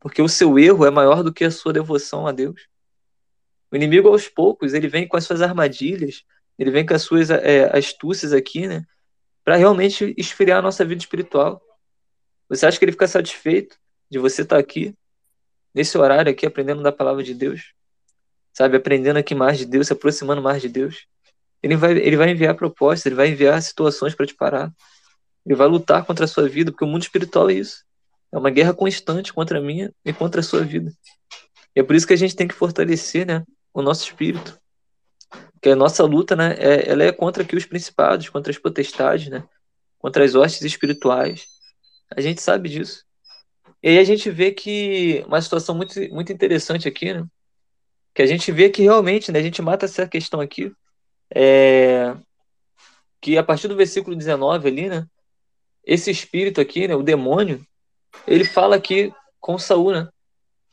porque 0.00 0.20
o 0.20 0.28
seu 0.28 0.58
erro 0.58 0.84
é 0.84 0.90
maior 0.90 1.22
do 1.22 1.32
que 1.32 1.44
a 1.44 1.50
sua 1.50 1.72
devoção 1.72 2.26
a 2.26 2.32
Deus. 2.32 2.68
O 3.70 3.76
inimigo 3.76 4.08
aos 4.08 4.28
poucos 4.28 4.74
ele 4.74 4.88
vem 4.88 5.08
com 5.08 5.16
as 5.16 5.24
suas 5.24 5.40
armadilhas, 5.40 6.24
ele 6.58 6.70
vem 6.70 6.84
com 6.84 6.94
as 6.94 7.02
suas 7.02 7.30
é, 7.30 7.76
astúcias 7.76 8.32
aqui, 8.32 8.66
né? 8.66 8.84
Para 9.44 9.56
realmente 9.56 10.14
esfriar 10.16 10.58
a 10.58 10.62
nossa 10.62 10.84
vida 10.84 11.00
espiritual. 11.00 11.60
Você 12.48 12.66
acha 12.66 12.78
que 12.78 12.84
ele 12.84 12.92
fica 12.92 13.06
satisfeito 13.06 13.76
de 14.10 14.18
você 14.18 14.42
estar 14.42 14.56
tá 14.56 14.60
aqui, 14.60 14.94
nesse 15.74 15.98
horário 15.98 16.32
aqui, 16.32 16.46
aprendendo 16.46 16.82
da 16.82 16.90
palavra 16.90 17.22
de 17.22 17.34
Deus? 17.34 17.74
Sabe, 18.52 18.76
aprendendo 18.76 19.18
aqui 19.18 19.34
mais 19.34 19.58
de 19.58 19.66
Deus, 19.66 19.88
se 19.88 19.92
aproximando 19.92 20.40
mais 20.40 20.62
de 20.62 20.68
Deus? 20.68 21.06
Ele 21.62 21.76
vai, 21.76 21.92
ele 21.92 22.16
vai 22.16 22.30
enviar 22.30 22.54
propostas, 22.54 23.06
ele 23.06 23.14
vai 23.14 23.28
enviar 23.28 23.60
situações 23.60 24.14
para 24.14 24.26
te 24.26 24.34
parar. 24.34 24.72
Ele 25.44 25.54
vai 25.54 25.66
lutar 25.66 26.04
contra 26.04 26.24
a 26.24 26.28
sua 26.28 26.48
vida, 26.48 26.70
porque 26.70 26.84
o 26.84 26.88
mundo 26.88 27.02
espiritual 27.02 27.50
é 27.50 27.54
isso. 27.54 27.84
É 28.32 28.38
uma 28.38 28.50
guerra 28.50 28.72
constante 28.72 29.32
contra 29.32 29.58
a 29.58 29.62
minha 29.62 29.92
e 30.04 30.12
contra 30.12 30.40
a 30.40 30.44
sua 30.44 30.62
vida. 30.62 30.92
E 31.74 31.80
é 31.80 31.82
por 31.82 31.94
isso 31.94 32.06
que 32.06 32.12
a 32.12 32.16
gente 32.16 32.36
tem 32.36 32.48
que 32.48 32.54
fortalecer 32.54 33.26
né, 33.26 33.44
o 33.72 33.82
nosso 33.82 34.04
espírito 34.04 34.58
que 35.64 35.70
a 35.70 35.76
nossa 35.76 36.04
luta, 36.04 36.36
né, 36.36 36.54
é, 36.58 36.90
ela 36.90 37.04
é 37.04 37.10
contra 37.10 37.42
aqui 37.42 37.56
os 37.56 37.64
principados, 37.64 38.28
contra 38.28 38.52
as 38.52 38.58
potestades, 38.58 39.30
né, 39.30 39.48
contra 39.98 40.22
as 40.22 40.34
hostes 40.34 40.60
espirituais. 40.60 41.46
A 42.14 42.20
gente 42.20 42.42
sabe 42.42 42.68
disso. 42.68 43.02
E 43.82 43.88
aí 43.88 43.98
a 43.98 44.04
gente 44.04 44.30
vê 44.30 44.52
que 44.52 45.24
uma 45.26 45.40
situação 45.40 45.74
muito, 45.74 45.98
muito 46.12 46.30
interessante 46.30 46.86
aqui, 46.86 47.14
né, 47.14 47.26
que 48.12 48.20
a 48.20 48.26
gente 48.26 48.52
vê 48.52 48.68
que 48.68 48.82
realmente, 48.82 49.32
né, 49.32 49.38
a 49.38 49.42
gente 49.42 49.62
mata 49.62 49.86
essa 49.86 50.06
questão 50.06 50.38
aqui, 50.38 50.70
é, 51.34 52.14
que 53.18 53.38
a 53.38 53.42
partir 53.42 53.66
do 53.66 53.74
versículo 53.74 54.14
19 54.14 54.68
ali, 54.68 54.90
né, 54.90 55.06
esse 55.82 56.10
espírito 56.10 56.60
aqui, 56.60 56.86
né, 56.86 56.94
o 56.94 57.02
demônio, 57.02 57.66
ele 58.26 58.44
fala 58.44 58.76
aqui 58.76 59.10
com 59.40 59.56
Saul, 59.56 59.92
né, 59.92 60.08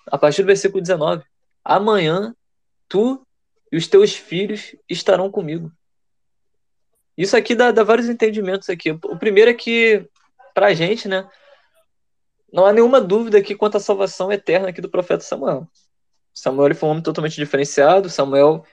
a 0.08 0.18
partir 0.18 0.42
do 0.42 0.48
versículo 0.48 0.82
19, 0.82 1.24
amanhã 1.64 2.36
tu 2.89 3.26
e 3.72 3.78
os 3.78 3.88
teus 3.88 4.15
filhos 4.15 4.76
estarão 4.89 5.32
comigo. 5.32 5.72
Isso 7.17 7.38
aqui 7.38 7.55
dá, 7.55 7.72
dá 7.72 7.84
vários 7.84 8.09
entendimentos 8.09 8.69
aqui. 8.69 8.91
O 8.91 9.17
primeiro 9.17 9.51
é 9.51 9.53
que, 9.53 10.07
pra 10.53 10.74
gente, 10.74 11.07
né, 11.07 11.30
não 12.51 12.65
há 12.65 12.74
nenhuma 12.74 12.99
dúvida 12.99 13.38
aqui 13.38 13.55
quanto 13.55 13.78
à 13.78 13.80
salvação 13.80 14.32
eterna 14.32 14.69
aqui 14.69 14.82
do 14.82 14.89
profeta 14.89 15.24
Samuel. 15.24 15.67
Samuel 16.34 16.76
foi 16.76 16.88
um 16.89 16.91
homem 16.91 17.03
totalmente 17.03 17.36
diferenciado. 17.36 18.09
Samuel, 18.09 18.65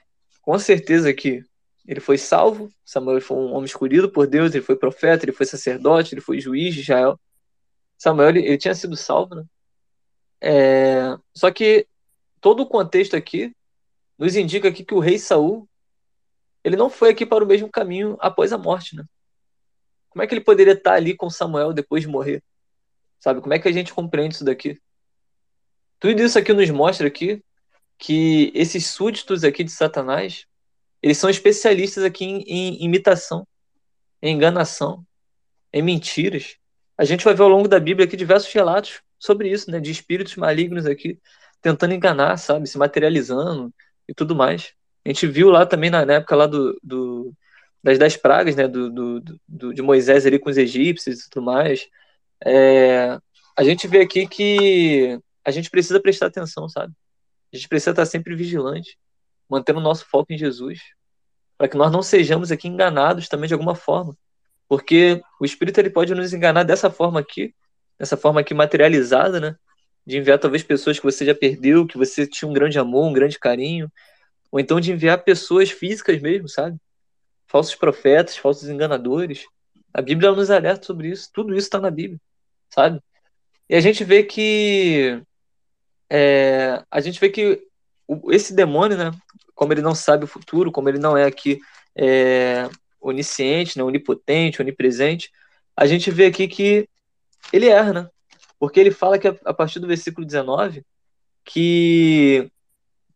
com 0.42 0.58
certeza 0.58 1.12
que 1.12 1.44
ele 1.86 2.00
foi 2.00 2.18
salvo. 2.18 2.70
Samuel 2.84 3.20
foi 3.20 3.36
um 3.36 3.52
homem 3.52 3.64
escolhido 3.64 4.10
por 4.10 4.26
Deus. 4.26 4.54
Ele 4.54 4.64
foi 4.64 4.76
profeta, 4.76 5.24
ele 5.24 5.32
foi 5.32 5.46
sacerdote, 5.46 6.14
ele 6.14 6.20
foi 6.20 6.40
juiz 6.40 6.74
de 6.74 6.80
Israel. 6.80 7.18
Samuel 7.96 8.30
ele, 8.30 8.46
ele 8.46 8.58
tinha 8.58 8.74
sido 8.74 8.96
salvo, 8.96 9.34
né? 9.34 9.44
É, 10.40 11.16
só 11.34 11.50
que 11.50 11.86
todo 12.40 12.62
o 12.62 12.68
contexto 12.68 13.16
aqui 13.16 13.52
nos 14.18 14.36
indica 14.36 14.68
aqui 14.68 14.84
que 14.84 14.94
o 14.94 14.98
rei 14.98 15.18
Saul 15.18 15.68
ele 16.64 16.76
não 16.76 16.90
foi 16.90 17.10
aqui 17.10 17.24
para 17.24 17.44
o 17.44 17.46
mesmo 17.46 17.70
caminho 17.70 18.16
após 18.20 18.52
a 18.52 18.58
morte, 18.58 18.96
né? 18.96 19.04
Como 20.10 20.22
é 20.22 20.26
que 20.26 20.34
ele 20.34 20.44
poderia 20.44 20.72
estar 20.72 20.94
ali 20.94 21.16
com 21.16 21.30
Samuel 21.30 21.72
depois 21.72 22.02
de 22.02 22.08
morrer? 22.08 22.42
Sabe? 23.20 23.40
Como 23.40 23.54
é 23.54 23.58
que 23.58 23.68
a 23.68 23.72
gente 23.72 23.94
compreende 23.94 24.34
isso 24.34 24.44
daqui? 24.44 24.80
Tudo 26.00 26.22
isso 26.22 26.38
aqui 26.38 26.52
nos 26.52 26.68
mostra 26.70 27.06
aqui 27.06 27.42
que 27.96 28.52
esses 28.54 28.86
súditos 28.86 29.44
aqui 29.44 29.64
de 29.64 29.70
Satanás, 29.70 30.46
eles 31.02 31.18
são 31.18 31.28
especialistas 31.28 32.04
aqui 32.04 32.24
em, 32.24 32.42
em 32.42 32.84
imitação, 32.84 33.46
em 34.22 34.34
enganação, 34.34 35.04
em 35.72 35.82
mentiras. 35.82 36.56
A 36.96 37.04
gente 37.04 37.24
vai 37.24 37.34
ver 37.34 37.42
ao 37.42 37.48
longo 37.48 37.68
da 37.68 37.80
Bíblia 37.80 38.06
aqui 38.06 38.16
diversos 38.16 38.52
relatos 38.52 39.00
sobre 39.18 39.50
isso, 39.50 39.70
né? 39.70 39.80
De 39.80 39.90
espíritos 39.90 40.36
malignos 40.36 40.86
aqui 40.86 41.18
tentando 41.60 41.94
enganar, 41.94 42.36
sabe? 42.36 42.68
Se 42.68 42.78
materializando, 42.78 43.72
e 44.08 44.14
tudo 44.14 44.34
mais. 44.34 44.72
A 45.04 45.08
gente 45.08 45.26
viu 45.26 45.50
lá 45.50 45.66
também 45.66 45.90
na, 45.90 46.00
época 46.00 46.36
lá 46.36 46.46
do, 46.46 46.78
do 46.82 47.32
das 47.82 47.98
dez 47.98 48.16
pragas, 48.16 48.56
né, 48.56 48.66
do, 48.66 48.90
do, 48.90 49.40
do, 49.46 49.74
de 49.74 49.82
Moisés 49.82 50.26
ali 50.26 50.38
com 50.38 50.50
os 50.50 50.56
egípcios 50.56 51.20
e 51.20 51.30
tudo 51.30 51.44
mais. 51.44 51.88
É, 52.44 53.18
a 53.56 53.64
gente 53.64 53.86
vê 53.86 54.00
aqui 54.00 54.26
que 54.26 55.18
a 55.44 55.50
gente 55.50 55.70
precisa 55.70 56.00
prestar 56.00 56.26
atenção, 56.26 56.68
sabe? 56.68 56.92
A 57.52 57.56
gente 57.56 57.68
precisa 57.68 57.90
estar 57.90 58.06
sempre 58.06 58.34
vigilante, 58.34 58.98
mantendo 59.48 59.78
o 59.78 59.82
nosso 59.82 60.04
foco 60.06 60.32
em 60.32 60.38
Jesus, 60.38 60.80
para 61.56 61.68
que 61.68 61.76
nós 61.76 61.90
não 61.90 62.02
sejamos 62.02 62.52
aqui 62.52 62.68
enganados 62.68 63.28
também 63.28 63.48
de 63.48 63.54
alguma 63.54 63.74
forma. 63.74 64.16
Porque 64.68 65.22
o 65.40 65.44
Espírito 65.44 65.78
ele 65.78 65.90
pode 65.90 66.14
nos 66.14 66.32
enganar 66.32 66.64
dessa 66.64 66.90
forma 66.90 67.20
aqui, 67.20 67.54
nessa 67.98 68.16
forma 68.16 68.40
aqui 68.40 68.52
materializada, 68.52 69.40
né? 69.40 69.56
De 70.08 70.16
enviar 70.16 70.38
talvez 70.38 70.62
pessoas 70.62 70.98
que 70.98 71.04
você 71.04 71.22
já 71.26 71.34
perdeu, 71.34 71.86
que 71.86 71.98
você 71.98 72.26
tinha 72.26 72.48
um 72.48 72.52
grande 72.54 72.78
amor, 72.78 73.06
um 73.06 73.12
grande 73.12 73.38
carinho, 73.38 73.92
ou 74.50 74.58
então 74.58 74.80
de 74.80 74.90
enviar 74.90 75.22
pessoas 75.22 75.70
físicas 75.70 76.18
mesmo, 76.18 76.48
sabe? 76.48 76.78
Falsos 77.46 77.74
profetas, 77.74 78.34
falsos 78.34 78.70
enganadores. 78.70 79.44
A 79.92 80.00
Bíblia 80.00 80.32
nos 80.32 80.50
alerta 80.50 80.86
sobre 80.86 81.08
isso, 81.08 81.28
tudo 81.30 81.52
isso 81.52 81.66
está 81.66 81.78
na 81.78 81.90
Bíblia, 81.90 82.18
sabe? 82.70 83.02
E 83.68 83.76
a 83.76 83.80
gente 83.80 84.02
vê 84.02 84.22
que 84.22 85.22
é, 86.08 86.82
a 86.90 87.00
gente 87.02 87.20
vê 87.20 87.28
que 87.28 87.62
esse 88.30 88.54
demônio, 88.54 88.96
né, 88.96 89.10
como 89.54 89.74
ele 89.74 89.82
não 89.82 89.94
sabe 89.94 90.24
o 90.24 90.28
futuro, 90.28 90.72
como 90.72 90.88
ele 90.88 90.98
não 90.98 91.18
é 91.18 91.24
aqui 91.24 91.60
é, 91.94 92.66
onisciente, 92.98 93.76
né, 93.76 93.84
onipotente, 93.84 94.62
onipresente, 94.62 95.30
a 95.76 95.86
gente 95.86 96.10
vê 96.10 96.24
aqui 96.24 96.48
que 96.48 96.88
ele 97.52 97.68
erra, 97.68 97.92
né? 97.92 98.10
Porque 98.58 98.80
ele 98.80 98.90
fala 98.90 99.18
que 99.18 99.28
a 99.28 99.54
partir 99.54 99.78
do 99.78 99.86
versículo 99.86 100.26
19 100.26 100.84
que 101.44 102.50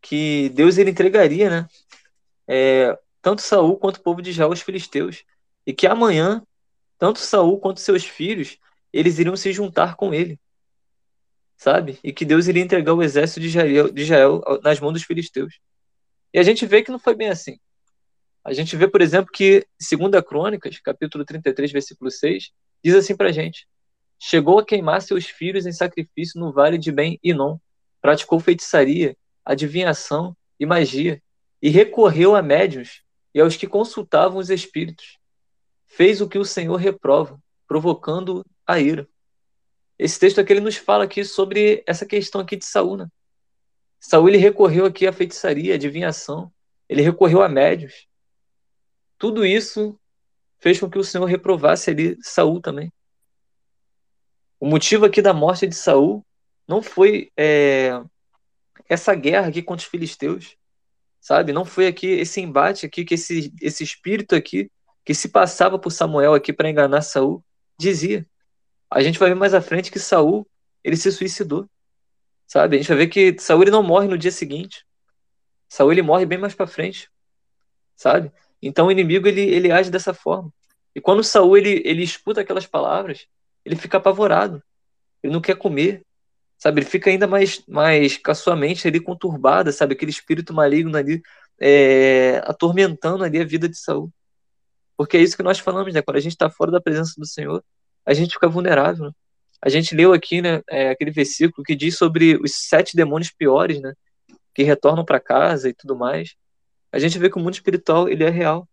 que 0.01 0.49
Deus 0.49 0.77
ele 0.77 0.91
entregaria, 0.91 1.49
né? 1.49 1.67
É, 2.45 2.97
tanto 3.21 3.41
Saul 3.41 3.77
quanto 3.77 3.97
o 3.97 4.01
povo 4.01 4.21
de 4.21 4.31
Israel 4.31 4.49
aos 4.49 4.61
filisteus 4.61 5.23
e 5.65 5.73
que 5.73 5.87
amanhã 5.87 6.45
tanto 6.97 7.19
Saul 7.19 7.59
quanto 7.59 7.79
seus 7.79 8.03
filhos 8.03 8.57
eles 8.91 9.17
iriam 9.17 9.35
se 9.35 9.51
juntar 9.53 9.95
com 9.95 10.13
ele, 10.13 10.39
sabe? 11.57 11.99
E 12.03 12.13
que 12.13 12.25
Deus 12.25 12.47
iria 12.47 12.61
entregar 12.61 12.93
o 12.93 13.01
exército 13.01 13.39
de 13.39 13.47
Israel, 13.47 13.91
de 13.91 14.01
Israel 14.03 14.41
nas 14.61 14.79
mãos 14.79 14.93
dos 14.93 15.03
filisteus. 15.03 15.59
E 16.33 16.39
a 16.39 16.43
gente 16.43 16.65
vê 16.65 16.83
que 16.83 16.91
não 16.91 16.99
foi 16.99 17.15
bem 17.15 17.29
assim. 17.29 17.57
A 18.43 18.53
gente 18.53 18.75
vê, 18.75 18.87
por 18.87 19.01
exemplo, 19.01 19.31
que, 19.31 19.65
segundo 19.79 20.15
a 20.15 20.23
Crônicas, 20.23 20.77
capítulo 20.79 21.23
33, 21.23 21.71
versículo 21.71 22.11
6, 22.11 22.51
diz 22.83 22.93
assim 22.93 23.15
pra 23.15 23.31
gente: 23.31 23.67
Chegou 24.25 24.57
a 24.57 24.65
queimar 24.65 25.01
seus 25.01 25.25
filhos 25.25 25.65
em 25.65 25.73
sacrifício 25.73 26.39
no 26.39 26.53
vale 26.53 26.77
de 26.77 26.93
Ben-Inon, 26.93 27.57
praticou 28.01 28.39
feitiçaria, 28.39 29.17
adivinhação 29.43 30.33
e 30.57 30.65
magia, 30.65 31.21
e 31.61 31.67
recorreu 31.69 32.33
a 32.33 32.41
médiuns 32.41 33.03
e 33.35 33.41
aos 33.41 33.57
que 33.57 33.67
consultavam 33.67 34.37
os 34.37 34.49
espíritos. 34.49 35.19
Fez 35.85 36.21
o 36.21 36.29
que 36.29 36.37
o 36.37 36.45
Senhor 36.45 36.77
reprova, 36.77 37.37
provocando 37.67 38.45
a 38.65 38.79
ira. 38.79 39.05
Esse 39.99 40.17
texto 40.17 40.39
aqui 40.39 40.53
ele 40.53 40.61
nos 40.61 40.77
fala 40.77 41.03
aqui 41.03 41.25
sobre 41.25 41.83
essa 41.85 42.05
questão 42.05 42.39
aqui 42.39 42.55
de 42.55 42.63
Saul, 42.63 42.95
né? 42.95 43.09
Saul 43.99 44.29
ele 44.29 44.37
recorreu 44.37 44.85
aqui 44.85 45.05
à 45.05 45.11
feitiçaria, 45.11 45.73
à 45.73 45.75
adivinhação, 45.75 46.49
ele 46.87 47.01
recorreu 47.01 47.43
a 47.43 47.49
médios. 47.49 48.07
Tudo 49.17 49.45
isso 49.45 49.99
fez 50.59 50.79
com 50.79 50.89
que 50.89 50.97
o 50.97 51.03
Senhor 51.03 51.25
reprovasse 51.25 51.89
ali 51.89 52.17
Saul 52.21 52.61
também. 52.61 52.89
O 54.63 54.65
motivo 54.65 55.03
aqui 55.03 55.21
da 55.21 55.33
morte 55.33 55.67
de 55.67 55.75
Saul 55.75 56.25
não 56.65 56.81
foi 56.81 57.29
é, 57.35 58.01
essa 58.87 59.13
guerra 59.13 59.49
aqui 59.49 59.61
contra 59.61 59.83
os 59.83 59.91
filisteus, 59.91 60.55
sabe? 61.19 61.51
Não 61.51 61.65
foi 61.65 61.85
aqui 61.85 62.07
esse 62.07 62.39
embate 62.39 62.85
aqui 62.85 63.03
que 63.03 63.15
esse, 63.15 63.53
esse 63.61 63.83
espírito 63.83 64.33
aqui 64.33 64.71
que 65.03 65.13
se 65.13 65.27
passava 65.27 65.77
por 65.77 65.91
Samuel 65.91 66.33
aqui 66.33 66.53
para 66.53 66.69
enganar 66.69 67.01
Saul 67.01 67.43
dizia. 67.77 68.25
A 68.89 69.03
gente 69.03 69.19
vai 69.19 69.27
ver 69.27 69.35
mais 69.35 69.53
à 69.53 69.59
frente 69.59 69.91
que 69.91 69.99
Saul 69.99 70.47
ele 70.81 70.95
se 70.95 71.11
suicidou, 71.11 71.69
sabe? 72.47 72.77
A 72.77 72.79
gente 72.79 72.87
vai 72.87 72.99
ver 72.99 73.07
que 73.07 73.37
Saul 73.39 73.63
ele 73.63 73.71
não 73.71 73.83
morre 73.83 74.07
no 74.07 74.17
dia 74.17 74.31
seguinte. 74.31 74.85
Saul 75.67 75.91
ele 75.91 76.01
morre 76.01 76.25
bem 76.25 76.37
mais 76.37 76.55
para 76.55 76.67
frente, 76.67 77.11
sabe? 77.97 78.31
Então 78.61 78.87
o 78.87 78.91
inimigo 78.93 79.27
ele, 79.27 79.41
ele 79.41 79.73
age 79.73 79.91
dessa 79.91 80.13
forma. 80.13 80.53
E 80.95 81.01
quando 81.01 81.21
Saul 81.21 81.57
ele, 81.57 81.81
ele 81.83 82.01
escuta 82.01 82.39
aquelas 82.39 82.65
palavras, 82.65 83.27
ele 83.65 83.75
fica 83.75 83.97
apavorado. 83.97 84.61
Ele 85.21 85.33
não 85.33 85.41
quer 85.41 85.55
comer, 85.55 86.03
sabe? 86.57 86.81
Ele 86.81 86.89
fica 86.89 87.09
ainda 87.09 87.27
mais, 87.27 87.63
mais 87.67 88.17
com 88.17 88.31
a 88.31 88.35
sua 88.35 88.55
mente 88.55 88.87
ali 88.87 88.99
conturbada, 88.99 89.71
sabe? 89.71 89.93
Aquele 89.93 90.11
espírito 90.11 90.53
maligno 90.53 90.97
ali 90.97 91.21
é, 91.59 92.41
atormentando 92.45 93.23
ali 93.23 93.39
a 93.39 93.45
vida 93.45 93.69
de 93.69 93.77
Saul. 93.77 94.11
Porque 94.97 95.17
é 95.17 95.21
isso 95.21 95.37
que 95.37 95.43
nós 95.43 95.59
falamos, 95.59 95.93
né? 95.93 96.01
Quando 96.01 96.17
a 96.17 96.21
gente 96.21 96.33
está 96.33 96.49
fora 96.49 96.71
da 96.71 96.81
presença 96.81 97.13
do 97.17 97.25
Senhor, 97.25 97.63
a 98.05 98.13
gente 98.13 98.33
fica 98.33 98.47
vulnerável. 98.47 99.05
Né? 99.05 99.11
A 99.61 99.69
gente 99.69 99.95
leu 99.95 100.13
aqui, 100.13 100.41
né? 100.41 100.61
É, 100.69 100.89
aquele 100.89 101.11
versículo 101.11 101.63
que 101.63 101.75
diz 101.75 101.97
sobre 101.97 102.35
os 102.37 102.53
sete 102.53 102.95
demônios 102.95 103.31
piores, 103.31 103.81
né? 103.81 103.93
Que 104.53 104.63
retornam 104.63 105.05
para 105.05 105.19
casa 105.19 105.69
e 105.69 105.73
tudo 105.73 105.95
mais 105.95 106.35
a 106.93 106.99
gente 106.99 107.17
vê 107.17 107.27
que 107.27 107.37
o 107.37 107.41
mundo 107.41 107.55
espiritual 107.55 108.07
ele 108.07 108.23
é 108.23 108.29
real, 108.29 108.69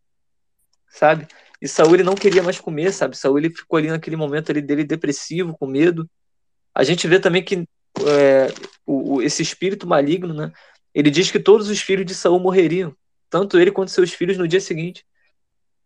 sabe? 0.91 1.27
E 1.61 1.69
Saul 1.69 1.95
ele 1.95 2.03
não 2.03 2.15
queria 2.15 2.43
mais 2.43 2.59
comer, 2.59 2.93
sabe? 2.93 3.17
Saul 3.17 3.39
ele 3.39 3.51
ficou 3.51 3.77
ali 3.77 3.89
naquele 3.89 4.17
momento 4.17 4.51
ali 4.51 4.63
dele 4.63 4.85
depressivo, 4.85 5.57
com 5.59 5.67
medo. 5.67 6.09
A 6.75 6.83
gente 6.83 7.07
vê 7.07 7.21
também 7.21 7.45
que 7.45 7.69
é, 8.07 8.53
o, 8.87 9.21
esse 9.21 9.43
espírito 9.43 9.87
maligno, 9.87 10.33
né? 10.33 10.53
Ele 10.95 11.11
diz 11.11 11.31
que 11.31 11.39
todos 11.39 11.69
os 11.69 11.81
filhos 11.81 12.07
de 12.07 12.15
Saul 12.15 12.41
morreriam, 12.41 12.97
tanto 13.29 13.59
ele 13.59 13.71
quanto 13.71 13.91
seus 13.91 14.13
filhos 14.13 14.39
no 14.39 14.49
dia 14.49 14.61
seguinte. 14.61 15.05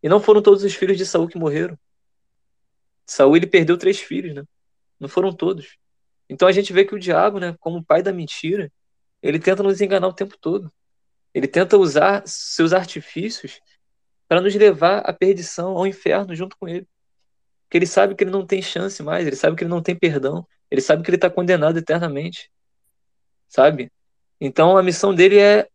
E 0.03 0.09
não 0.09 0.21
foram 0.21 0.41
todos 0.41 0.63
os 0.63 0.75
filhos 0.75 0.97
de 0.97 1.05
Saul 1.05 1.29
que 1.29 1.39
morreram. 1.39 1.79
Saul 3.07 3.37
ele 3.37 3.47
perdeu 3.47 3.77
três 3.77 3.99
filhos, 3.99 4.35
né? 4.35 4.45
Não 5.01 5.09
foram 5.09 5.33
todos. 5.33 5.77
Então 6.29 6.47
a 6.47 6.53
gente 6.53 6.73
vê 6.73 6.85
que 6.85 6.95
o 6.95 6.99
diabo, 6.99 7.39
né, 7.39 7.55
como 7.59 7.85
pai 7.85 8.03
da 8.03 8.13
mentira, 8.13 8.73
ele 9.23 9.39
tenta 9.39 9.63
nos 9.63 9.81
enganar 9.81 10.09
o 10.09 10.13
tempo 10.13 10.37
todo. 10.41 10.71
Ele 11.35 11.49
tenta 11.49 11.77
usar 11.77 12.23
seus 12.27 12.73
artifícios 12.73 13.61
para 14.35 14.41
nos 14.41 14.53
levar 14.57 14.99
à 14.99 15.13
perdição, 15.13 15.77
ao 15.77 15.87
inferno 15.87 16.35
junto 16.35 16.57
com 16.57 16.67
ele. 16.67 16.89
Porque 17.63 17.79
ele 17.79 17.87
sabe 17.87 18.17
que 18.17 18.25
ele 18.25 18.33
não 18.33 18.45
tem 18.45 18.61
chance 18.61 19.01
mais, 19.01 19.25
ele 19.25 19.37
sabe 19.37 19.55
que 19.55 19.63
ele 19.63 19.71
não 19.71 19.81
tem 19.81 19.95
perdão, 19.95 20.45
ele 20.69 20.81
sabe 20.81 21.05
que 21.05 21.09
ele 21.09 21.17
está 21.17 21.31
condenado 21.31 21.79
eternamente. 21.79 22.51
Sabe? 23.47 23.93
Então 24.41 24.77
a 24.77 24.83
missão 24.83 25.15
dele 25.15 25.39
é 25.39 25.69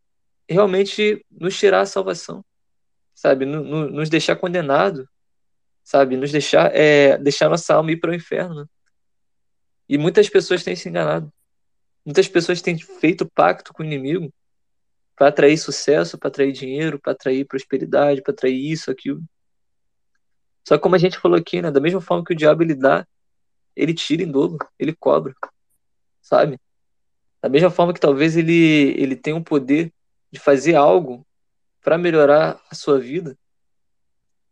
realmente 0.50 1.26
nos 1.32 1.58
tirar 1.58 1.80
a 1.80 1.86
salvação, 1.86 2.44
sabe? 3.16 3.46
Nos 3.46 4.10
deixar 4.10 4.36
condenado, 4.36 5.08
sabe? 5.82 6.18
Nos 6.18 6.30
deixar, 6.30 6.70
é, 6.76 7.18
deixar 7.18 7.48
nossa 7.48 7.76
alma 7.76 7.94
ir 7.94 7.98
para 8.02 8.12
o 8.12 8.14
inferno. 8.14 8.70
E 9.88 9.98
muitas 9.98 10.28
pessoas 10.28 10.66
têm 10.66 10.76
se 10.76 10.90
enganado. 10.90 11.32
Muitas 12.04 12.28
pessoas 12.28 12.62
têm 12.62 12.78
feito 12.78 13.26
pacto 13.26 13.72
com 13.72 13.84
o 13.84 13.86
inimigo 13.86 14.30
para 15.20 15.28
atrair 15.28 15.58
sucesso, 15.58 16.18
para 16.18 16.30
atrair 16.30 16.54
dinheiro, 16.54 16.98
para 16.98 17.12
atrair 17.12 17.44
prosperidade, 17.46 18.22
para 18.22 18.32
atrair 18.32 18.72
isso, 18.72 18.90
aquilo. 18.90 19.22
Só 20.66 20.78
que 20.78 20.82
como 20.82 20.96
a 20.96 20.98
gente 20.98 21.20
falou 21.20 21.38
aqui, 21.38 21.62
né, 21.62 21.70
da 21.70 21.82
mesma 21.82 22.00
forma 22.00 22.24
que 22.24 22.32
o 22.32 22.36
diabo 22.36 22.64
ele 22.64 22.74
dá, 22.74 23.06
ele 23.76 23.94
tira 23.94 24.24
em 24.24 24.32
dobro, 24.32 24.66
ele 24.80 24.96
cobra, 24.96 25.36
sabe? 26.22 26.58
Da 27.42 27.50
mesma 27.50 27.70
forma 27.70 27.94
que 27.94 28.00
talvez 28.00 28.38
ele 28.38 28.94
ele 28.98 29.14
tenha 29.14 29.36
o 29.36 29.44
poder 29.44 29.92
de 30.32 30.40
fazer 30.40 30.76
algo 30.76 31.28
para 31.82 31.98
melhorar 31.98 32.58
a 32.72 32.74
sua 32.74 32.98
vida, 32.98 33.38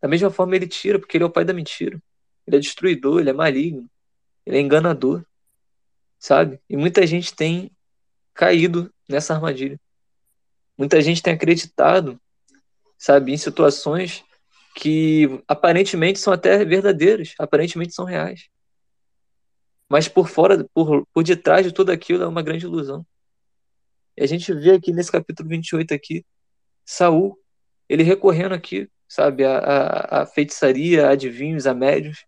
da 0.01 0.07
mesma 0.09 0.29
forma 0.29 0.53
ele 0.53 0.67
tira, 0.67 0.99
porque 0.99 1.15
ele 1.15 1.23
é 1.23 1.27
o 1.27 1.31
pai 1.31 1.45
da 1.45 1.53
mentira. 1.53 1.97
Ele 2.45 2.57
é 2.57 2.59
destruidor, 2.59 3.21
ele 3.21 3.29
é 3.29 3.33
maligno, 3.33 3.89
ele 4.45 4.57
é 4.57 4.59
enganador, 4.59 5.23
sabe? 6.19 6.59
E 6.69 6.75
muita 6.75 7.07
gente 7.07 7.33
tem 7.33 7.71
caído 8.33 8.93
nessa 9.07 9.33
armadilha. 9.33 9.79
Muita 10.77 11.01
gente 11.01 11.23
tem 11.23 11.33
acreditado, 11.33 12.19
sabe, 12.97 13.33
em 13.33 13.37
situações 13.37 14.23
que 14.75 15.41
aparentemente 15.47 16.19
são 16.19 16.31
até 16.31 16.63
verdadeiras, 16.63 17.33
aparentemente 17.39 17.93
são 17.93 18.05
reais. 18.05 18.47
Mas 19.89 20.07
por 20.07 20.27
fora, 20.27 20.67
por, 20.73 21.07
por 21.13 21.23
detrás 21.23 21.65
de 21.65 21.71
tudo 21.71 21.91
aquilo 21.91 22.23
é 22.23 22.27
uma 22.27 22.43
grande 22.43 22.65
ilusão. 22.65 23.05
E 24.15 24.23
a 24.23 24.27
gente 24.27 24.53
vê 24.53 24.71
aqui 24.71 24.91
nesse 24.91 25.11
capítulo 25.11 25.49
28 25.49 25.93
aqui, 25.93 26.25
Saul, 26.85 27.39
ele 27.89 28.03
recorrendo 28.03 28.53
aqui, 28.53 28.89
sabe, 29.07 29.43
a, 29.45 29.57
a, 29.57 30.21
a 30.21 30.25
feitiçaria, 30.25 31.07
a 31.07 31.11
adivinhos, 31.11 31.65
a 31.65 31.73
médios, 31.73 32.25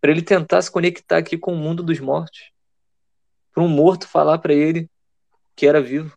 para 0.00 0.10
ele 0.10 0.22
tentar 0.22 0.60
se 0.60 0.70
conectar 0.70 1.16
aqui 1.16 1.38
com 1.38 1.54
o 1.54 1.56
mundo 1.56 1.82
dos 1.82 1.98
mortos. 1.98 2.52
Para 3.52 3.62
um 3.62 3.68
morto 3.68 4.06
falar 4.06 4.38
para 4.38 4.52
ele 4.52 4.88
que 5.56 5.66
era 5.66 5.80
vivo. 5.80 6.16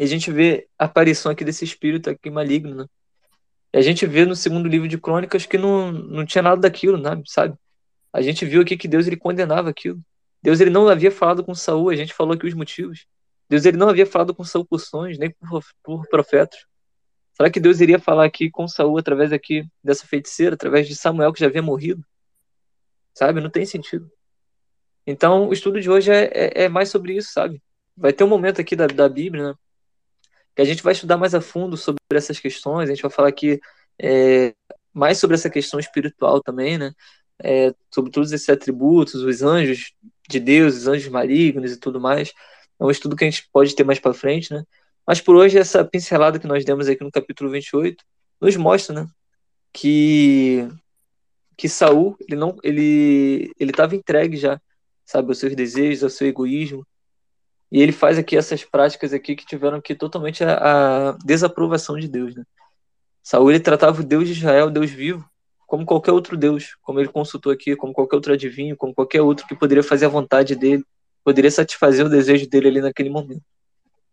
E 0.00 0.02
a 0.02 0.06
gente 0.06 0.32
vê 0.32 0.66
a 0.78 0.86
aparição 0.86 1.30
aqui 1.30 1.44
desse 1.44 1.62
espírito 1.62 2.08
aqui 2.08 2.30
maligno, 2.30 2.74
né? 2.74 2.86
E 3.70 3.76
a 3.76 3.82
gente 3.82 4.06
vê 4.06 4.24
no 4.24 4.34
segundo 4.34 4.66
livro 4.66 4.88
de 4.88 4.96
Crônicas 4.96 5.44
que 5.44 5.58
não, 5.58 5.92
não 5.92 6.24
tinha 6.24 6.40
nada 6.40 6.58
daquilo, 6.58 6.96
né? 6.96 7.22
sabe? 7.26 7.54
A 8.10 8.22
gente 8.22 8.46
viu 8.46 8.62
aqui 8.62 8.78
que 8.78 8.88
Deus 8.88 9.06
ele 9.06 9.18
condenava 9.18 9.68
aquilo. 9.68 10.00
Deus 10.42 10.58
ele 10.58 10.70
não 10.70 10.88
havia 10.88 11.10
falado 11.10 11.44
com 11.44 11.54
Saul, 11.54 11.90
a 11.90 11.96
gente 11.96 12.14
falou 12.14 12.32
aqui 12.32 12.46
os 12.46 12.54
motivos. 12.54 13.04
Deus 13.46 13.66
ele 13.66 13.76
não 13.76 13.90
havia 13.90 14.06
falado 14.06 14.34
com 14.34 14.42
Saul 14.42 14.64
por 14.64 14.80
sonhos, 14.80 15.18
nem 15.18 15.32
por, 15.32 15.62
por 15.82 16.08
profetas. 16.08 16.64
Será 17.34 17.50
que 17.50 17.60
Deus 17.60 17.78
iria 17.82 17.98
falar 17.98 18.24
aqui 18.24 18.48
com 18.50 18.66
Saul 18.66 18.96
através 18.96 19.34
aqui 19.34 19.68
dessa 19.84 20.06
feiticeira, 20.06 20.54
através 20.54 20.88
de 20.88 20.96
Samuel 20.96 21.30
que 21.30 21.40
já 21.40 21.46
havia 21.46 21.60
morrido? 21.60 22.02
Sabe? 23.12 23.38
Não 23.42 23.50
tem 23.50 23.66
sentido. 23.66 24.10
Então, 25.06 25.50
o 25.50 25.52
estudo 25.52 25.78
de 25.78 25.90
hoje 25.90 26.10
é, 26.10 26.30
é, 26.32 26.62
é 26.64 26.68
mais 26.70 26.88
sobre 26.88 27.14
isso, 27.14 27.32
sabe? 27.32 27.62
Vai 27.94 28.14
ter 28.14 28.24
um 28.24 28.28
momento 28.28 28.62
aqui 28.62 28.74
da, 28.74 28.86
da 28.86 29.06
Bíblia, 29.06 29.50
né? 29.50 29.54
Que 30.54 30.62
a 30.62 30.64
gente 30.64 30.82
vai 30.82 30.92
estudar 30.92 31.16
mais 31.16 31.34
a 31.34 31.40
fundo 31.40 31.76
sobre 31.76 32.00
essas 32.12 32.38
questões, 32.38 32.88
a 32.88 32.94
gente 32.94 33.02
vai 33.02 33.10
falar 33.10 33.28
aqui 33.28 33.60
é, 33.98 34.54
mais 34.92 35.18
sobre 35.18 35.34
essa 35.34 35.50
questão 35.50 35.78
espiritual 35.80 36.42
também, 36.42 36.78
né? 36.78 36.92
é, 37.42 37.74
sobre 37.92 38.10
todos 38.10 38.32
esses 38.32 38.48
atributos, 38.48 39.14
os 39.14 39.42
anjos 39.42 39.92
de 40.28 40.38
Deus, 40.40 40.76
os 40.76 40.86
anjos 40.86 41.08
malignos 41.08 41.72
e 41.72 41.76
tudo 41.78 42.00
mais. 42.00 42.32
É 42.78 42.84
um 42.84 42.90
estudo 42.90 43.16
que 43.16 43.24
a 43.24 43.30
gente 43.30 43.48
pode 43.52 43.74
ter 43.74 43.84
mais 43.84 43.98
para 43.98 44.14
frente, 44.14 44.52
né? 44.52 44.64
Mas 45.06 45.20
por 45.20 45.36
hoje, 45.36 45.58
essa 45.58 45.84
pincelada 45.84 46.38
que 46.38 46.46
nós 46.46 46.64
demos 46.64 46.88
aqui 46.88 47.02
no 47.02 47.10
capítulo 47.10 47.50
28 47.50 48.04
nos 48.40 48.56
mostra, 48.56 49.02
né? 49.02 49.08
Que, 49.72 50.68
que 51.56 51.68
Saul, 51.68 52.16
ele 52.20 52.36
não 52.36 52.56
ele 52.62 53.52
ele 53.58 53.70
estava 53.70 53.94
entregue 53.96 54.36
já, 54.36 54.60
sabe, 55.04 55.28
aos 55.28 55.38
seus 55.38 55.54
desejos, 55.54 56.04
ao 56.04 56.10
seu 56.10 56.28
egoísmo. 56.28 56.86
E 57.70 57.80
ele 57.80 57.92
faz 57.92 58.18
aqui 58.18 58.36
essas 58.36 58.64
práticas 58.64 59.12
aqui 59.12 59.36
que 59.36 59.46
tiveram 59.46 59.78
aqui 59.78 59.94
totalmente 59.94 60.42
a, 60.42 61.10
a 61.10 61.12
desaprovação 61.24 61.98
de 61.98 62.08
Deus, 62.08 62.34
né? 62.34 62.44
Saul 63.22 63.50
ele 63.50 63.60
tratava 63.60 64.00
o 64.00 64.04
Deus 64.04 64.26
de 64.26 64.32
Israel, 64.32 64.70
Deus 64.70 64.90
vivo, 64.90 65.24
como 65.66 65.86
qualquer 65.86 66.10
outro 66.10 66.36
Deus, 66.36 66.76
como 66.82 66.98
ele 66.98 67.08
consultou 67.08 67.52
aqui, 67.52 67.76
como 67.76 67.92
qualquer 67.92 68.16
outro 68.16 68.32
adivinho, 68.32 68.76
como 68.76 68.92
qualquer 68.92 69.20
outro 69.22 69.46
que 69.46 69.54
poderia 69.54 69.84
fazer 69.84 70.06
a 70.06 70.08
vontade 70.08 70.56
dele, 70.56 70.84
poderia 71.22 71.50
satisfazer 71.50 72.04
o 72.04 72.08
desejo 72.08 72.48
dele 72.48 72.68
ali 72.68 72.80
naquele 72.80 73.08
momento. 73.08 73.44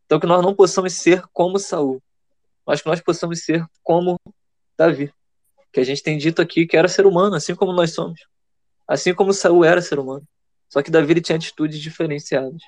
Então 0.05 0.19
que 0.19 0.27
nós 0.27 0.43
não 0.43 0.53
possamos 0.53 0.93
ser 0.93 1.23
como 1.33 1.57
Saul, 1.57 2.01
mas 2.65 2.81
que 2.81 2.87
nós 2.87 3.01
possamos 3.01 3.43
ser 3.43 3.65
como 3.81 4.19
Davi, 4.77 5.11
que 5.73 5.79
a 5.79 5.83
gente 5.83 6.03
tem 6.03 6.17
dito 6.17 6.41
aqui 6.41 6.67
que 6.67 6.77
era 6.77 6.87
ser 6.87 7.07
humano, 7.07 7.35
assim 7.35 7.55
como 7.55 7.73
nós 7.73 7.91
somos, 7.91 8.19
assim 8.87 9.13
como 9.15 9.33
Saul 9.33 9.65
era 9.65 9.81
ser 9.81 9.97
humano. 9.97 10.23
Só 10.69 10.83
que 10.83 10.91
Davi 10.91 11.13
ele 11.13 11.21
tinha 11.21 11.37
atitudes 11.37 11.79
diferenciadas. 11.79 12.61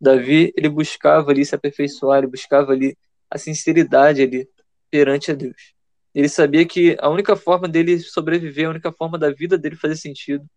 Davi 0.00 0.52
ele 0.56 0.68
buscava 0.68 1.30
ali 1.30 1.44
se 1.44 1.54
aperfeiçoar, 1.54 2.18
ele 2.18 2.28
buscava 2.28 2.72
ali 2.72 2.96
a 3.30 3.38
sinceridade 3.38 4.22
ali 4.22 4.48
perante 4.90 5.30
a 5.30 5.34
Deus. 5.34 5.74
Ele 6.14 6.28
sabia 6.28 6.66
que 6.66 6.96
a 7.00 7.08
única 7.08 7.36
forma 7.36 7.68
dele 7.68 7.98
sobreviver, 8.00 8.66
a 8.66 8.70
única 8.70 8.92
forma 8.92 9.18
da 9.18 9.30
vida 9.30 9.58
dele 9.58 9.76
fazer 9.76 9.96
sentido, 9.96 10.48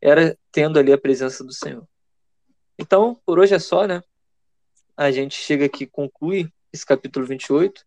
era 0.00 0.36
tendo 0.50 0.78
ali 0.78 0.92
a 0.92 0.98
presença 0.98 1.44
do 1.44 1.52
Senhor. 1.52 1.86
Então, 2.78 3.20
por 3.24 3.38
hoje 3.38 3.54
é 3.54 3.58
só, 3.58 3.86
né? 3.86 4.02
A 4.96 5.10
gente 5.10 5.36
chega 5.36 5.66
aqui, 5.66 5.86
conclui 5.86 6.48
esse 6.72 6.84
capítulo 6.84 7.26
28. 7.26 7.84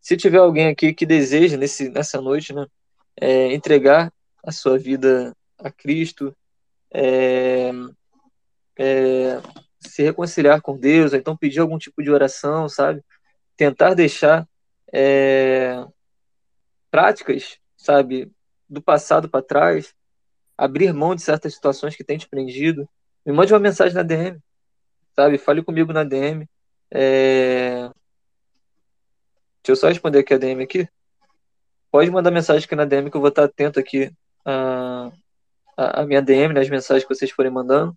Se 0.00 0.16
tiver 0.16 0.38
alguém 0.38 0.68
aqui 0.68 0.92
que 0.92 1.06
deseja, 1.06 1.56
nesse, 1.56 1.88
nessa 1.88 2.20
noite, 2.20 2.52
né, 2.52 2.66
é, 3.20 3.52
entregar 3.52 4.12
a 4.44 4.50
sua 4.50 4.78
vida 4.78 5.34
a 5.58 5.70
Cristo, 5.70 6.34
é, 6.92 7.70
é, 8.78 9.40
se 9.88 10.02
reconciliar 10.02 10.60
com 10.60 10.76
Deus, 10.76 11.12
ou 11.12 11.18
então 11.18 11.36
pedir 11.36 11.60
algum 11.60 11.78
tipo 11.78 12.02
de 12.02 12.10
oração, 12.10 12.68
sabe? 12.68 13.02
Tentar 13.56 13.94
deixar 13.94 14.48
é, 14.92 15.84
práticas, 16.90 17.58
sabe, 17.76 18.30
do 18.68 18.82
passado 18.82 19.28
para 19.28 19.44
trás, 19.44 19.94
abrir 20.56 20.92
mão 20.92 21.14
de 21.14 21.22
certas 21.22 21.54
situações 21.54 21.96
que 21.96 22.04
tem 22.04 22.18
te 22.18 22.28
prendido, 22.28 22.88
me 23.24 23.32
mande 23.32 23.52
uma 23.52 23.60
mensagem 23.60 23.94
na 23.94 24.02
DM, 24.02 24.38
sabe? 25.14 25.38
Fale 25.38 25.62
comigo 25.62 25.92
na 25.92 26.04
DM. 26.04 26.48
É... 26.90 27.88
Deixa 29.62 29.70
eu 29.70 29.76
só 29.76 29.88
responder 29.88 30.18
aqui 30.20 30.34
a 30.34 30.38
DM 30.38 30.62
aqui. 30.62 30.88
Pode 31.90 32.10
mandar 32.10 32.30
mensagem 32.30 32.64
aqui 32.64 32.74
na 32.74 32.84
DM 32.84 33.10
que 33.10 33.16
eu 33.16 33.20
vou 33.20 33.28
estar 33.28 33.44
atento 33.44 33.78
aqui 33.78 34.10
a, 34.44 35.12
a, 35.76 36.00
a 36.00 36.06
minha 36.06 36.20
DM, 36.20 36.52
nas 36.52 36.68
mensagens 36.68 37.06
que 37.06 37.14
vocês 37.14 37.30
forem 37.30 37.50
mandando. 37.50 37.96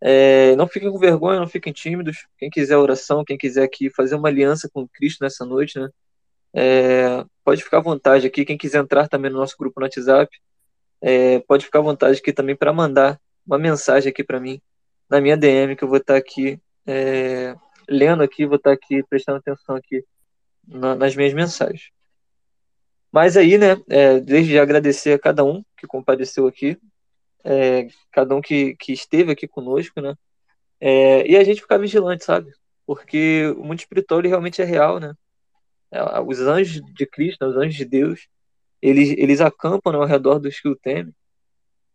É, 0.00 0.54
não 0.56 0.68
fiquem 0.68 0.90
com 0.90 0.98
vergonha, 0.98 1.40
não 1.40 1.48
fiquem 1.48 1.72
tímidos. 1.72 2.26
Quem 2.38 2.50
quiser 2.50 2.76
oração, 2.76 3.24
quem 3.24 3.36
quiser 3.36 3.64
aqui 3.64 3.90
fazer 3.90 4.14
uma 4.14 4.28
aliança 4.28 4.68
com 4.72 4.86
Cristo 4.88 5.22
nessa 5.22 5.44
noite, 5.44 5.78
né? 5.78 5.88
É, 6.54 7.24
pode 7.44 7.62
ficar 7.62 7.78
à 7.78 7.82
vontade 7.82 8.26
aqui. 8.26 8.44
Quem 8.44 8.56
quiser 8.56 8.78
entrar 8.80 9.08
também 9.08 9.30
no 9.30 9.38
nosso 9.38 9.56
grupo 9.58 9.80
no 9.80 9.86
WhatsApp, 9.86 10.30
é, 11.00 11.40
pode 11.40 11.64
ficar 11.64 11.80
à 11.80 11.82
vontade 11.82 12.18
aqui 12.18 12.32
também 12.32 12.56
para 12.56 12.72
mandar 12.72 13.20
uma 13.46 13.58
mensagem 13.58 14.10
aqui 14.10 14.22
para 14.22 14.40
mim 14.40 14.60
na 15.08 15.20
minha 15.20 15.36
DM, 15.36 15.74
que 15.74 15.82
eu 15.84 15.88
vou 15.88 15.98
estar 15.98 16.16
aqui 16.16 16.60
é, 16.86 17.54
lendo 17.88 18.22
aqui, 18.22 18.46
vou 18.46 18.56
estar 18.56 18.72
aqui 18.72 19.02
prestando 19.02 19.38
atenção 19.38 19.76
aqui 19.76 20.04
na, 20.66 20.94
nas 20.94 21.16
minhas 21.16 21.32
mensagens. 21.32 21.90
Mas 23.10 23.36
aí, 23.36 23.56
né, 23.56 23.76
é, 23.88 24.20
desde 24.20 24.52
já 24.52 24.62
agradecer 24.62 25.12
a 25.12 25.18
cada 25.18 25.42
um 25.44 25.64
que 25.76 25.86
compareceu 25.86 26.46
aqui, 26.46 26.78
é, 27.48 27.88
cada 28.12 28.34
um 28.36 28.40
que, 28.42 28.76
que 28.76 28.92
esteve 28.92 29.32
aqui 29.32 29.48
conosco, 29.48 30.00
né, 30.00 30.14
é, 30.80 31.26
e 31.26 31.36
a 31.36 31.42
gente 31.42 31.60
ficar 31.60 31.78
vigilante, 31.78 32.24
sabe? 32.24 32.52
Porque 32.86 33.52
o 33.56 33.64
mundo 33.64 33.78
espiritual 33.80 34.20
ele 34.20 34.28
realmente 34.28 34.62
é 34.62 34.64
real, 34.64 35.00
né? 35.00 35.14
É, 35.90 36.20
os 36.20 36.40
anjos 36.40 36.82
de 36.94 37.06
Cristo, 37.06 37.44
né, 37.44 37.50
os 37.50 37.56
anjos 37.56 37.74
de 37.74 37.84
Deus, 37.84 38.28
eles, 38.80 39.10
eles 39.18 39.40
acampam 39.40 39.92
né, 39.92 39.98
ao 39.98 40.04
redor 40.06 40.38
dos 40.38 40.60
que 40.60 40.68
o 40.68 40.76
temem, 40.76 41.12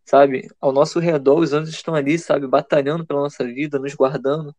sabe? 0.06 0.50
Ao 0.60 0.72
nosso 0.72 1.00
redor, 1.00 1.40
os 1.40 1.54
anjos 1.54 1.74
estão 1.74 1.96
ali, 1.96 2.18
sabe, 2.20 2.48
batalhando 2.48 3.06
pela 3.06 3.22
nossa 3.22 3.44
vida, 3.46 3.80
nos 3.80 3.94
guardando. 3.94 4.56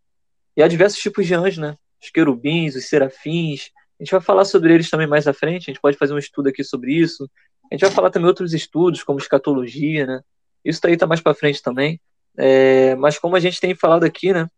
E 0.56 0.62
há 0.62 0.68
diversos 0.68 1.00
tipos 1.00 1.26
de 1.26 1.34
anjos, 1.34 1.58
né? 1.58 1.76
Os 2.02 2.10
querubins, 2.10 2.76
os 2.76 2.86
serafins. 2.88 3.70
A 4.00 4.04
gente 4.04 4.12
vai 4.12 4.20
falar 4.20 4.44
sobre 4.44 4.72
eles 4.74 4.88
também 4.88 5.06
mais 5.06 5.26
à 5.28 5.34
frente, 5.34 5.70
a 5.70 5.72
gente 5.72 5.80
pode 5.82 5.96
fazer 5.98 6.14
um 6.14 6.18
estudo 6.18 6.48
aqui 6.48 6.64
sobre 6.64 6.94
isso. 6.94 7.28
A 7.70 7.74
gente 7.74 7.82
vai 7.82 7.90
falar 7.90 8.10
também 8.10 8.28
outros 8.28 8.54
estudos, 8.54 9.02
como 9.02 9.18
escatologia, 9.18 10.06
né? 10.06 10.20
Isso 10.64 10.80
daí 10.82 10.96
tá 10.96 11.06
mais 11.06 11.20
para 11.20 11.34
frente 11.34 11.62
também. 11.62 12.00
É, 12.36 12.94
mas 12.96 13.18
como 13.18 13.36
a 13.36 13.40
gente 13.40 13.60
tem 13.60 13.74
falado 13.74 14.04
aqui, 14.04 14.32
né? 14.32 14.48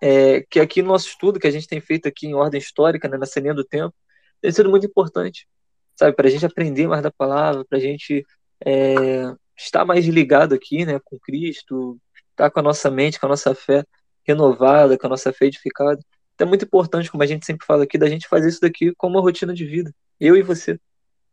É, 0.00 0.42
que 0.50 0.60
aqui 0.60 0.82
no 0.82 0.88
nosso 0.88 1.08
estudo, 1.08 1.40
que 1.40 1.46
a 1.46 1.50
gente 1.50 1.66
tem 1.66 1.80
feito 1.80 2.06
aqui 2.06 2.26
em 2.26 2.34
ordem 2.34 2.58
histórica, 2.58 3.08
né, 3.08 3.16
nessa 3.16 3.40
linha 3.40 3.54
do 3.54 3.64
tempo, 3.64 3.94
tem 4.40 4.52
sido 4.52 4.68
muito 4.68 4.86
importante, 4.86 5.48
sabe? 5.96 6.14
Para 6.14 6.28
a 6.28 6.30
gente 6.30 6.44
aprender 6.44 6.86
mais 6.86 7.02
da 7.02 7.10
palavra, 7.10 7.64
para 7.64 7.78
a 7.78 7.80
gente 7.80 8.24
é, 8.64 9.34
estar 9.56 9.84
mais 9.84 10.04
ligado 10.06 10.54
aqui, 10.54 10.84
né, 10.84 11.00
com 11.02 11.18
Cristo, 11.18 11.98
estar 12.30 12.50
com 12.50 12.60
a 12.60 12.62
nossa 12.62 12.90
mente, 12.90 13.18
com 13.18 13.26
a 13.26 13.28
nossa 13.30 13.54
fé 13.54 13.84
renovada, 14.24 14.98
com 14.98 15.06
a 15.06 15.10
nossa 15.10 15.32
fé 15.32 15.46
edificada. 15.46 15.98
Então 16.34 16.46
é 16.46 16.48
muito 16.48 16.64
importante, 16.64 17.10
como 17.10 17.22
a 17.22 17.26
gente 17.26 17.46
sempre 17.46 17.64
fala 17.64 17.84
aqui, 17.84 17.96
da 17.96 18.08
gente 18.08 18.28
fazer 18.28 18.48
isso 18.48 18.60
daqui 18.60 18.92
como 18.96 19.16
uma 19.16 19.22
rotina 19.22 19.54
de 19.54 19.64
vida. 19.64 19.94
Eu 20.20 20.36
e 20.36 20.42
você, 20.42 20.78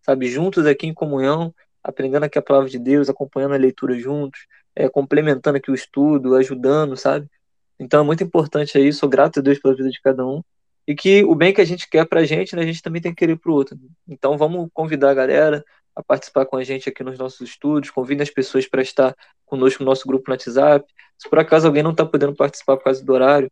sabe, 0.02 0.30
juntos 0.30 0.66
aqui 0.66 0.88
em 0.88 0.94
comunhão, 0.94 1.54
aprendendo 1.84 2.24
aqui 2.24 2.38
a 2.38 2.42
palavra 2.42 2.70
de 2.70 2.80
Deus, 2.80 3.10
acompanhando 3.10 3.54
a 3.54 3.58
leitura 3.58 3.98
juntos, 3.98 4.48
é, 4.76 4.90
complementando 4.90 5.58
aqui 5.58 5.72
o 5.72 5.76
estudo, 5.76 6.36
ajudando, 6.36 6.96
sabe? 6.96 7.28
Então 7.80 8.02
é 8.02 8.04
muito 8.04 8.24
importante 8.24 8.78
aí, 8.78 8.94
sou 8.94 9.10
grato 9.10 9.40
a 9.40 9.42
Deus 9.42 9.60
pela 9.60 9.76
vida 9.76 9.90
de 9.90 10.00
cada 10.02 10.26
um. 10.26 10.42
E 10.88 10.96
que 10.96 11.24
o 11.24 11.36
bem 11.36 11.54
que 11.54 11.62
a 11.62 11.66
gente 11.66 11.90
quer 11.90 12.06
pra 12.06 12.24
gente, 12.24 12.56
né, 12.56 12.62
a 12.64 12.66
gente 12.66 12.82
também 12.82 13.02
tem 13.02 13.12
que 13.12 13.20
querer 13.20 13.38
pro 13.38 13.54
outro. 13.54 13.78
Então 14.08 14.38
vamos 14.38 14.70
convidar 14.74 15.12
a 15.12 15.14
galera, 15.14 15.64
a 15.96 16.04
participar 16.04 16.46
com 16.46 16.58
a 16.58 16.64
gente 16.64 16.90
aqui 16.90 17.04
nos 17.04 17.18
nossos 17.18 17.42
estúdios, 17.42 17.92
convide 17.92 18.22
as 18.22 18.30
pessoas 18.30 18.68
para 18.68 18.82
estar 18.82 19.16
conosco 19.46 19.84
no 19.84 19.90
nosso 19.90 20.08
grupo 20.08 20.26
no 20.28 20.34
WhatsApp. 20.34 20.86
Se 21.18 21.30
por 21.30 21.40
acaso 21.40 21.68
alguém 21.68 21.84
não 21.84 21.92
está 21.92 22.06
podendo 22.06 22.36
participar 22.36 22.78
por 22.78 22.86
causa 22.86 23.04
do 23.04 23.14
horário, 23.14 23.52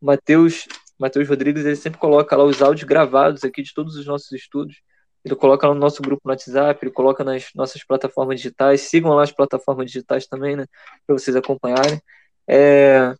Matheus 0.00 0.66
Matheus 0.98 1.26
Rodrigues 1.26 1.64
ele 1.64 1.76
sempre 1.76 1.98
coloca 1.98 2.36
lá 2.36 2.44
os 2.44 2.60
áudios 2.60 2.86
gravados 2.86 3.42
aqui 3.42 3.62
de 3.62 3.72
todos 3.72 3.96
os 3.96 4.04
nossos 4.04 4.30
estudos. 4.32 4.76
Ele 5.24 5.34
coloca 5.34 5.66
no 5.68 5.74
nosso 5.74 6.00
grupo 6.02 6.22
no 6.24 6.30
WhatsApp, 6.30 6.78
ele 6.82 6.92
coloca 6.92 7.22
nas 7.22 7.50
nossas 7.54 7.84
plataformas 7.84 8.36
digitais. 8.36 8.82
Sigam 8.82 9.12
lá 9.12 9.22
as 9.22 9.32
plataformas 9.32 9.86
digitais 9.86 10.26
também, 10.26 10.56
né? 10.56 10.66
Para 11.06 11.18
vocês 11.18 11.36
acompanharem. 11.36 12.00
É, 12.48 13.14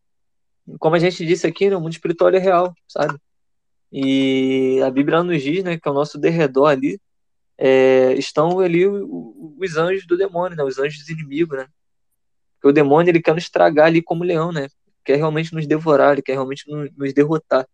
como 0.78 0.96
a 0.96 0.98
gente 0.98 1.24
disse 1.26 1.46
aqui, 1.46 1.68
né, 1.70 1.76
o 1.76 1.80
mundo 1.80 1.92
espiritual 1.92 2.30
é 2.30 2.38
real, 2.38 2.74
sabe? 2.88 3.18
E 3.92 4.80
a 4.82 4.90
Bíblia 4.90 5.22
nos 5.22 5.42
diz, 5.42 5.62
né, 5.64 5.78
que 5.78 5.88
é 5.88 5.90
o 5.90 5.94
nosso 5.94 6.18
derredor 6.18 6.68
ali 6.68 7.00
é, 7.60 8.14
estão 8.14 8.58
ali 8.58 8.86
os 8.86 9.76
anjos 9.76 10.06
do 10.06 10.16
demônio, 10.16 10.56
né? 10.56 10.64
Os 10.64 10.78
anjos 10.78 11.06
inimigos, 11.10 11.58
né? 11.58 11.66
Porque 12.54 12.68
o 12.68 12.72
demônio 12.72 13.10
ele 13.10 13.20
quer 13.20 13.34
nos 13.34 13.44
estragar 13.44 13.86
ali 13.86 14.02
como 14.02 14.24
leão, 14.24 14.50
né? 14.50 14.68
Quer 15.04 15.16
realmente 15.16 15.52
nos 15.52 15.66
devorar, 15.66 16.12
ele 16.14 16.22
quer 16.22 16.32
realmente 16.32 16.64
nos 16.96 17.12
derrotar. 17.12 17.68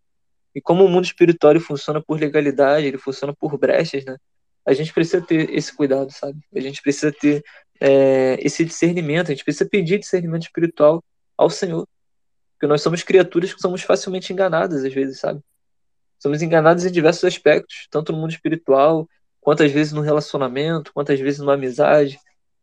E 0.56 0.60
como 0.62 0.86
o 0.86 0.88
mundo 0.88 1.04
espiritual 1.04 1.60
funciona 1.60 2.00
por 2.02 2.18
legalidade, 2.18 2.86
ele 2.86 2.96
funciona 2.96 3.34
por 3.34 3.58
brechas, 3.58 4.06
né? 4.06 4.16
A 4.64 4.72
gente 4.72 4.90
precisa 4.90 5.20
ter 5.20 5.50
esse 5.50 5.70
cuidado, 5.76 6.10
sabe? 6.10 6.38
A 6.54 6.60
gente 6.60 6.80
precisa 6.80 7.12
ter 7.12 7.44
é, 7.78 8.38
esse 8.40 8.64
discernimento, 8.64 9.26
a 9.26 9.34
gente 9.34 9.44
precisa 9.44 9.68
pedir 9.68 9.98
discernimento 9.98 10.44
espiritual 10.44 11.04
ao 11.36 11.50
Senhor. 11.50 11.86
Porque 12.54 12.66
nós 12.66 12.80
somos 12.80 13.02
criaturas 13.02 13.52
que 13.52 13.60
somos 13.60 13.82
facilmente 13.82 14.32
enganadas 14.32 14.82
às 14.82 14.94
vezes, 14.94 15.20
sabe? 15.20 15.42
Somos 16.18 16.40
enganados 16.40 16.86
em 16.86 16.90
diversos 16.90 17.24
aspectos, 17.24 17.86
tanto 17.90 18.10
no 18.10 18.18
mundo 18.18 18.30
espiritual, 18.30 19.06
quantas 19.42 19.70
vezes 19.70 19.92
no 19.92 20.00
relacionamento, 20.00 20.90
quantas 20.94 21.20
vezes 21.20 21.38
numa 21.38 21.52
amizade. 21.52 22.18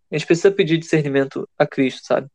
A 0.10 0.18
gente 0.18 0.26
precisa 0.26 0.50
pedir 0.50 0.80
discernimento 0.80 1.48
a 1.60 1.68
Cristo, 1.68 2.04
sabe? 2.08 2.28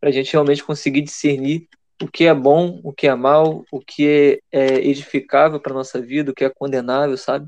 Para 0.00 0.08
a 0.08 0.12
gente 0.12 0.32
realmente 0.32 0.64
conseguir 0.64 1.02
discernir 1.02 1.68
o 2.02 2.08
que 2.08 2.24
é 2.24 2.34
bom, 2.34 2.80
o 2.82 2.92
que 2.92 3.06
é 3.06 3.14
mal, 3.14 3.64
o 3.70 3.80
que 3.80 4.40
é, 4.52 4.58
é 4.60 4.74
edificável 4.88 5.60
para 5.60 5.72
nossa 5.72 6.00
vida, 6.00 6.32
o 6.32 6.34
que 6.34 6.44
é 6.44 6.50
condenável, 6.50 7.16
sabe? 7.16 7.46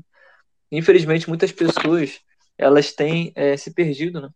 Infelizmente, 0.71 1.27
muitas 1.27 1.51
pessoas 1.51 2.21
elas 2.57 2.93
têm 2.93 3.33
é, 3.35 3.57
se 3.57 3.73
perdido, 3.73 4.21
né? 4.21 4.29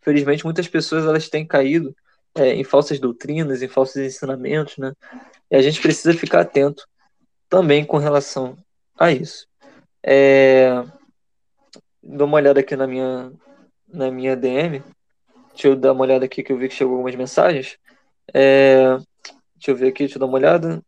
Infelizmente, 0.00 0.44
muitas 0.44 0.68
pessoas 0.68 1.04
elas 1.04 1.28
têm 1.28 1.44
caído 1.44 1.96
é, 2.36 2.54
em 2.54 2.62
falsas 2.62 3.00
doutrinas, 3.00 3.60
em 3.60 3.66
falsos 3.66 3.96
ensinamentos, 3.96 4.78
né? 4.78 4.92
E 5.50 5.56
a 5.56 5.62
gente 5.62 5.80
precisa 5.80 6.14
ficar 6.14 6.42
atento 6.42 6.86
também 7.48 7.84
com 7.84 7.96
relação 7.96 8.56
a 8.96 9.10
isso. 9.10 9.48
É, 10.00 10.84
dou 12.00 12.28
uma 12.28 12.36
olhada 12.36 12.60
aqui 12.60 12.76
na 12.76 12.86
minha, 12.86 13.32
na 13.88 14.12
minha 14.12 14.36
DM. 14.36 14.80
deixa 15.50 15.68
eu 15.68 15.74
dar 15.74 15.92
uma 15.92 16.02
olhada 16.02 16.24
aqui 16.24 16.40
que 16.40 16.52
eu 16.52 16.58
vi 16.58 16.68
que 16.68 16.74
chegou 16.74 16.94
algumas 16.94 17.16
mensagens. 17.16 17.78
É, 18.32 18.96
deixa 19.64 19.70
eu 19.70 19.76
ver 19.76 19.88
aqui, 19.88 20.00
deixa 20.00 20.16
eu 20.16 20.20
dar 20.20 20.26
uma 20.26 20.36
olhada. 20.36 20.82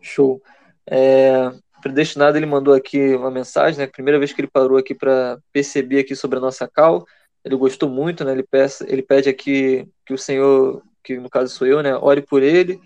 Show. 0.00 0.42
É, 0.88 1.52
predestinado, 1.80 2.36
ele 2.36 2.46
mandou 2.46 2.74
aqui 2.74 3.14
uma 3.14 3.30
mensagem, 3.30 3.78
né? 3.78 3.86
Primeira 3.86 4.18
vez 4.18 4.32
que 4.32 4.40
ele 4.40 4.48
parou 4.48 4.76
aqui 4.76 4.92
para 4.92 5.38
perceber 5.52 6.00
aqui 6.00 6.16
sobre 6.16 6.38
a 6.38 6.40
nossa 6.40 6.66
cal. 6.66 7.06
Ele 7.44 7.54
gostou 7.54 7.88
muito, 7.88 8.24
né? 8.24 8.32
Ele, 8.32 8.42
peça, 8.42 8.84
ele 8.88 9.02
pede 9.02 9.28
aqui 9.28 9.88
que 10.04 10.12
o 10.12 10.18
Senhor, 10.18 10.82
que 11.04 11.16
no 11.16 11.30
caso 11.30 11.54
sou 11.54 11.64
eu, 11.64 11.80
né? 11.80 11.94
Ore 11.96 12.22
por 12.22 12.42
ele 12.42 12.80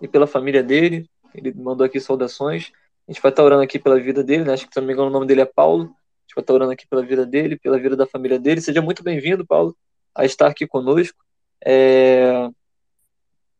e 0.00 0.06
pela 0.06 0.26
família 0.26 0.62
dele. 0.62 1.08
Ele 1.34 1.52
mandou 1.52 1.84
aqui 1.84 1.98
saudações. 1.98 2.70
A 3.08 3.12
gente 3.12 3.20
vai 3.20 3.32
estar 3.32 3.42
orando 3.42 3.62
aqui 3.62 3.78
pela 3.78 3.98
vida 3.98 4.22
dele, 4.22 4.44
né? 4.44 4.52
Acho 4.52 4.68
que, 4.68 4.72
se 4.72 4.80
não 4.80 4.86
me 4.86 4.92
engano, 4.92 5.08
o 5.08 5.12
nome 5.12 5.26
dele 5.26 5.40
é 5.40 5.46
Paulo. 5.46 5.84
A 5.84 6.22
gente 6.22 6.34
vai 6.36 6.42
estar 6.42 6.54
orando 6.54 6.70
aqui 6.70 6.86
pela 6.86 7.02
vida 7.02 7.26
dele, 7.26 7.58
pela 7.58 7.78
vida 7.78 7.96
da 7.96 8.06
família 8.06 8.38
dele. 8.38 8.60
Seja 8.60 8.80
muito 8.80 9.02
bem-vindo, 9.02 9.44
Paulo, 9.44 9.76
a 10.14 10.24
estar 10.24 10.46
aqui 10.46 10.64
conosco. 10.64 11.18
É... 11.64 12.48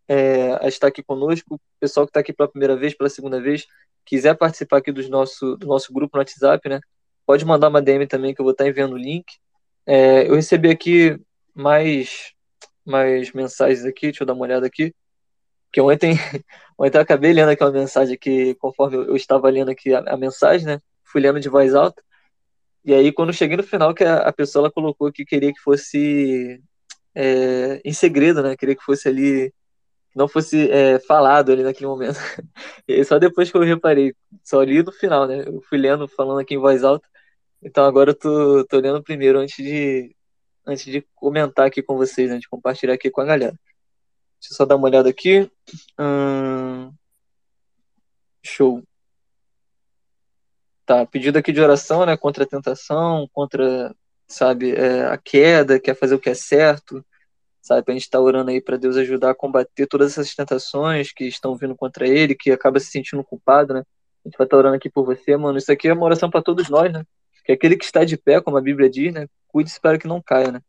É... 0.09 0.55
a 0.65 0.69
estar 0.69 0.89
aqui 0.89 1.03
conosco. 1.03 1.55
O 1.57 1.61
pessoal 1.81 2.07
que 2.07 2.11
está 2.11 2.21
aqui 2.21 2.33
pela 2.33 2.49
primeira 2.49 2.77
vez, 2.77 2.95
pela 2.95 3.11
segunda 3.11 3.41
vez, 3.41 3.67
quiser 4.05 4.35
participar 4.35 4.79
aqui 4.79 4.93
do 4.93 5.07
nosso, 5.09 5.57
do 5.57 5.67
nosso 5.67 5.93
grupo 5.93 6.17
no 6.17 6.21
WhatsApp, 6.21 6.69
né? 6.69 6.81
Pode 7.27 7.45
mandar 7.45 7.69
uma 7.69 7.83
DM 7.83 8.07
também 8.07 8.35
que 8.35 8.41
eu 8.41 8.45
vou 8.45 8.53
estar 8.53 8.67
enviando 8.67 8.95
o 8.95 8.99
link. 8.99 9.25
É... 9.87 10.29
eu 10.29 10.35
recebi 10.35 10.71
aqui 10.71 11.19
mais, 11.55 12.33
mais 12.85 13.33
mensagens 13.33 13.85
aqui, 13.85 14.07
deixa 14.07 14.23
eu 14.23 14.27
dar 14.27 14.35
uma 14.35 14.45
olhada 14.45 14.67
aqui 14.67 14.95
que 15.75 15.81
ontem, 15.81 16.13
ontem 16.79 16.99
eu 16.99 17.03
acabei 17.03 17.33
lendo 17.33 17.49
aquela 17.51 17.73
mensagem 17.73 18.17
que, 18.17 18.55
conforme 18.55 18.97
eu 18.97 19.17
estava 19.17 19.51
lendo 19.51 19.71
aqui 19.73 19.93
a, 19.93 19.99
a, 20.07 20.17
mensagem, 20.17 20.67
né? 20.67 20.81
Fui 21.03 21.21
lendo 21.21 21.41
de 21.41 21.49
voz 21.49 21.75
alta. 21.75 22.01
E 22.85 22.95
aí, 22.95 23.11
quando 23.13 23.33
cheguei 23.33 23.57
no 23.57 23.63
final, 23.65 23.93
que 23.93 24.05
a, 24.05 24.19
a 24.19 24.33
pessoa 24.33 24.63
ela 24.63 24.73
colocou 24.73 25.11
que 25.11 25.25
queria 25.25 25.53
que 25.53 25.59
fosse 25.61 26.63
é, 27.15 27.81
em 27.85 27.93
segredo, 27.93 28.41
né? 28.41 28.57
Queria 28.57 28.77
que 28.77 28.85
fosse 28.85 29.09
ali, 29.09 29.53
não 30.15 30.29
fosse 30.29 30.71
é, 30.71 30.99
falado 31.01 31.53
ali 31.53 31.63
naquele 31.63 31.87
momento. 31.87 32.19
E 32.87 33.03
só 33.05 33.19
depois 33.19 33.51
que 33.51 33.57
eu 33.57 33.63
reparei, 33.63 34.15
só 34.43 34.63
li 34.63 34.83
no 34.83 34.93
final, 34.93 35.27
né? 35.27 35.45
Eu 35.47 35.63
fui 35.63 35.79
lendo, 35.79 36.07
falando 36.07 36.41
aqui 36.41 36.55
em 36.55 36.59
voz 36.59 36.85
alta. 36.85 37.09
Então 37.63 37.85
agora 37.85 38.11
eu 38.11 38.15
tô, 38.15 38.65
tô 38.67 38.79
lendo 38.79 39.03
primeiro 39.03 39.39
antes 39.39 39.57
de, 39.57 40.15
antes 40.67 40.85
de 40.85 41.03
comentar 41.15 41.67
aqui 41.67 41.83
com 41.83 41.97
vocês, 41.97 42.31
né? 42.31 42.39
De 42.39 42.49
compartilhar 42.49 42.95
aqui 42.95 43.11
com 43.11 43.23
a 43.23 43.25
galera. 43.25 43.59
Deixa 44.39 44.53
eu 44.53 44.57
só 44.57 44.65
dar 44.67 44.77
uma 44.77 44.87
olhada 44.87 45.09
aqui. 45.09 45.51
Hum... 45.99 46.93
Show. 48.43 48.83
Tá, 50.85 51.07
pedido 51.07 51.39
aqui 51.39 51.51
de 51.53 51.61
oração, 51.61 52.05
né? 52.05 52.17
Contra 52.17 52.45
a 52.45 52.47
tentação, 52.47 53.27
contra, 53.33 53.95
sabe, 54.29 54.73
é, 54.73 55.07
a 55.07 55.17
queda, 55.17 55.81
quer 55.81 55.95
fazer 55.95 56.15
o 56.15 56.21
que 56.21 56.29
é 56.29 56.35
certo, 56.35 57.03
sabe? 57.65 57.83
Pra 57.83 57.95
gente 57.95 58.03
estar 58.03 58.19
tá 58.19 58.23
orando 58.23 58.51
aí 58.51 58.61
para 58.61 58.77
Deus 58.77 58.97
ajudar 58.99 59.31
a 59.31 59.35
combater 59.35 59.87
todas 59.87 60.13
essas 60.13 60.35
tentações 60.35 61.13
que 61.13 61.25
estão 61.25 61.57
vindo 61.57 61.75
contra 61.75 62.07
ele, 62.07 62.35
que 62.35 62.51
acaba 62.53 62.79
se 62.79 62.89
sentindo 62.89 63.25
culpado, 63.25 63.73
né? 63.73 63.83
A 64.25 64.29
gente 64.29 64.37
vai 64.37 64.47
estar 64.47 64.57
tá 64.57 64.59
orando 64.59 64.77
aqui 64.77 64.91
por 64.91 65.05
você, 65.05 65.35
mano. 65.35 65.57
Isso 65.57 65.73
aqui 65.73 65.89
é 65.89 65.95
uma 65.95 66.05
oração 66.05 66.31
para 66.31 66.43
todos 66.43 66.69
nós, 66.69 66.93
né? 66.93 67.05
Que 67.43 67.53
aquele 67.53 67.77
que 67.77 67.85
está 67.85 68.05
de 68.05 68.19
pé, 68.19 68.41
como 68.41 68.59
a 68.59 68.61
Bíblia 68.61 68.91
diz, 68.91 69.13
né? 69.15 69.27
Cuide-se 69.49 69.81
para 69.81 69.99
que 69.99 70.07
não 70.07 70.21
caia, 70.21 70.53
né? 70.53 70.61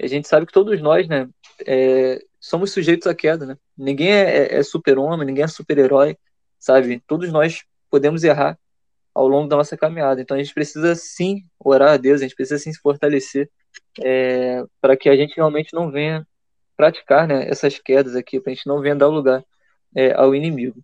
E 0.00 0.06
a 0.06 0.08
gente 0.08 0.26
sabe 0.26 0.46
que 0.46 0.52
todos 0.52 0.80
nós, 0.80 1.06
né? 1.06 1.28
É, 1.66 2.18
somos 2.40 2.72
sujeitos 2.72 3.06
à 3.06 3.14
queda, 3.14 3.44
né? 3.44 3.58
Ninguém 3.76 4.10
é, 4.10 4.38
é, 4.38 4.54
é 4.56 4.62
super-homem, 4.62 5.26
ninguém 5.26 5.44
é 5.44 5.48
super-herói, 5.48 6.16
sabe? 6.58 7.02
Todos 7.06 7.30
nós 7.30 7.62
podemos 7.90 8.24
errar 8.24 8.58
ao 9.14 9.28
longo 9.28 9.48
da 9.48 9.56
nossa 9.56 9.76
caminhada. 9.76 10.20
Então 10.22 10.34
a 10.36 10.42
gente 10.42 10.54
precisa 10.54 10.94
sim 10.94 11.44
orar 11.58 11.92
a 11.92 11.96
Deus, 11.98 12.20
a 12.20 12.24
gente 12.24 12.36
precisa 12.36 12.58
sim 12.58 12.72
se 12.72 12.80
fortalecer 12.80 13.50
é, 14.00 14.64
para 14.80 14.96
que 14.96 15.10
a 15.10 15.16
gente 15.16 15.36
realmente 15.36 15.74
não 15.74 15.90
venha 15.90 16.26
praticar 16.78 17.26
né, 17.26 17.48
essas 17.48 17.76
quedas 17.76 18.14
aqui, 18.14 18.38
para 18.40 18.52
a 18.52 18.54
gente 18.54 18.68
não 18.68 18.80
venha 18.80 18.94
dar 18.94 19.08
lugar 19.08 19.44
é, 19.96 20.12
ao 20.12 20.32
inimigo. 20.32 20.80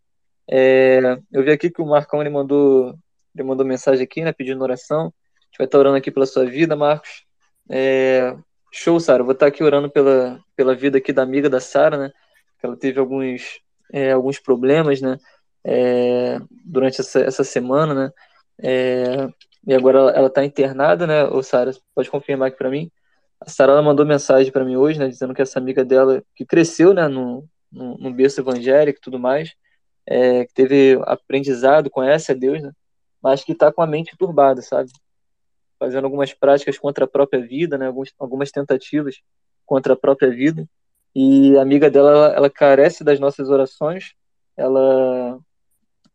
É, 0.51 1.01
eu 1.33 1.45
vi 1.45 1.53
aqui 1.53 1.71
que 1.71 1.81
o 1.81 1.87
Marcão 1.87 2.21
ele 2.21 2.31
mandou, 2.31 2.99
ele 3.33 3.45
mandou 3.45 3.65
mensagem 3.65 4.03
aqui, 4.03 4.23
né, 4.25 4.33
pedindo 4.33 4.61
oração. 4.61 5.03
A 5.07 5.47
gente 5.47 5.59
vai 5.59 5.67
estar 5.67 5.79
orando 5.79 5.97
aqui 5.97 6.11
pela 6.11 6.27
sua 6.27 6.45
vida, 6.45 6.75
Marcos. 6.75 7.25
É, 7.71 8.37
Show, 8.73 8.99
Sara. 8.99 9.23
Vou 9.23 9.33
estar 9.33 9.47
aqui 9.47 9.63
orando 9.63 9.89
pela, 9.89 10.41
pela 10.57 10.75
vida 10.75 10.99
aqui 10.99 11.13
da 11.13 11.23
amiga 11.23 11.49
da 11.49 11.61
Sara, 11.61 11.97
né? 11.97 12.13
Ela 12.61 12.77
teve 12.77 12.99
alguns, 12.99 13.61
é, 13.93 14.11
alguns 14.11 14.41
problemas, 14.41 15.01
né? 15.01 15.17
É, 15.63 16.39
durante 16.65 17.01
essa, 17.01 17.21
essa 17.21 17.45
semana, 17.45 17.95
né? 17.95 18.13
É, 18.59 19.29
e 19.65 19.73
agora 19.73 20.11
ela 20.11 20.27
está 20.27 20.45
internada, 20.45 21.07
né? 21.07 21.25
Ô, 21.25 21.41
Sara, 21.41 21.71
pode 21.95 22.11
confirmar 22.11 22.49
aqui 22.49 22.59
para 22.59 22.69
mim? 22.69 22.91
A 23.41 23.49
Sara 23.49 23.81
mandou 23.83 24.07
mensagem 24.07 24.53
para 24.53 24.65
mim 24.65 24.77
hoje, 24.77 24.99
né? 24.99 25.09
Dizendo 25.09 25.35
que 25.35 25.43
essa 25.43 25.59
amiga 25.59 25.85
dela, 25.85 26.23
que 26.35 26.45
cresceu, 26.45 26.95
né? 26.95 27.09
No, 27.09 27.49
no, 27.71 27.99
no 27.99 28.13
berço 28.13 28.41
evangélico 28.41 28.99
e 28.99 29.03
tudo 29.03 29.19
mais, 29.19 29.55
é, 30.07 30.45
que 30.47 30.55
teve 30.55 30.99
aprendizado, 31.05 31.91
conhece 31.91 32.33
a 32.33 32.35
Deus, 32.35 32.63
né? 32.63 32.73
Mas 33.23 33.45
que 33.45 33.53
está 33.53 33.73
com 33.73 33.83
a 33.83 33.87
mente 33.87 34.17
turbada, 34.17 34.63
sabe? 34.63 34.91
fazendo 35.79 36.05
algumas 36.05 36.33
práticas 36.33 36.79
contra 36.79 37.05
a 37.05 37.09
própria 37.09 37.41
vida, 37.41 37.77
né, 37.77 37.87
algumas, 37.87 38.13
algumas 38.19 38.51
tentativas 38.51 39.21
contra 39.67 39.93
a 39.95 39.97
própria 39.97 40.31
vida. 40.31 40.69
E 41.15 41.57
a 41.57 41.63
amiga 41.63 41.91
dela, 41.91 42.11
ela, 42.11 42.35
ela 42.35 42.51
carece 42.51 43.05
das 43.05 43.21
nossas 43.21 43.49
orações, 43.51 44.15
ela 44.57 45.39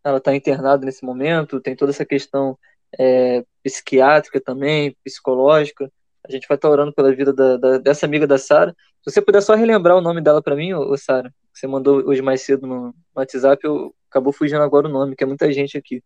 ela 0.02 0.18
está 0.18 0.34
internada 0.34 0.86
nesse 0.86 1.04
momento, 1.04 1.60
tem 1.60 1.76
toda 1.76 1.92
essa 1.92 2.06
questão 2.06 2.58
é, 2.98 3.44
psiquiátrica 3.62 4.40
também, 4.40 4.96
psicológica. 5.04 5.92
A 6.28 6.32
gente 6.32 6.48
vai 6.48 6.56
estar 6.56 6.70
orando 6.70 6.94
pela 6.94 7.14
vida 7.14 7.34
da, 7.34 7.58
da, 7.58 7.78
dessa 7.78 8.06
amiga 8.06 8.28
da 8.28 8.38
Sara. 8.38 8.76
Se 9.02 9.12
você 9.12 9.22
puder 9.22 9.42
só 9.42 9.56
relembrar 9.56 9.98
o 9.98 10.02
nome 10.02 10.22
dela 10.22 10.42
para 10.42 10.56
mim, 10.56 10.74
ô 10.74 10.96
Sara, 10.98 11.34
você 11.54 11.68
mandou 11.68 12.06
hoje 12.08 12.22
mais 12.22 12.42
cedo 12.42 12.68
no, 12.68 12.88
no 12.88 12.96
WhatsApp, 13.16 13.66
eu, 13.66 13.94
acabou 14.10 14.34
fugindo 14.34 14.62
agora 14.62 14.88
o 14.88 14.92
nome, 14.92 15.16
que 15.16 15.24
é 15.24 15.28
muita 15.28 15.52
gente 15.52 15.78
aqui. 15.78 16.04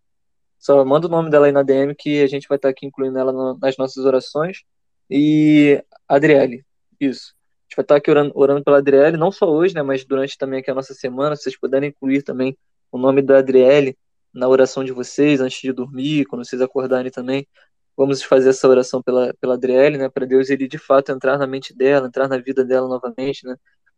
Só 0.60 0.84
manda 0.86 1.08
o 1.08 1.10
nome 1.10 1.30
dela 1.30 1.48
aí 1.48 1.52
na 1.52 1.64
DM 1.64 1.94
que 1.96 2.22
a 2.22 2.28
gente 2.28 2.48
vai 2.48 2.58
estar 2.58 2.70
aqui 2.70 2.86
incluindo 2.86 3.18
ela 3.18 3.34
no, 3.34 3.58
nas 3.60 3.76
nossas 3.78 4.06
orações. 4.06 4.64
E 5.10 5.84
Adriele, 6.08 6.64
isso. 7.00 7.34
A 7.36 7.64
gente 7.66 7.76
vai 7.76 7.84
estar 7.84 7.96
aqui 7.98 8.10
orando, 8.10 8.32
orando 8.36 8.64
pela 8.64 8.78
Adriele, 8.78 9.18
não 9.18 9.32
só 9.32 9.50
hoje, 9.50 9.74
né, 9.76 9.82
mas 9.82 10.06
durante 10.06 10.38
também 10.38 10.60
aqui 10.60 10.72
a 10.72 10.76
nossa 10.76 10.94
semana, 10.94 11.36
se 11.36 11.44
vocês 11.44 11.60
puderem 11.60 11.90
incluir 11.90 12.22
também 12.22 12.58
o 12.92 12.98
nome 12.98 13.22
da 13.22 13.40
Adriele 13.40 13.98
na 14.34 14.48
oração 14.48 14.84
de 14.84 14.92
vocês, 14.92 15.42
antes 15.42 15.60
de 15.62 15.72
dormir, 15.72 16.26
quando 16.26 16.46
vocês 16.46 16.62
acordarem 16.62 17.12
também. 17.12 17.48
Vamos 17.96 18.24
fazer 18.24 18.50
essa 18.50 18.68
oração 18.68 19.02
pela, 19.02 19.34
pela 19.40 19.54
Adriele, 19.56 19.98
né, 19.98 20.10
para 20.10 20.26
Deus 20.26 20.50
ele 20.50 20.68
de 20.68 20.78
fato 20.78 21.12
entrar 21.12 21.38
na 21.38 21.48
mente 21.48 21.76
dela, 21.76 22.08
entrar 22.08 22.28
na 22.28 22.38
vida 22.38 22.66
dela 22.66 22.88
novamente, 22.88 23.46
né, 23.46 23.56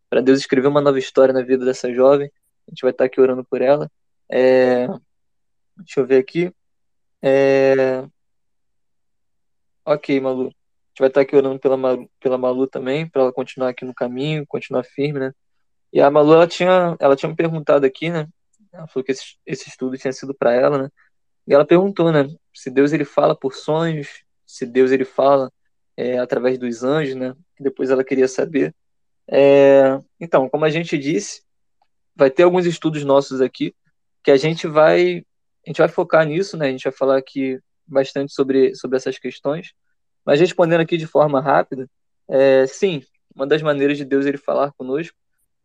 para 0.09 0.21
Deus 0.21 0.39
escrever 0.39 0.67
uma 0.67 0.81
nova 0.81 0.99
história 0.99 1.33
na 1.33 1.41
vida 1.41 1.65
dessa 1.65 1.91
jovem. 1.93 2.29
A 2.67 2.71
gente 2.71 2.81
vai 2.81 2.91
estar 2.91 3.05
aqui 3.05 3.21
orando 3.21 3.43
por 3.45 3.61
ela. 3.61 3.89
É, 4.29 4.87
Deixa 5.77 5.99
eu 5.99 6.05
ver 6.05 6.17
aqui. 6.19 6.53
É... 7.21 8.07
Ok, 9.85 10.19
Malu. 10.19 10.47
A 10.47 10.47
gente 10.47 10.99
vai 10.99 11.07
estar 11.09 11.21
aqui 11.21 11.35
orando 11.35 11.59
pela 11.59 11.77
Malu, 11.77 12.09
pela 12.19 12.37
Malu 12.37 12.67
também, 12.67 13.07
para 13.09 13.23
ela 13.23 13.33
continuar 13.33 13.69
aqui 13.69 13.85
no 13.85 13.93
caminho, 13.93 14.45
continuar 14.47 14.83
firme, 14.83 15.19
né? 15.19 15.33
E 15.93 16.01
a 16.01 16.09
Malu, 16.09 16.33
ela 16.33 16.47
tinha, 16.47 16.95
ela 16.99 17.15
tinha 17.15 17.29
me 17.29 17.35
perguntado 17.35 17.85
aqui, 17.85 18.09
né? 18.09 18.27
Ela 18.71 18.87
falou 18.87 19.03
que 19.05 19.11
esse, 19.11 19.37
esse 19.45 19.69
estudo 19.69 19.97
tinha 19.97 20.13
sido 20.13 20.33
para 20.33 20.53
ela, 20.53 20.83
né? 20.83 20.89
E 21.47 21.53
ela 21.53 21.65
perguntou, 21.65 22.11
né? 22.11 22.27
Se 22.55 22.71
Deus 22.71 22.93
ele 22.93 23.05
fala 23.05 23.35
por 23.35 23.53
sonhos, 23.53 24.23
se 24.45 24.65
Deus 24.65 24.91
ele 24.91 25.05
fala 25.05 25.51
é, 25.97 26.17
através 26.17 26.57
dos 26.57 26.83
anjos, 26.83 27.15
né? 27.15 27.35
Depois 27.59 27.89
ela 27.89 28.03
queria 28.03 28.27
saber. 28.27 28.73
É, 29.27 29.99
então, 30.19 30.49
como 30.49 30.65
a 30.65 30.69
gente 30.69 30.97
disse, 30.97 31.43
vai 32.15 32.29
ter 32.29 32.43
alguns 32.43 32.65
estudos 32.65 33.03
nossos 33.03 33.41
aqui 33.41 33.75
que 34.23 34.31
a 34.31 34.37
gente 34.37 34.67
vai 34.67 35.25
a 35.65 35.69
gente 35.69 35.77
vai 35.79 35.87
focar 35.87 36.25
nisso, 36.25 36.55
né? 36.57 36.67
A 36.67 36.71
gente 36.71 36.83
vai 36.83 36.93
falar 36.93 37.17
aqui 37.17 37.59
bastante 37.87 38.33
sobre, 38.33 38.75
sobre 38.75 38.97
essas 38.97 39.17
questões. 39.17 39.73
Mas 40.23 40.39
respondendo 40.39 40.81
aqui 40.81 40.95
de 40.95 41.07
forma 41.07 41.41
rápida, 41.41 41.89
é, 42.27 42.67
sim, 42.67 43.03
uma 43.35 43.47
das 43.47 43.61
maneiras 43.61 43.97
de 43.97 44.05
Deus 44.05 44.25
ele 44.25 44.37
falar 44.37 44.71
conosco 44.73 45.17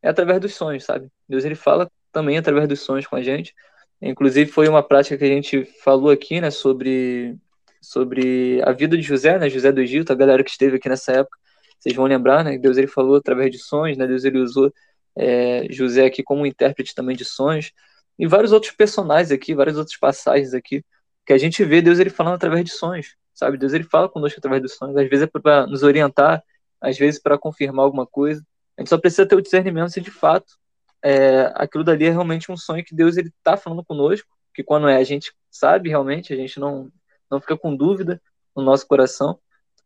é 0.03 0.09
através 0.09 0.41
dos 0.41 0.55
sonhos, 0.55 0.85
sabe? 0.85 1.09
Deus 1.29 1.45
ele 1.45 1.55
fala 1.55 1.91
também 2.11 2.39
através 2.39 2.67
dos 2.67 2.81
sonhos 2.81 3.07
com 3.07 3.17
a 3.17 3.23
gente. 3.23 3.55
Inclusive 4.03 4.51
foi 4.51 4.69
uma 4.69 4.83
prática 4.83 5.19
que 5.19 5.25
a 5.25 5.29
gente 5.29 5.65
falou 5.83 6.11
aqui, 6.11 6.41
né, 6.41 6.51
sobre 6.51 7.39
sobre 7.81 8.61
a 8.63 8.73
vida 8.73 8.97
de 8.97 9.03
José, 9.03 9.39
né, 9.39 9.49
José 9.49 9.73
do 9.73 9.81
Egito, 9.81 10.13
a 10.13 10.15
galera 10.15 10.45
que 10.45 10.51
esteve 10.51 10.77
aqui 10.77 10.89
nessa 10.89 11.13
época, 11.13 11.39
vocês 11.79 11.95
vão 11.95 12.05
lembrar, 12.05 12.45
né, 12.45 12.59
Deus 12.59 12.77
ele 12.77 12.87
falou 12.87 13.17
através 13.17 13.51
de 13.51 13.59
sonhos, 13.59 13.97
né, 13.97 14.07
Deus 14.07 14.25
ele 14.25 14.39
usou 14.39 14.73
é, 15.17 15.67
José 15.71 16.05
aqui 16.05 16.23
como 16.23 16.45
intérprete 16.47 16.95
também 16.95 17.17
de 17.17 17.25
sonhos 17.25 17.73
e 18.19 18.27
vários 18.27 18.53
outros 18.53 18.73
personagens 18.73 19.31
aqui, 19.31 19.55
várias 19.55 19.79
outras 19.79 19.97
passagens 19.99 20.53
aqui, 20.53 20.85
que 21.27 21.33
a 21.33 21.39
gente 21.39 21.65
vê 21.65 21.81
Deus 21.81 21.99
ele 21.99 22.11
falando 22.11 22.35
através 22.35 22.65
de 22.65 22.71
sonhos, 22.71 23.17
sabe? 23.33 23.57
Deus 23.57 23.73
ele 23.73 23.85
fala 23.85 24.09
conosco 24.09 24.39
através 24.39 24.61
dos 24.63 24.75
sonhos, 24.75 24.97
às 24.97 25.09
vezes 25.09 25.25
é 25.25 25.27
para 25.27 25.67
nos 25.67 25.83
orientar, 25.83 26.43
às 26.81 26.99
vezes 26.99 27.21
para 27.21 27.39
confirmar 27.39 27.85
alguma 27.85 28.07
coisa. 28.07 28.45
A 28.77 28.83
gente 28.83 28.91
só 28.91 28.99
precisa 28.99 29.27
ter 29.27 29.37
o 29.37 29.43
discernimento 29.43 29.91
se 29.91 30.01
de 30.01 30.11
fato 30.11 30.60
é, 31.03 31.53
aquilo 31.55 31.85
dali 31.85 32.07
é 32.07 32.11
realmente 32.11 32.51
um 32.51 32.57
sonho 32.57 32.85
que 32.85 32.95
Deus 32.95 33.17
ele 33.17 33.29
está 33.29 33.57
falando 33.57 33.85
conosco, 33.85 34.29
que 34.55 34.63
quando 34.63 34.89
é 34.89 34.97
a 34.97 35.05
gente 35.05 35.33
sabe 35.51 35.89
realmente, 35.89 36.33
a 36.33 36.37
gente 36.37 36.59
não 36.61 36.91
não 37.31 37.41
fica 37.41 37.57
com 37.57 37.77
dúvida 37.77 38.21
no 38.57 38.63
nosso 38.63 38.87
coração. 38.87 39.39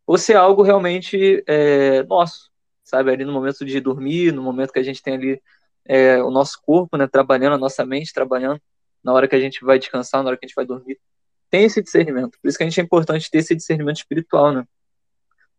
ou 0.06 0.18
se 0.18 0.32
é 0.32 0.36
algo 0.36 0.62
realmente 0.62 1.44
é, 1.46 2.02
nosso, 2.04 2.50
sabe? 2.82 3.10
Ali 3.10 3.24
no 3.24 3.32
momento 3.32 3.64
de 3.64 3.80
dormir, 3.80 4.32
no 4.32 4.42
momento 4.42 4.72
que 4.72 4.78
a 4.78 4.82
gente 4.82 5.02
tem 5.02 5.14
ali 5.14 5.42
é, 5.84 6.22
o 6.22 6.30
nosso 6.30 6.60
corpo, 6.62 6.96
né, 6.96 7.06
trabalhando, 7.06 7.54
a 7.54 7.58
nossa 7.58 7.84
mente 7.84 8.12
trabalhando, 8.12 8.60
na 9.02 9.12
hora 9.12 9.28
que 9.28 9.36
a 9.36 9.40
gente 9.40 9.64
vai 9.64 9.78
descansar, 9.78 10.22
na 10.22 10.30
hora 10.30 10.38
que 10.38 10.46
a 10.46 10.48
gente 10.48 10.56
vai 10.56 10.66
dormir. 10.66 10.98
Tem 11.50 11.64
esse 11.64 11.82
discernimento. 11.82 12.38
Por 12.40 12.48
isso 12.48 12.56
que 12.58 12.64
a 12.64 12.66
gente 12.66 12.80
é 12.80 12.82
importante 12.82 13.30
ter 13.30 13.38
esse 13.38 13.54
discernimento 13.54 13.96
espiritual, 13.96 14.52
né? 14.52 14.66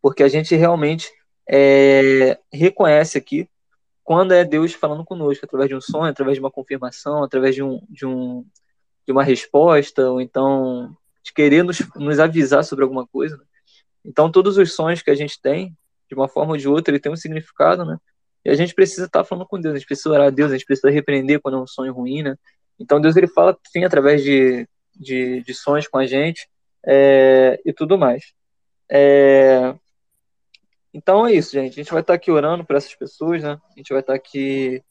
Porque 0.02 0.24
a 0.24 0.28
gente 0.28 0.56
realmente 0.56 1.12
é, 1.48 2.40
reconhece 2.52 3.18
aqui 3.18 3.48
quando 4.06 4.34
é 4.34 4.46
Deus 4.46 4.72
falando 4.72 5.04
conosco, 5.04 5.44
através 5.44 5.68
de 5.68 5.76
um 5.76 5.82
sonho, 5.82 6.12
através 6.12 6.36
de 6.36 6.40
uma 6.40 6.52
confirmação, 6.52 7.24
através 7.24 7.56
de, 7.56 7.64
um, 7.64 7.82
de, 7.90 8.06
um, 8.06 8.46
de 9.04 9.12
uma 9.12 9.24
resposta, 9.24 10.08
ou 10.12 10.22
então 10.22 10.96
de 11.24 11.34
querer 11.34 11.64
nos, 11.64 11.82
nos 11.96 12.20
avisar 12.20 12.64
sobre 12.64 12.84
alguma 12.84 13.08
coisa. 13.08 13.36
Né? 13.36 13.44
Então, 14.06 14.32
todos 14.32 14.60
os 14.60 14.74
sonhos 14.76 15.02
que 15.02 15.10
a 15.10 15.16
gente 15.16 15.42
tem, 15.42 15.76
de 16.08 16.14
uma 16.14 16.28
forma 16.28 16.52
ou 16.52 16.58
de 16.58 16.70
outra, 16.70 16.92
ele 16.92 17.00
tem 17.00 17.12
um 17.12 17.16
significado, 17.16 17.84
né? 17.84 17.98
E 18.46 18.50
a 18.52 18.54
gente 18.54 18.76
precisa 18.76 19.08
estar 19.08 19.24
falando 19.24 19.48
com 19.48 19.60
Deus, 19.60 19.74
a 19.74 19.78
gente 19.80 19.88
precisa 19.88 20.12
orar 20.12 20.28
a 20.28 20.30
Deus, 20.30 20.52
a 20.52 20.54
gente 20.56 20.68
precisa 20.68 20.92
repreender 20.92 21.42
quando 21.42 21.58
é 21.58 21.62
um 21.62 21.66
sonho 21.66 21.92
ruim, 21.92 22.22
né? 22.22 22.38
Então, 22.80 23.02
Deus, 23.02 23.16
ele 23.16 23.28
fala, 23.28 23.58
sim, 23.68 23.84
através 23.84 24.24
de, 24.24 24.68
de, 24.96 25.42
de 25.42 25.54
sonhos 25.56 25.88
com 25.88 25.98
a 25.98 26.06
gente 26.06 26.48
é, 26.86 27.60
e 27.66 27.74
tudo 27.74 27.98
mais. 27.98 28.34
É, 28.88 29.74
então 30.96 31.28
é 31.28 31.34
isso, 31.34 31.52
gente. 31.52 31.74
A 31.74 31.84
gente 31.84 31.92
vai 31.92 32.00
estar 32.00 32.14
aqui 32.14 32.32
orando 32.32 32.64
por 32.64 32.74
essas 32.74 32.96
pessoas, 32.96 33.44
né? 33.44 33.60
A 33.70 33.78
gente 33.78 33.90
vai 33.92 34.00
estar 34.00 34.14
aqui 34.14 34.82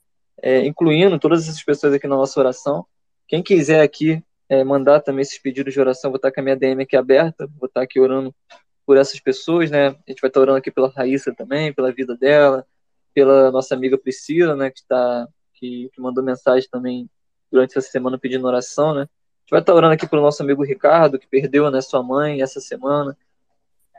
é, 0.43 0.67
incluindo 0.67 1.19
todas 1.19 1.49
essas 1.49 1.63
pessoas 1.63 1.95
aqui 1.95 2.07
na 2.07 2.15
nossa 2.15 2.39
oração. 2.39 2.85
Quem 3.27 3.43
quiser 3.43 3.81
aqui 3.81 4.23
é, 4.51 4.63
mandar 4.63 5.01
também 5.01 5.23
esses 5.23 5.39
pedidos 5.39 5.73
de 5.73 5.81
oração, 5.81 6.11
vou 6.11 6.17
estar 6.17 6.31
com 6.31 6.41
a 6.41 6.43
minha 6.43 6.57
DM 6.57 6.83
aqui 6.83 6.95
aberta, 6.95 7.49
vou 7.59 7.69
estar 7.69 7.81
aqui 7.81 7.99
orando 7.99 8.35
por 8.85 8.99
essas 8.99 9.19
pessoas, 9.19 9.71
né? 9.71 9.87
A 9.89 10.11
gente 10.11 10.21
vai 10.21 10.29
estar 10.29 10.41
orando 10.41 10.59
aqui 10.59 10.71
pela 10.71 10.91
Raíssa 10.91 11.35
também, 11.35 11.73
pela 11.73 11.91
vida 11.91 12.15
dela, 12.15 12.67
pela 13.15 13.51
nossa 13.51 13.75
amiga 13.75 13.97
Priscila, 13.97 14.55
né? 14.55 14.71
Que, 14.71 14.87
tá, 14.87 15.27
que, 15.55 15.89
que 15.91 16.03
mandou 16.03 16.23
mensagem 16.23 16.69
também 16.71 17.09
durante 17.51 17.79
essa 17.79 17.91
semana 17.91 18.19
pedindo 18.19 18.47
oração, 18.47 18.93
né? 18.93 19.05
A 19.05 19.41
gente 19.41 19.51
vai 19.53 19.61
estar 19.61 19.75
orando 19.75 19.95
aqui 19.95 20.07
pelo 20.07 20.21
nosso 20.21 20.43
amigo 20.43 20.63
Ricardo, 20.63 21.19
que 21.19 21.27
perdeu 21.27 21.71
né, 21.71 21.81
sua 21.81 22.03
mãe 22.03 22.43
essa 22.43 22.61
semana 22.61 23.17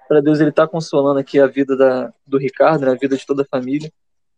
para 0.08 0.22
Deus 0.22 0.39
ele 0.39 0.51
tá 0.51 0.68
consolando 0.68 1.20
aqui 1.20 1.39
a 1.39 1.47
vida 1.47 1.76
da, 1.76 2.14
do 2.26 2.38
Ricardo, 2.38 2.86
né, 2.86 2.91
a 2.91 2.95
vida 2.95 3.18
de 3.18 3.26
toda 3.26 3.43
a 3.43 3.45
família. 3.45 3.91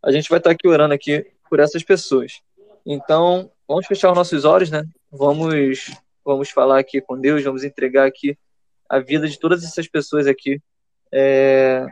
A 0.04 0.12
gente 0.12 0.30
vai 0.30 0.40
estar 0.40 0.50
tá 0.50 0.54
aqui 0.54 0.68
orando 0.68 0.94
aqui 0.94 1.26
por 1.50 1.60
essas 1.60 1.84
pessoas. 1.84 2.42
Então, 2.86 3.52
vamos 3.68 3.86
fechar 3.86 4.10
os 4.10 4.16
nossos 4.16 4.46
olhos, 4.46 4.72
né? 4.72 4.84
Vamos 5.12 5.92
vamos 6.24 6.50
falar 6.50 6.80
aqui 6.80 7.00
com 7.00 7.18
Deus, 7.18 7.42
vamos 7.44 7.64
entregar 7.64 8.06
aqui 8.06 8.38
a 8.90 9.00
vida 9.00 9.28
de 9.28 9.40
todas 9.40 9.64
essas 9.64 9.88
pessoas 9.88 10.28
aqui 10.28 10.62
é, 11.12 11.86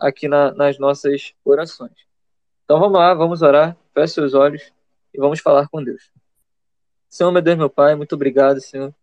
aqui 0.00 0.26
na, 0.26 0.52
nas 0.52 0.78
nossas 0.78 1.34
orações. 1.44 1.92
Então 2.64 2.80
vamos 2.80 2.98
lá, 2.98 3.14
vamos 3.14 3.42
orar, 3.42 3.76
feche 3.94 4.14
seus 4.14 4.34
olhos 4.34 4.72
e 5.14 5.18
vamos 5.18 5.40
falar 5.40 5.68
com 5.68 5.82
Deus. 5.82 6.10
Senhor, 7.08 7.30
meu 7.30 7.40
Deus, 7.40 7.56
meu 7.56 7.70
Pai, 7.70 7.94
muito 7.94 8.14
obrigado, 8.14 8.60
Senhor, 8.60 8.94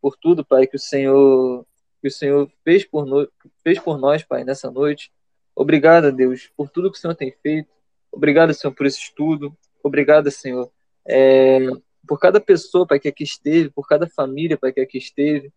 por 0.00 0.16
tudo, 0.16 0.44
Pai, 0.44 0.66
que 0.66 0.76
o 0.76 0.80
Senhor 0.80 1.64
que 2.02 2.08
o 2.08 2.10
Senhor 2.10 2.50
fez 2.64 2.84
por, 2.84 3.06
no... 3.06 3.28
fez 3.62 3.78
por 3.78 3.96
nós, 3.96 4.24
Pai, 4.24 4.42
nessa 4.42 4.70
noite. 4.70 5.12
Obrigado, 5.54 6.10
Deus, 6.10 6.50
por 6.56 6.68
tudo 6.68 6.90
que 6.90 6.98
o 6.98 7.00
Senhor 7.00 7.14
tem 7.14 7.30
feito. 7.30 7.70
Obrigado, 8.10 8.52
Senhor, 8.52 8.74
por 8.74 8.84
esse 8.84 8.98
estudo. 8.98 9.56
Obrigado, 9.82 10.28
Senhor, 10.30 10.70
é... 11.06 11.60
por 12.06 12.18
cada 12.18 12.40
pessoa, 12.40 12.86
Pai, 12.86 12.98
que 12.98 13.08
aqui 13.08 13.22
esteve, 13.22 13.70
por 13.70 13.86
cada 13.86 14.08
família, 14.08 14.58
Pai, 14.58 14.72
que 14.72 14.80
aqui 14.80 14.98
esteve. 14.98 15.52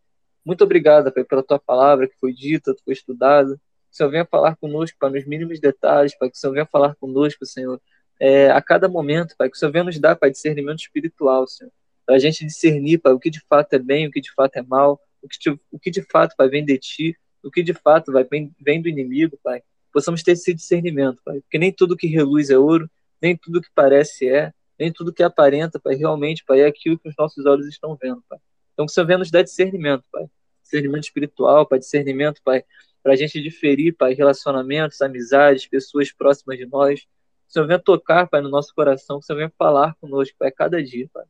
Muito 0.45 0.63
obrigado, 0.63 1.11
Pai, 1.11 1.23
pela 1.23 1.41
tua 1.41 1.57
palavra 1.57 2.07
que 2.07 2.15
foi 2.19 2.31
dita, 2.31 2.75
que 2.75 2.83
foi 2.83 2.93
estudada. 2.93 3.55
Que 3.55 3.93
o 3.93 3.97
Senhor 3.97 4.09
venha 4.11 4.25
falar 4.25 4.55
conosco, 4.55 4.95
Pai, 4.99 5.09
nos 5.09 5.25
mínimos 5.25 5.59
detalhes, 5.59 6.15
Pai, 6.15 6.29
que 6.29 6.37
o 6.37 6.39
Senhor 6.39 6.53
venha 6.53 6.65
falar 6.67 6.93
conosco, 6.95 7.43
Senhor, 7.43 7.81
é, 8.19 8.51
a 8.51 8.61
cada 8.61 8.87
momento, 8.87 9.35
Pai, 9.35 9.49
que 9.49 9.57
o 9.57 9.59
Senhor 9.59 9.71
venha 9.71 9.85
nos 9.85 9.99
dar, 9.99 10.15
Pai, 10.15 10.29
discernimento 10.29 10.79
espiritual, 10.79 11.47
Senhor, 11.47 11.71
para 12.05 12.15
a 12.15 12.19
gente 12.19 12.45
discernir, 12.45 12.99
Pai, 12.99 13.13
o 13.13 13.19
que 13.19 13.31
de 13.31 13.41
fato 13.49 13.73
é 13.73 13.79
bem, 13.79 14.07
o 14.07 14.11
que 14.11 14.21
de 14.21 14.31
fato 14.33 14.57
é 14.57 14.61
mal, 14.61 15.01
o 15.25 15.27
que, 15.27 15.39
te, 15.39 15.49
o 15.71 15.79
que 15.79 15.91
de 15.91 16.03
fato, 16.03 16.35
Pai, 16.37 16.47
vem 16.47 16.63
de 16.63 16.77
ti, 16.77 17.17
o 17.43 17.49
que 17.49 17.63
de 17.63 17.73
fato 17.73 18.11
vai, 18.11 18.23
vem, 18.23 18.53
vem 18.59 18.81
do 18.81 18.87
inimigo, 18.87 19.37
Pai. 19.43 19.61
Possamos 19.91 20.21
ter 20.23 20.33
esse 20.33 20.53
discernimento, 20.53 21.21
Pai. 21.23 21.41
Porque 21.41 21.57
nem 21.57 21.71
tudo 21.71 21.97
que 21.97 22.07
reluz 22.07 22.49
é 22.49 22.57
ouro, 22.57 22.89
nem 23.21 23.35
tudo 23.35 23.61
que 23.61 23.69
parece 23.73 24.29
é, 24.29 24.53
nem 24.77 24.91
tudo 24.91 25.13
que 25.13 25.23
aparenta, 25.23 25.79
Pai, 25.79 25.95
realmente, 25.95 26.43
Pai, 26.45 26.61
é 26.61 26.67
aquilo 26.67 26.99
que 26.99 27.09
os 27.09 27.15
nossos 27.17 27.45
olhos 27.45 27.67
estão 27.67 27.97
vendo, 27.99 28.23
Pai. 28.29 28.39
Então, 28.73 28.85
que 28.85 28.91
o 28.91 28.93
Senhor 28.93 29.07
venha 29.07 29.19
nos 29.19 29.31
dar 29.31 29.41
discernimento, 29.41 30.03
Pai. 30.11 30.27
Discernimento 30.61 31.05
espiritual, 31.05 31.65
Pai, 31.65 31.79
discernimento, 31.79 32.41
Pai, 32.43 32.63
para 33.01 33.13
a 33.13 33.15
gente 33.15 33.41
diferir, 33.41 33.95
Pai, 33.95 34.13
relacionamentos, 34.13 35.01
amizades, 35.01 35.65
pessoas 35.65 36.11
próximas 36.11 36.57
de 36.57 36.65
nós. 36.65 37.01
Que 37.01 37.07
o 37.49 37.53
Senhor 37.53 37.67
venha 37.67 37.79
tocar, 37.79 38.27
Pai, 38.27 38.41
no 38.41 38.49
nosso 38.49 38.73
coração, 38.75 39.19
que 39.19 39.23
o 39.23 39.25
Senhor 39.25 39.37
venha 39.37 39.53
falar 39.57 39.95
conosco, 39.95 40.35
Pai, 40.37 40.51
cada 40.51 40.83
dia, 40.83 41.09
Pai. 41.13 41.25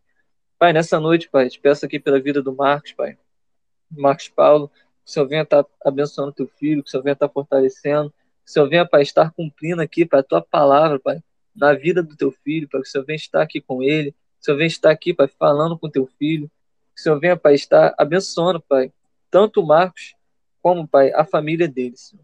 Pai, 0.58 0.74
nessa 0.74 1.00
noite, 1.00 1.30
Pai, 1.30 1.50
te 1.50 1.60
peço 1.60 1.86
aqui 1.86 2.00
pela 2.00 2.20
vida 2.20 2.42
do 2.42 2.56
Marcos, 2.56 2.94
Pai. 2.94 3.18
Marcos 3.92 4.30
Paulo, 4.30 4.70
que 4.70 5.10
o 5.10 5.12
Senhor 5.12 5.28
venha 5.28 5.44
estar 5.44 5.66
abençoando 5.84 6.32
teu 6.32 6.48
filho, 6.48 6.82
que 6.82 6.90
o 6.90 6.92
Senhor 6.92 7.04
venha 7.04 7.14
estar 7.14 7.30
fortalecendo, 7.30 8.10
que 8.10 8.50
o 8.50 8.52
Senhor 8.52 8.70
venha, 8.70 8.88
Pai, 8.88 9.02
estar 9.02 9.32
cumprindo 9.32 9.82
aqui, 9.82 10.06
Pai, 10.06 10.20
a 10.20 10.24
tua 10.24 10.42
palavra, 10.42 11.00
Pai, 11.00 11.22
na 11.56 11.74
vida 11.74 12.04
do 12.04 12.16
teu 12.16 12.32
filho, 12.32 12.68
Pai, 12.70 12.82
que 12.82 12.88
o 12.88 12.92
Senhor 12.92 13.06
venha 13.06 13.16
estar 13.16 13.42
aqui 13.42 13.62
com 13.62 13.82
ele, 13.82 14.12
que 14.12 14.18
o 14.42 14.46
Senhor 14.46 14.58
venha 14.58 14.68
estar 14.68 14.92
aqui, 14.92 15.14
Pai, 15.14 15.28
falando 15.28 15.78
com 15.78 15.90
teu 15.90 16.08
filho, 16.20 16.50
que 16.94 17.02
o 17.02 17.04
Senhor 17.04 17.20
venha, 17.20 17.38
Pai, 17.38 17.56
estar 17.56 17.94
abençoando, 17.98 18.62
Pai, 18.62 18.92
tanto 19.30 19.62
o 19.62 19.66
Marcos 19.66 20.16
como, 20.62 20.88
Pai, 20.88 21.12
a 21.14 21.24
família 21.24 21.68
dele, 21.68 21.98
Senhor. 21.98 22.24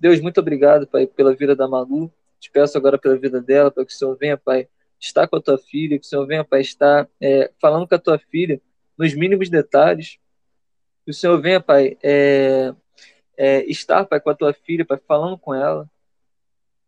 Deus, 0.00 0.20
muito 0.20 0.38
obrigado, 0.38 0.86
Pai, 0.86 1.06
pela 1.06 1.34
vida 1.34 1.54
da 1.54 1.68
Malu, 1.68 2.12
te 2.40 2.50
peço 2.50 2.76
agora 2.76 2.98
pela 2.98 3.16
vida 3.16 3.40
dela, 3.40 3.70
para 3.70 3.84
que 3.84 3.92
o 3.92 3.96
Senhor 3.96 4.16
venha, 4.16 4.36
Pai, 4.36 4.68
estar 5.00 5.26
com 5.28 5.36
a 5.36 5.40
tua 5.40 5.58
filha, 5.58 5.98
que 5.98 6.04
o 6.04 6.08
Senhor 6.08 6.26
venha, 6.26 6.44
Pai, 6.44 6.60
estar 6.60 7.08
é, 7.20 7.50
falando 7.60 7.88
com 7.88 7.94
a 7.94 7.98
tua 7.98 8.18
filha 8.18 8.60
nos 8.98 9.14
mínimos 9.14 9.48
detalhes, 9.48 10.18
que 11.04 11.10
o 11.10 11.14
Senhor 11.14 11.40
venha, 11.40 11.60
Pai, 11.60 11.98
é, 12.02 12.74
é, 13.36 13.64
estar, 13.70 14.04
Pai, 14.06 14.20
com 14.20 14.30
a 14.30 14.34
tua 14.34 14.52
filha, 14.52 14.84
Pai, 14.84 14.98
falando 15.06 15.38
com 15.38 15.54
ela, 15.54 15.88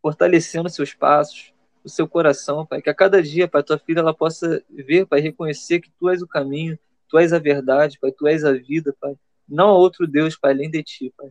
fortalecendo 0.01 0.69
seus 0.69 0.95
passos, 0.95 1.53
o 1.85 1.89
seu 1.89 2.09
coração, 2.09 2.67
Pai, 2.67 2.81
que 2.81 2.91
a 2.91 2.95
cada 2.95 3.23
dia, 3.23 3.47
Pai, 3.47 3.63
tua 3.63 3.79
filha 3.79 4.01
ela 4.01 4.15
possa 4.15 4.63
ver, 4.71 5.07
Pai, 5.07 5.21
reconhecer 5.21 5.81
que 5.81 5.91
tu 5.91 6.09
és 6.09 6.23
o 6.23 6.27
caminho, 6.27 6.79
tu 7.09 7.19
és 7.19 7.33
a 7.33 7.39
verdade, 7.39 7.99
Pai, 8.01 8.11
tu 8.11 8.27
és 8.27 8.45
a 8.45 8.53
vida, 8.53 8.95
Pai. 9.01 9.17
Não 9.49 9.69
há 9.69 9.75
outro 9.75 10.07
Deus, 10.07 10.37
Pai, 10.37 10.53
além 10.53 10.71
de 10.71 10.83
ti, 10.83 11.13
Pai. 11.17 11.31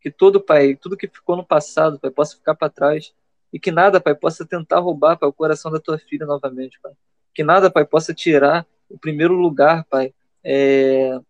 Que 0.00 0.10
todo, 0.10 0.40
Pai, 0.40 0.74
tudo 0.74 0.96
que 0.96 1.06
ficou 1.06 1.36
no 1.36 1.44
passado, 1.44 2.00
Pai, 2.00 2.10
possa 2.10 2.36
ficar 2.36 2.54
para 2.54 2.68
trás 2.68 3.14
e 3.52 3.60
que 3.60 3.70
nada, 3.70 4.00
Pai, 4.00 4.14
possa 4.14 4.46
tentar 4.46 4.80
roubar, 4.80 5.18
Pai, 5.18 5.28
o 5.28 5.32
coração 5.32 5.70
da 5.70 5.78
tua 5.78 5.98
filha 5.98 6.26
novamente, 6.26 6.80
Pai. 6.82 6.92
Que 7.34 7.44
nada, 7.44 7.70
Pai, 7.70 7.84
possa 7.84 8.14
tirar 8.14 8.66
o 8.88 8.98
primeiro 8.98 9.34
lugar, 9.34 9.84
Pai, 9.84 10.12
é, 10.42 11.20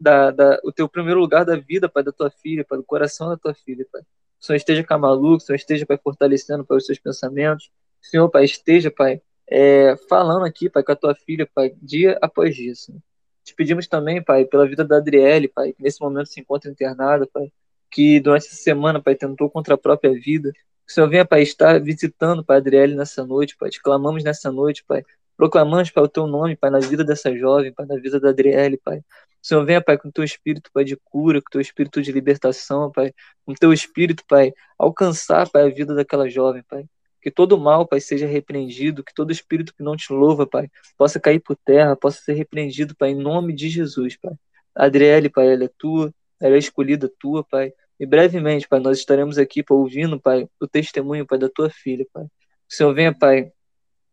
da, 0.00 0.30
da, 0.30 0.60
o 0.64 0.72
teu 0.72 0.88
primeiro 0.88 1.20
lugar 1.20 1.44
da 1.44 1.56
vida, 1.56 1.88
Pai, 1.88 2.02
da 2.02 2.10
tua 2.12 2.30
filha, 2.30 2.64
Pai, 2.64 2.78
do 2.78 2.84
coração 2.84 3.28
da 3.28 3.36
tua 3.36 3.54
filha, 3.54 3.86
Pai. 3.92 4.02
O 4.40 4.44
Senhor 4.44 4.56
esteja 4.56 4.82
com 4.82 4.94
a 4.94 4.98
Malu, 4.98 5.36
que 5.36 5.44
o 5.44 5.46
Senhor 5.46 5.56
esteja, 5.56 5.84
Pai, 5.84 5.98
fortalecendo, 6.02 6.64
Pai, 6.64 6.78
os 6.78 6.86
seus 6.86 6.98
pensamentos. 6.98 7.70
O 8.02 8.06
Senhor, 8.06 8.28
Pai, 8.30 8.44
esteja, 8.44 8.90
Pai, 8.90 9.20
é, 9.46 9.96
falando 10.08 10.46
aqui, 10.46 10.70
Pai, 10.70 10.82
com 10.82 10.92
a 10.92 10.96
tua 10.96 11.14
filha, 11.14 11.48
Pai, 11.54 11.74
dia 11.82 12.18
após 12.22 12.56
dia, 12.56 12.74
Senhor. 12.74 13.00
Te 13.44 13.54
pedimos 13.54 13.86
também, 13.86 14.22
Pai, 14.22 14.44
pela 14.44 14.66
vida 14.66 14.84
da 14.84 14.96
Adriele, 14.96 15.48
Pai, 15.48 15.72
que 15.72 15.82
nesse 15.82 16.00
momento 16.00 16.28
se 16.28 16.40
encontra 16.40 16.70
internada, 16.70 17.26
Pai, 17.26 17.52
que 17.90 18.20
durante 18.20 18.46
essa 18.46 18.56
semana, 18.56 19.02
Pai, 19.02 19.14
tentou 19.14 19.50
contra 19.50 19.74
a 19.74 19.78
própria 19.78 20.12
vida. 20.12 20.52
O 20.88 20.92
Senhor 20.92 21.08
venha, 21.08 21.24
Pai, 21.24 21.42
estar 21.42 21.80
visitando, 21.80 22.44
Pai, 22.44 22.58
Adriele 22.58 22.94
nessa 22.94 23.24
noite, 23.24 23.56
Pai. 23.58 23.68
Te 23.68 23.82
clamamos 23.82 24.24
nessa 24.24 24.50
noite, 24.50 24.84
Pai. 24.86 25.04
Proclamamos, 25.36 25.90
Pai, 25.90 26.04
o 26.04 26.08
teu 26.08 26.26
nome, 26.26 26.56
Pai, 26.56 26.70
na 26.70 26.78
vida 26.78 27.02
dessa 27.02 27.34
jovem, 27.36 27.72
Pai, 27.72 27.86
na 27.86 27.96
vida 27.96 28.20
da 28.20 28.30
Adriele, 28.30 28.76
Pai. 28.76 29.02
Senhor 29.42 29.64
venha, 29.64 29.80
Pai, 29.80 29.96
com 29.96 30.10
teu 30.10 30.24
espírito, 30.24 30.70
Pai, 30.72 30.84
de 30.84 30.96
cura, 30.96 31.40
com 31.40 31.50
teu 31.50 31.60
espírito 31.60 32.02
de 32.02 32.12
libertação, 32.12 32.90
Pai, 32.92 33.12
com 33.44 33.54
teu 33.54 33.72
espírito, 33.72 34.22
Pai, 34.28 34.52
alcançar, 34.78 35.48
Pai, 35.48 35.62
a 35.62 35.74
vida 35.74 35.94
daquela 35.94 36.28
jovem, 36.28 36.62
Pai. 36.68 36.84
Que 37.22 37.30
todo 37.30 37.58
mal, 37.58 37.86
Pai, 37.86 38.00
seja 38.00 38.26
repreendido, 38.26 39.04
que 39.04 39.14
todo 39.14 39.32
espírito 39.32 39.74
que 39.74 39.82
não 39.82 39.96
te 39.96 40.12
louva, 40.12 40.46
Pai, 40.46 40.70
possa 40.96 41.18
cair 41.20 41.40
por 41.40 41.56
terra, 41.56 41.96
possa 41.96 42.20
ser 42.20 42.34
repreendido, 42.34 42.94
Pai, 42.96 43.10
em 43.10 43.16
nome 43.16 43.52
de 43.54 43.68
Jesus, 43.68 44.16
Pai. 44.16 44.34
Adriele, 44.74 45.28
Pai, 45.28 45.52
ela 45.52 45.64
é 45.64 45.70
tua, 45.78 46.12
ela 46.40 46.54
é 46.54 46.58
escolhida 46.58 47.10
tua, 47.18 47.44
Pai. 47.44 47.72
E 47.98 48.06
brevemente, 48.06 48.68
Pai, 48.68 48.80
nós 48.80 48.98
estaremos 48.98 49.38
aqui, 49.38 49.62
Pai, 49.62 49.76
ouvindo, 49.76 50.20
Pai, 50.20 50.48
o 50.60 50.66
testemunho, 50.66 51.26
Pai, 51.26 51.38
da 51.38 51.48
tua 51.48 51.68
filha, 51.70 52.06
Pai. 52.12 52.24
O 52.24 52.28
Senhor 52.68 52.94
venha, 52.94 53.14
Pai, 53.14 53.52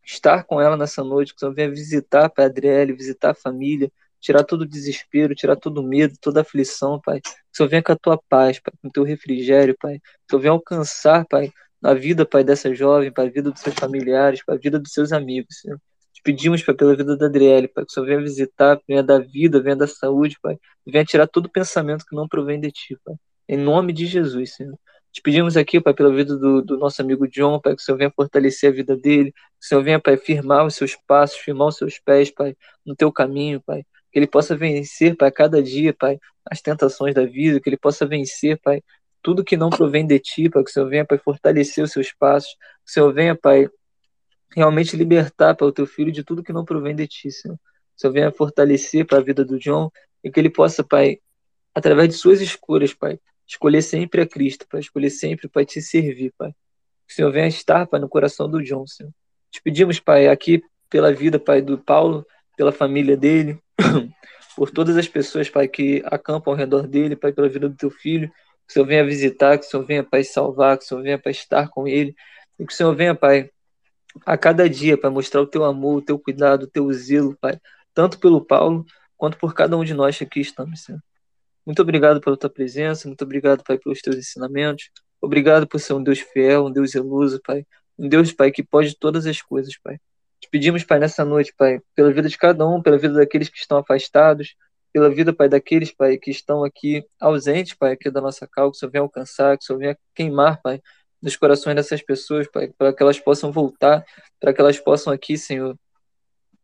estar 0.03 0.43
com 0.43 0.59
ela 0.59 0.75
nessa 0.78 1.03
noite, 1.03 1.34
que 1.34 1.38
o 1.38 1.39
Senhor 1.39 1.53
venha 1.53 1.69
visitar, 1.69 2.30
Pai, 2.30 2.45
Adriele, 2.45 2.93
visitar 2.93 3.32
a 3.32 3.36
família, 3.36 3.91
tirar 4.20 4.43
todo 4.43 4.61
o 4.61 4.68
desespero, 4.68 5.36
tirar 5.36 5.55
todo 5.55 5.80
o 5.80 5.84
medo, 5.84 6.15
toda 6.22 6.39
a 6.39 6.41
aflição, 6.41 6.99
Pai. 7.03 7.22
Que 7.22 7.30
o 7.30 7.57
Senhor 7.57 7.70
venha 7.70 7.84
com 7.84 7.91
a 7.91 7.97
tua 7.97 8.20
paz, 8.30 8.59
Pai, 8.59 8.74
com 8.82 8.88
o 8.88 8.91
teu 8.91 9.03
refrigério, 9.03 9.76
Pai. 9.80 9.99
Que 9.99 10.05
o 10.28 10.30
Senhor 10.32 10.41
venha 10.41 10.51
alcançar, 10.53 11.26
Pai, 11.28 11.51
na 11.82 11.93
vida, 11.93 12.26
Pai, 12.26 12.43
dessa 12.43 12.74
jovem, 12.74 13.11
Pai, 13.11 13.28
a 13.28 13.30
vida 13.30 13.51
dos 13.51 13.61
seus 13.61 13.76
familiares, 13.76 14.43
Pai, 14.43 14.55
a 14.55 14.59
vida 14.59 14.80
dos 14.80 14.91
seus 14.91 15.11
amigos, 15.11 15.59
Senhor. 15.61 15.80
Te 16.13 16.22
pedimos, 16.24 16.63
Pai, 16.63 16.76
pela 16.76 16.95
vida 16.95 17.15
da 17.15 17.28
Adriele, 17.28 17.68
Pai, 17.68 17.86
que 17.86 17.91
o 17.91 17.93
Senhor 17.93 18.05
venha 18.05 18.22
visitar, 18.22 18.80
venha 18.88 19.03
dar 19.03 19.20
vida, 19.20 19.61
venha 19.61 19.76
dar 19.76 19.88
saúde, 19.88 20.38
Pai. 20.41 20.57
Venha 20.86 21.05
tirar 21.05 21.28
todo 21.28 21.49
pensamento 21.49 22.05
que 22.05 22.15
não 22.15 22.28
provém 22.28 22.59
de 22.59 22.72
Ti, 22.72 22.97
Pai. 23.05 23.15
Em 23.47 23.57
nome 23.57 23.93
de 23.93 24.05
Jesus, 24.05 24.55
Senhor. 24.55 24.78
Te 25.11 25.22
pedimos 25.22 25.57
aqui, 25.57 25.82
Pai, 25.82 25.93
pela 25.93 26.13
vida 26.13 26.38
do, 26.38 26.61
do, 26.61 26.78
nosso 26.78 27.01
amigo 27.01 27.28
John, 27.28 27.59
Pai, 27.59 27.76
que 27.76 27.82
o 27.82 27.86
Senhor 27.86 27.97
venha 27.97 28.11
fortalecer 28.11 28.72
a 28.72 28.76
vida 28.76 28.95
dele, 28.95 29.32
que 29.32 29.65
o 29.65 29.68
Senhor 29.68 29.84
venha, 29.84 29.99
Pai, 29.99 30.18
firmar 30.18 30.65
os 30.65 30.76
seus 30.76 30.95
passos, 31.07 31.38
firmar 31.38 31.70
os 31.70 31.78
seus 31.78 31.97
pés, 31.97 32.30
Pai, 32.30 32.55
no 32.86 32.95
teu 32.95 33.11
caminho, 33.11 33.61
Pai. 33.65 33.84
Que 34.18 34.22
ele 34.22 34.28
possa 34.28 34.57
vencer, 34.57 35.15
Pai, 35.15 35.32
cada 35.32 35.61
dia, 35.61 35.93
Pai, 35.93 36.20
as 36.43 36.59
tentações 36.59 37.13
da 37.13 37.24
vida, 37.24 37.59
que 37.59 37.70
ele 37.70 37.78
possa 37.78 38.03
vencer, 38.03 38.59
Pai, 38.59 38.82
tudo 39.22 39.43
que 39.43 39.55
não 39.55 39.70
provém 39.70 40.07
de 40.07 40.18
ti, 40.18 40.49
Pai, 40.49 40.63
que 40.63 40.72
o 40.72 40.74
Senhor 40.74 40.89
venha, 40.89 41.05
Pai, 41.05 41.20
fortalecer 41.20 41.84
os 41.84 41.91
seus 41.91 42.11
passos, 42.11 42.49
que 42.49 42.89
o 42.89 42.91
Senhor 42.91 43.13
venha, 43.13 43.36
Pai, 43.36 43.70
realmente 44.55 44.97
libertar, 44.97 45.53
Pai, 45.53 45.68
o 45.68 45.72
teu 45.72 45.86
filho 45.86 46.11
de 46.11 46.24
tudo 46.24 46.41
que 46.41 46.51
não 46.51 46.65
provém 46.65 46.95
de 46.95 47.05
ti, 47.05 47.30
Senhor. 47.30 47.57
Que 47.57 47.61
o 47.97 48.01
Senhor 48.01 48.13
venha 48.13 48.32
fortalecer, 48.32 49.05
para 49.05 49.20
a 49.20 49.22
vida 49.22 49.45
do 49.45 49.59
John 49.59 49.91
e 50.24 50.32
que 50.32 50.39
ele 50.39 50.49
possa, 50.49 50.84
Pai, 50.84 51.20
através 51.76 52.09
de 52.09 52.15
suas 52.15 52.41
escolhas, 52.41 52.95
Pai, 52.95 53.20
escolher 53.45 53.84
sempre 53.84 54.22
a 54.22 54.28
Cristo, 54.28 54.65
Pai, 54.68 54.80
escolher 54.80 55.11
sempre, 55.11 55.47
Pai, 55.47 55.63
te 55.63 55.80
servir, 55.80 56.34
Pai. 56.36 56.49
Que 57.05 57.13
o 57.13 57.15
Senhor 57.15 57.32
venha 57.32 57.47
estar, 57.47 57.86
Pai, 57.86 57.99
no 57.99 58.09
coração 58.09 58.49
do 58.49 58.63
John, 58.63 58.88
Senhor. 58.88 59.11
Te 59.51 59.61
pedimos, 59.61 59.99
Pai, 59.99 60.28
aqui 60.28 60.63
pela 60.89 61.13
vida, 61.13 61.38
Pai, 61.38 61.61
do 61.61 61.78
Paulo, 61.78 62.26
pela 62.57 62.72
família 62.72 63.15
dele, 63.15 63.61
por 64.55 64.71
todas 64.71 64.97
as 64.97 65.07
pessoas, 65.07 65.49
Pai, 65.49 65.67
que 65.67 66.01
acampam 66.05 66.53
ao 66.53 66.57
redor 66.57 66.88
dele, 66.88 67.15
Pai, 67.15 67.31
pela 67.31 67.49
vida 67.49 67.69
do 67.69 67.75
teu 67.75 67.91
filho. 67.91 68.29
Que 68.67 68.71
o 68.71 68.73
Senhor 68.73 68.85
venha 68.85 69.05
visitar, 69.05 69.57
que 69.57 69.65
o 69.65 69.69
Senhor 69.69 69.85
venha, 69.85 70.03
Pai, 70.03 70.23
salvar, 70.23 70.77
que 70.77 70.83
o 70.83 70.88
Senhor 70.88 71.03
venha, 71.03 71.19
Pai, 71.19 71.31
estar 71.31 71.69
com 71.69 71.88
ele. 71.88 72.15
E 72.59 72.65
que 72.65 72.73
o 72.73 72.75
Senhor 72.75 72.95
venha, 72.95 73.15
Pai, 73.15 73.49
a 74.25 74.38
cada 74.38 74.69
dia, 74.69 74.97
Pai, 74.97 75.09
mostrar 75.09 75.41
o 75.41 75.47
teu 75.47 75.63
amor, 75.63 75.97
o 75.97 76.01
teu 76.01 76.19
cuidado, 76.19 76.63
o 76.63 76.67
teu 76.67 76.91
zelo, 76.91 77.38
Pai, 77.39 77.59
tanto 77.93 78.19
pelo 78.19 78.43
Paulo 78.43 78.85
quanto 79.15 79.38
por 79.38 79.53
cada 79.53 79.77
um 79.77 79.83
de 79.83 79.93
nós 79.93 80.17
que 80.17 80.23
aqui 80.23 80.39
estamos, 80.39 80.83
Senhor. 80.83 81.01
Muito 81.65 81.81
obrigado 81.81 82.21
pela 82.21 82.38
tua 82.38 82.49
presença, 82.49 83.07
muito 83.07 83.23
obrigado, 83.23 83.63
Pai, 83.63 83.77
pelos 83.77 84.01
teus 84.01 84.15
ensinamentos. 84.15 84.89
Obrigado 85.21 85.67
por 85.67 85.79
ser 85.79 85.93
um 85.93 86.03
Deus 86.03 86.19
fiel, 86.19 86.65
um 86.65 86.71
Deus 86.71 86.91
zeloso, 86.91 87.41
Pai. 87.43 87.65
Um 87.97 88.07
Deus, 88.07 88.31
Pai, 88.31 88.51
que 88.51 88.63
pode 88.63 88.97
todas 88.97 89.25
as 89.25 89.41
coisas, 89.41 89.77
Pai. 89.83 89.99
Te 90.39 90.49
pedimos, 90.49 90.83
Pai, 90.83 90.99
nessa 90.99 91.25
noite, 91.25 91.53
Pai, 91.57 91.79
pela 91.95 92.11
vida 92.11 92.29
de 92.29 92.38
cada 92.38 92.67
um, 92.67 92.81
pela 92.81 92.97
vida 92.97 93.15
daqueles 93.15 93.49
que 93.49 93.57
estão 93.57 93.77
afastados, 93.77 94.55
pela 94.93 95.09
vida, 95.09 95.33
Pai, 95.33 95.49
daqueles, 95.49 95.91
Pai, 95.91 96.17
que 96.17 96.31
estão 96.31 96.63
aqui 96.63 97.05
ausentes, 97.19 97.73
Pai, 97.73 97.93
aqui 97.93 98.09
da 98.09 98.21
nossa 98.21 98.47
causa, 98.47 98.71
que 98.71 98.77
o 98.77 98.79
Senhor 98.79 98.91
venha 98.91 99.01
alcançar, 99.01 99.57
que 99.57 99.63
o 99.63 99.67
Senhor 99.67 99.79
venha 99.79 99.97
queimar, 100.13 100.61
Pai, 100.61 100.81
nos 101.21 101.35
corações 101.35 101.75
dessas 101.75 102.01
pessoas, 102.01 102.47
Pai, 102.47 102.69
para 102.77 102.93
que 102.93 103.01
elas 103.01 103.19
possam 103.19 103.51
voltar, 103.51 104.05
para 104.39 104.53
que 104.53 104.61
elas 104.61 104.79
possam 104.79 105.11
aqui, 105.11 105.38
Senhor, 105.38 105.77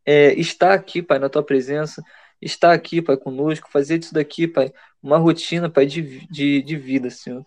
é, 0.05 0.33
estar 0.33 0.73
aqui, 0.73 1.01
Pai, 1.01 1.19
na 1.19 1.29
Tua 1.29 1.43
presença, 1.43 2.03
estar 2.41 2.73
aqui, 2.73 3.01
Pai, 3.01 3.17
conosco, 3.17 3.69
fazer 3.71 3.97
disso 3.97 4.13
daqui, 4.13 4.47
Pai, 4.47 4.71
uma 5.01 5.17
rotina, 5.17 5.69
Pai, 5.69 5.85
de, 5.85 6.25
de, 6.27 6.61
de 6.61 6.75
vida, 6.75 7.09
Senhor. 7.09 7.45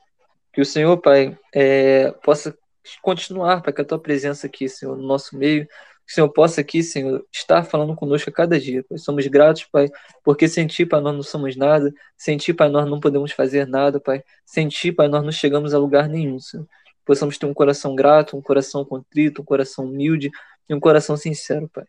Que 0.52 0.60
o 0.60 0.64
Senhor, 0.64 0.96
Pai, 0.98 1.38
é, 1.54 2.10
possa 2.24 2.56
continuar, 3.02 3.62
Pai, 3.62 3.72
com 3.72 3.82
a 3.82 3.84
Tua 3.84 3.98
presença 3.98 4.46
aqui, 4.46 4.68
Senhor, 4.68 4.96
no 4.96 5.06
nosso 5.06 5.36
meio, 5.36 5.66
que 6.06 6.12
o 6.12 6.14
Senhor 6.14 6.28
possa 6.28 6.60
aqui, 6.60 6.82
Senhor, 6.82 7.26
estar 7.32 7.64
falando 7.64 7.94
conosco 7.94 8.30
a 8.30 8.32
cada 8.32 8.58
dia. 8.60 8.84
Pai. 8.88 8.98
Somos 8.98 9.26
gratos, 9.26 9.64
Pai, 9.64 9.88
porque 10.24 10.48
sem 10.48 10.66
Ti, 10.66 10.86
Pai, 10.86 11.00
nós 11.00 11.14
não 11.14 11.22
somos 11.22 11.56
nada. 11.56 11.92
Sem 12.16 12.36
Ti, 12.36 12.54
Pai, 12.54 12.68
nós 12.68 12.88
não 12.88 13.00
podemos 13.00 13.32
fazer 13.32 13.66
nada, 13.66 14.00
Pai. 14.00 14.22
Sem 14.44 14.68
Ti, 14.68 14.92
Pai, 14.92 15.08
nós 15.08 15.24
não 15.24 15.32
chegamos 15.32 15.74
a 15.74 15.78
lugar 15.78 16.08
nenhum, 16.08 16.38
Senhor. 16.38 16.66
Possamos 17.04 17.38
ter 17.38 17.46
um 17.46 17.54
coração 17.54 17.94
grato, 17.94 18.36
um 18.36 18.42
coração 18.42 18.84
contrito, 18.84 19.42
um 19.42 19.44
coração 19.44 19.84
humilde 19.86 20.30
e 20.68 20.74
um 20.74 20.80
coração 20.80 21.16
sincero, 21.16 21.68
Pai. 21.68 21.84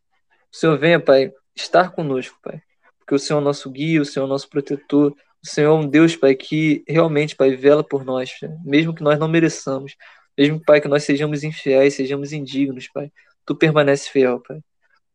O 0.52 0.58
Senhor 0.58 0.78
venha, 0.78 1.00
Pai, 1.00 1.32
estar 1.56 1.92
conosco, 1.92 2.38
Pai 2.42 2.62
porque 3.08 3.16
o 3.16 3.20
Senhor 3.20 3.40
é 3.40 3.42
o 3.42 3.46
nosso 3.46 3.72
guia, 3.72 4.02
o 4.02 4.06
Senhor 4.06 4.26
é 4.26 4.28
o 4.28 4.30
nosso 4.30 4.50
protetor, 4.50 5.16
o 5.42 5.48
Senhor 5.48 5.70
é 5.70 5.80
um 5.80 5.88
Deus, 5.88 6.18
Pai, 6.18 6.36
que 6.36 6.84
realmente, 6.86 7.38
Pai, 7.38 7.56
vela 7.56 7.82
por 7.82 8.04
nós, 8.04 8.32
mesmo 8.66 8.94
que 8.94 9.02
nós 9.02 9.18
não 9.18 9.30
mereçamos, 9.30 9.96
mesmo, 10.38 10.62
Pai, 10.62 10.82
que 10.82 10.90
nós 10.90 11.06
sejamos 11.06 11.42
infiéis, 11.42 11.94
sejamos 11.94 12.34
indignos, 12.34 12.90
Pai, 12.90 13.10
Tu 13.48 13.56
permaneces 13.56 14.10
fiel, 14.10 14.42
Pai. 14.42 14.62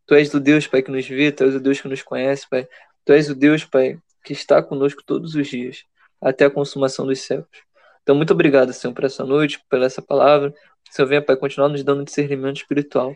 Tu 0.06 0.14
és 0.14 0.32
o 0.34 0.40
Deus, 0.40 0.66
Pai, 0.66 0.82
que 0.82 0.90
nos 0.90 1.06
vê, 1.06 1.30
Tu 1.30 1.44
és 1.44 1.54
o 1.54 1.60
Deus 1.60 1.80
que 1.80 1.88
nos 1.88 2.02
conhece, 2.02 2.48
Pai. 2.48 2.66
Tu 3.04 3.12
és 3.12 3.28
o 3.28 3.34
Deus, 3.34 3.64
Pai, 3.64 3.98
que 4.24 4.32
está 4.32 4.62
conosco 4.62 5.02
todos 5.04 5.34
os 5.34 5.46
dias, 5.46 5.84
até 6.20 6.46
a 6.46 6.50
consumação 6.50 7.06
dos 7.06 7.20
séculos. 7.20 7.62
Então, 8.02 8.16
muito 8.16 8.32
obrigado, 8.32 8.72
Senhor, 8.72 8.94
por 8.94 9.04
essa 9.04 9.24
noite, 9.24 9.62
por 9.68 9.82
essa 9.82 10.00
palavra. 10.00 10.52
Senhor, 10.90 11.06
venha, 11.08 11.22
Pai, 11.22 11.36
continuar 11.36 11.68
nos 11.68 11.84
dando 11.84 12.04
discernimento 12.04 12.56
espiritual. 12.56 13.14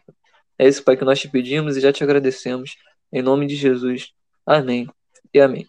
É 0.59 0.69
isso, 0.69 0.85
Pai, 0.85 0.97
que 0.97 1.05
nós 1.05 1.19
te 1.19 1.29
pedimos 1.29 1.77
e 1.77 1.81
já 1.81 1.93
te 1.93 2.05
agradecemos. 2.05 2.77
Em 3.11 3.23
nome 3.23 3.47
de 3.47 3.57
Jesus. 3.57 4.13
Amém 4.45 4.87
e 5.33 5.41
amém. 5.41 5.67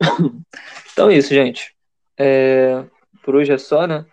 Então 0.92 1.08
é 1.10 1.16
isso, 1.16 1.32
gente. 1.32 1.74
É, 2.18 2.84
por 3.22 3.34
hoje 3.34 3.52
é 3.52 3.58
só, 3.58 3.86
né? 3.86 4.04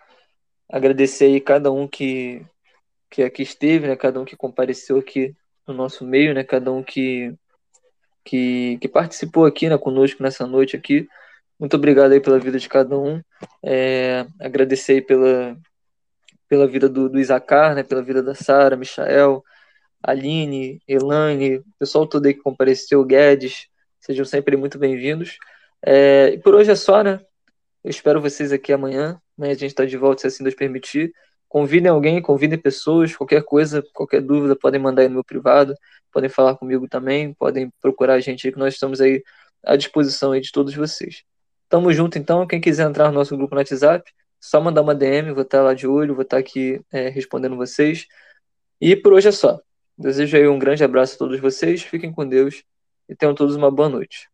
Agradecer 0.68 1.26
aí 1.26 1.40
cada 1.40 1.70
um 1.70 1.86
que, 1.86 2.44
que 3.10 3.22
aqui 3.22 3.42
esteve, 3.42 3.88
né? 3.88 3.96
Cada 3.96 4.20
um 4.20 4.24
que 4.24 4.36
compareceu 4.36 4.98
aqui 4.98 5.34
no 5.66 5.74
nosso 5.74 6.04
meio, 6.04 6.32
né? 6.32 6.44
Cada 6.44 6.70
um 6.72 6.82
que, 6.82 7.34
que, 8.24 8.78
que 8.80 8.88
participou 8.88 9.44
aqui, 9.44 9.68
né? 9.68 9.76
Conosco 9.76 10.22
nessa 10.22 10.46
noite 10.46 10.76
aqui. 10.76 11.08
Muito 11.58 11.74
obrigado 11.76 12.12
aí 12.12 12.20
pela 12.20 12.38
vida 12.38 12.58
de 12.58 12.68
cada 12.68 12.96
um. 12.96 13.20
É, 13.62 14.26
agradecer 14.40 14.92
aí 14.92 15.02
pela, 15.02 15.58
pela 16.48 16.66
vida 16.66 16.88
do, 16.88 17.08
do 17.08 17.18
Isacar, 17.18 17.74
né? 17.74 17.82
Pela 17.82 18.02
vida 18.02 18.22
da 18.22 18.34
Sara, 18.34 18.76
Michael, 18.76 19.42
Aline, 20.02 20.80
Elane, 20.88 21.62
pessoal 21.78 22.06
todo 22.06 22.26
aí 22.26 22.34
que 22.34 22.40
compareceu, 22.40 23.04
Guedes, 23.04 23.66
sejam 24.00 24.24
sempre 24.24 24.56
muito 24.56 24.78
bem-vindos. 24.78 25.36
É, 25.84 26.30
e 26.32 26.38
por 26.38 26.54
hoje 26.54 26.70
é 26.70 26.76
só, 26.76 27.02
né? 27.02 27.20
Eu 27.82 27.90
espero 27.90 28.20
vocês 28.20 28.52
aqui 28.52 28.72
amanhã. 28.72 29.20
Amanhã 29.36 29.52
a 29.52 29.56
gente 29.56 29.70
está 29.70 29.84
de 29.84 29.96
volta, 29.96 30.22
se 30.22 30.26
assim 30.28 30.44
Deus 30.44 30.54
permitir. 30.54 31.12
Convidem 31.50 31.90
alguém, 31.90 32.22
convidem 32.22 32.56
pessoas, 32.56 33.16
qualquer 33.16 33.42
coisa, 33.42 33.82
qualquer 33.92 34.22
dúvida, 34.22 34.54
podem 34.54 34.80
mandar 34.80 35.02
aí 35.02 35.08
no 35.08 35.14
meu 35.14 35.24
privado, 35.24 35.74
podem 36.12 36.30
falar 36.30 36.54
comigo 36.54 36.86
também, 36.88 37.34
podem 37.34 37.68
procurar 37.80 38.14
a 38.14 38.20
gente 38.20 38.46
aí, 38.46 38.52
que 38.52 38.58
nós 38.58 38.74
estamos 38.74 39.00
aí 39.00 39.20
à 39.64 39.74
disposição 39.74 40.30
aí 40.30 40.40
de 40.40 40.52
todos 40.52 40.72
vocês. 40.76 41.24
Tamo 41.68 41.92
junto 41.92 42.16
então, 42.18 42.46
quem 42.46 42.60
quiser 42.60 42.88
entrar 42.88 43.08
no 43.08 43.14
nosso 43.14 43.36
grupo 43.36 43.52
no 43.52 43.60
WhatsApp, 43.60 44.08
só 44.40 44.60
mandar 44.60 44.82
uma 44.82 44.94
DM, 44.94 45.32
vou 45.32 45.42
estar 45.42 45.60
lá 45.60 45.74
de 45.74 45.88
olho, 45.88 46.14
vou 46.14 46.22
estar 46.22 46.38
aqui 46.38 46.80
é, 46.92 47.08
respondendo 47.08 47.56
vocês. 47.56 48.06
E 48.80 48.94
por 48.94 49.12
hoje 49.12 49.26
é 49.26 49.32
só. 49.32 49.60
Desejo 49.98 50.36
aí 50.36 50.46
um 50.46 50.58
grande 50.58 50.84
abraço 50.84 51.16
a 51.16 51.18
todos 51.18 51.40
vocês, 51.40 51.82
fiquem 51.82 52.12
com 52.12 52.28
Deus 52.28 52.62
e 53.08 53.16
tenham 53.16 53.34
todos 53.34 53.56
uma 53.56 53.72
boa 53.72 53.88
noite. 53.88 54.28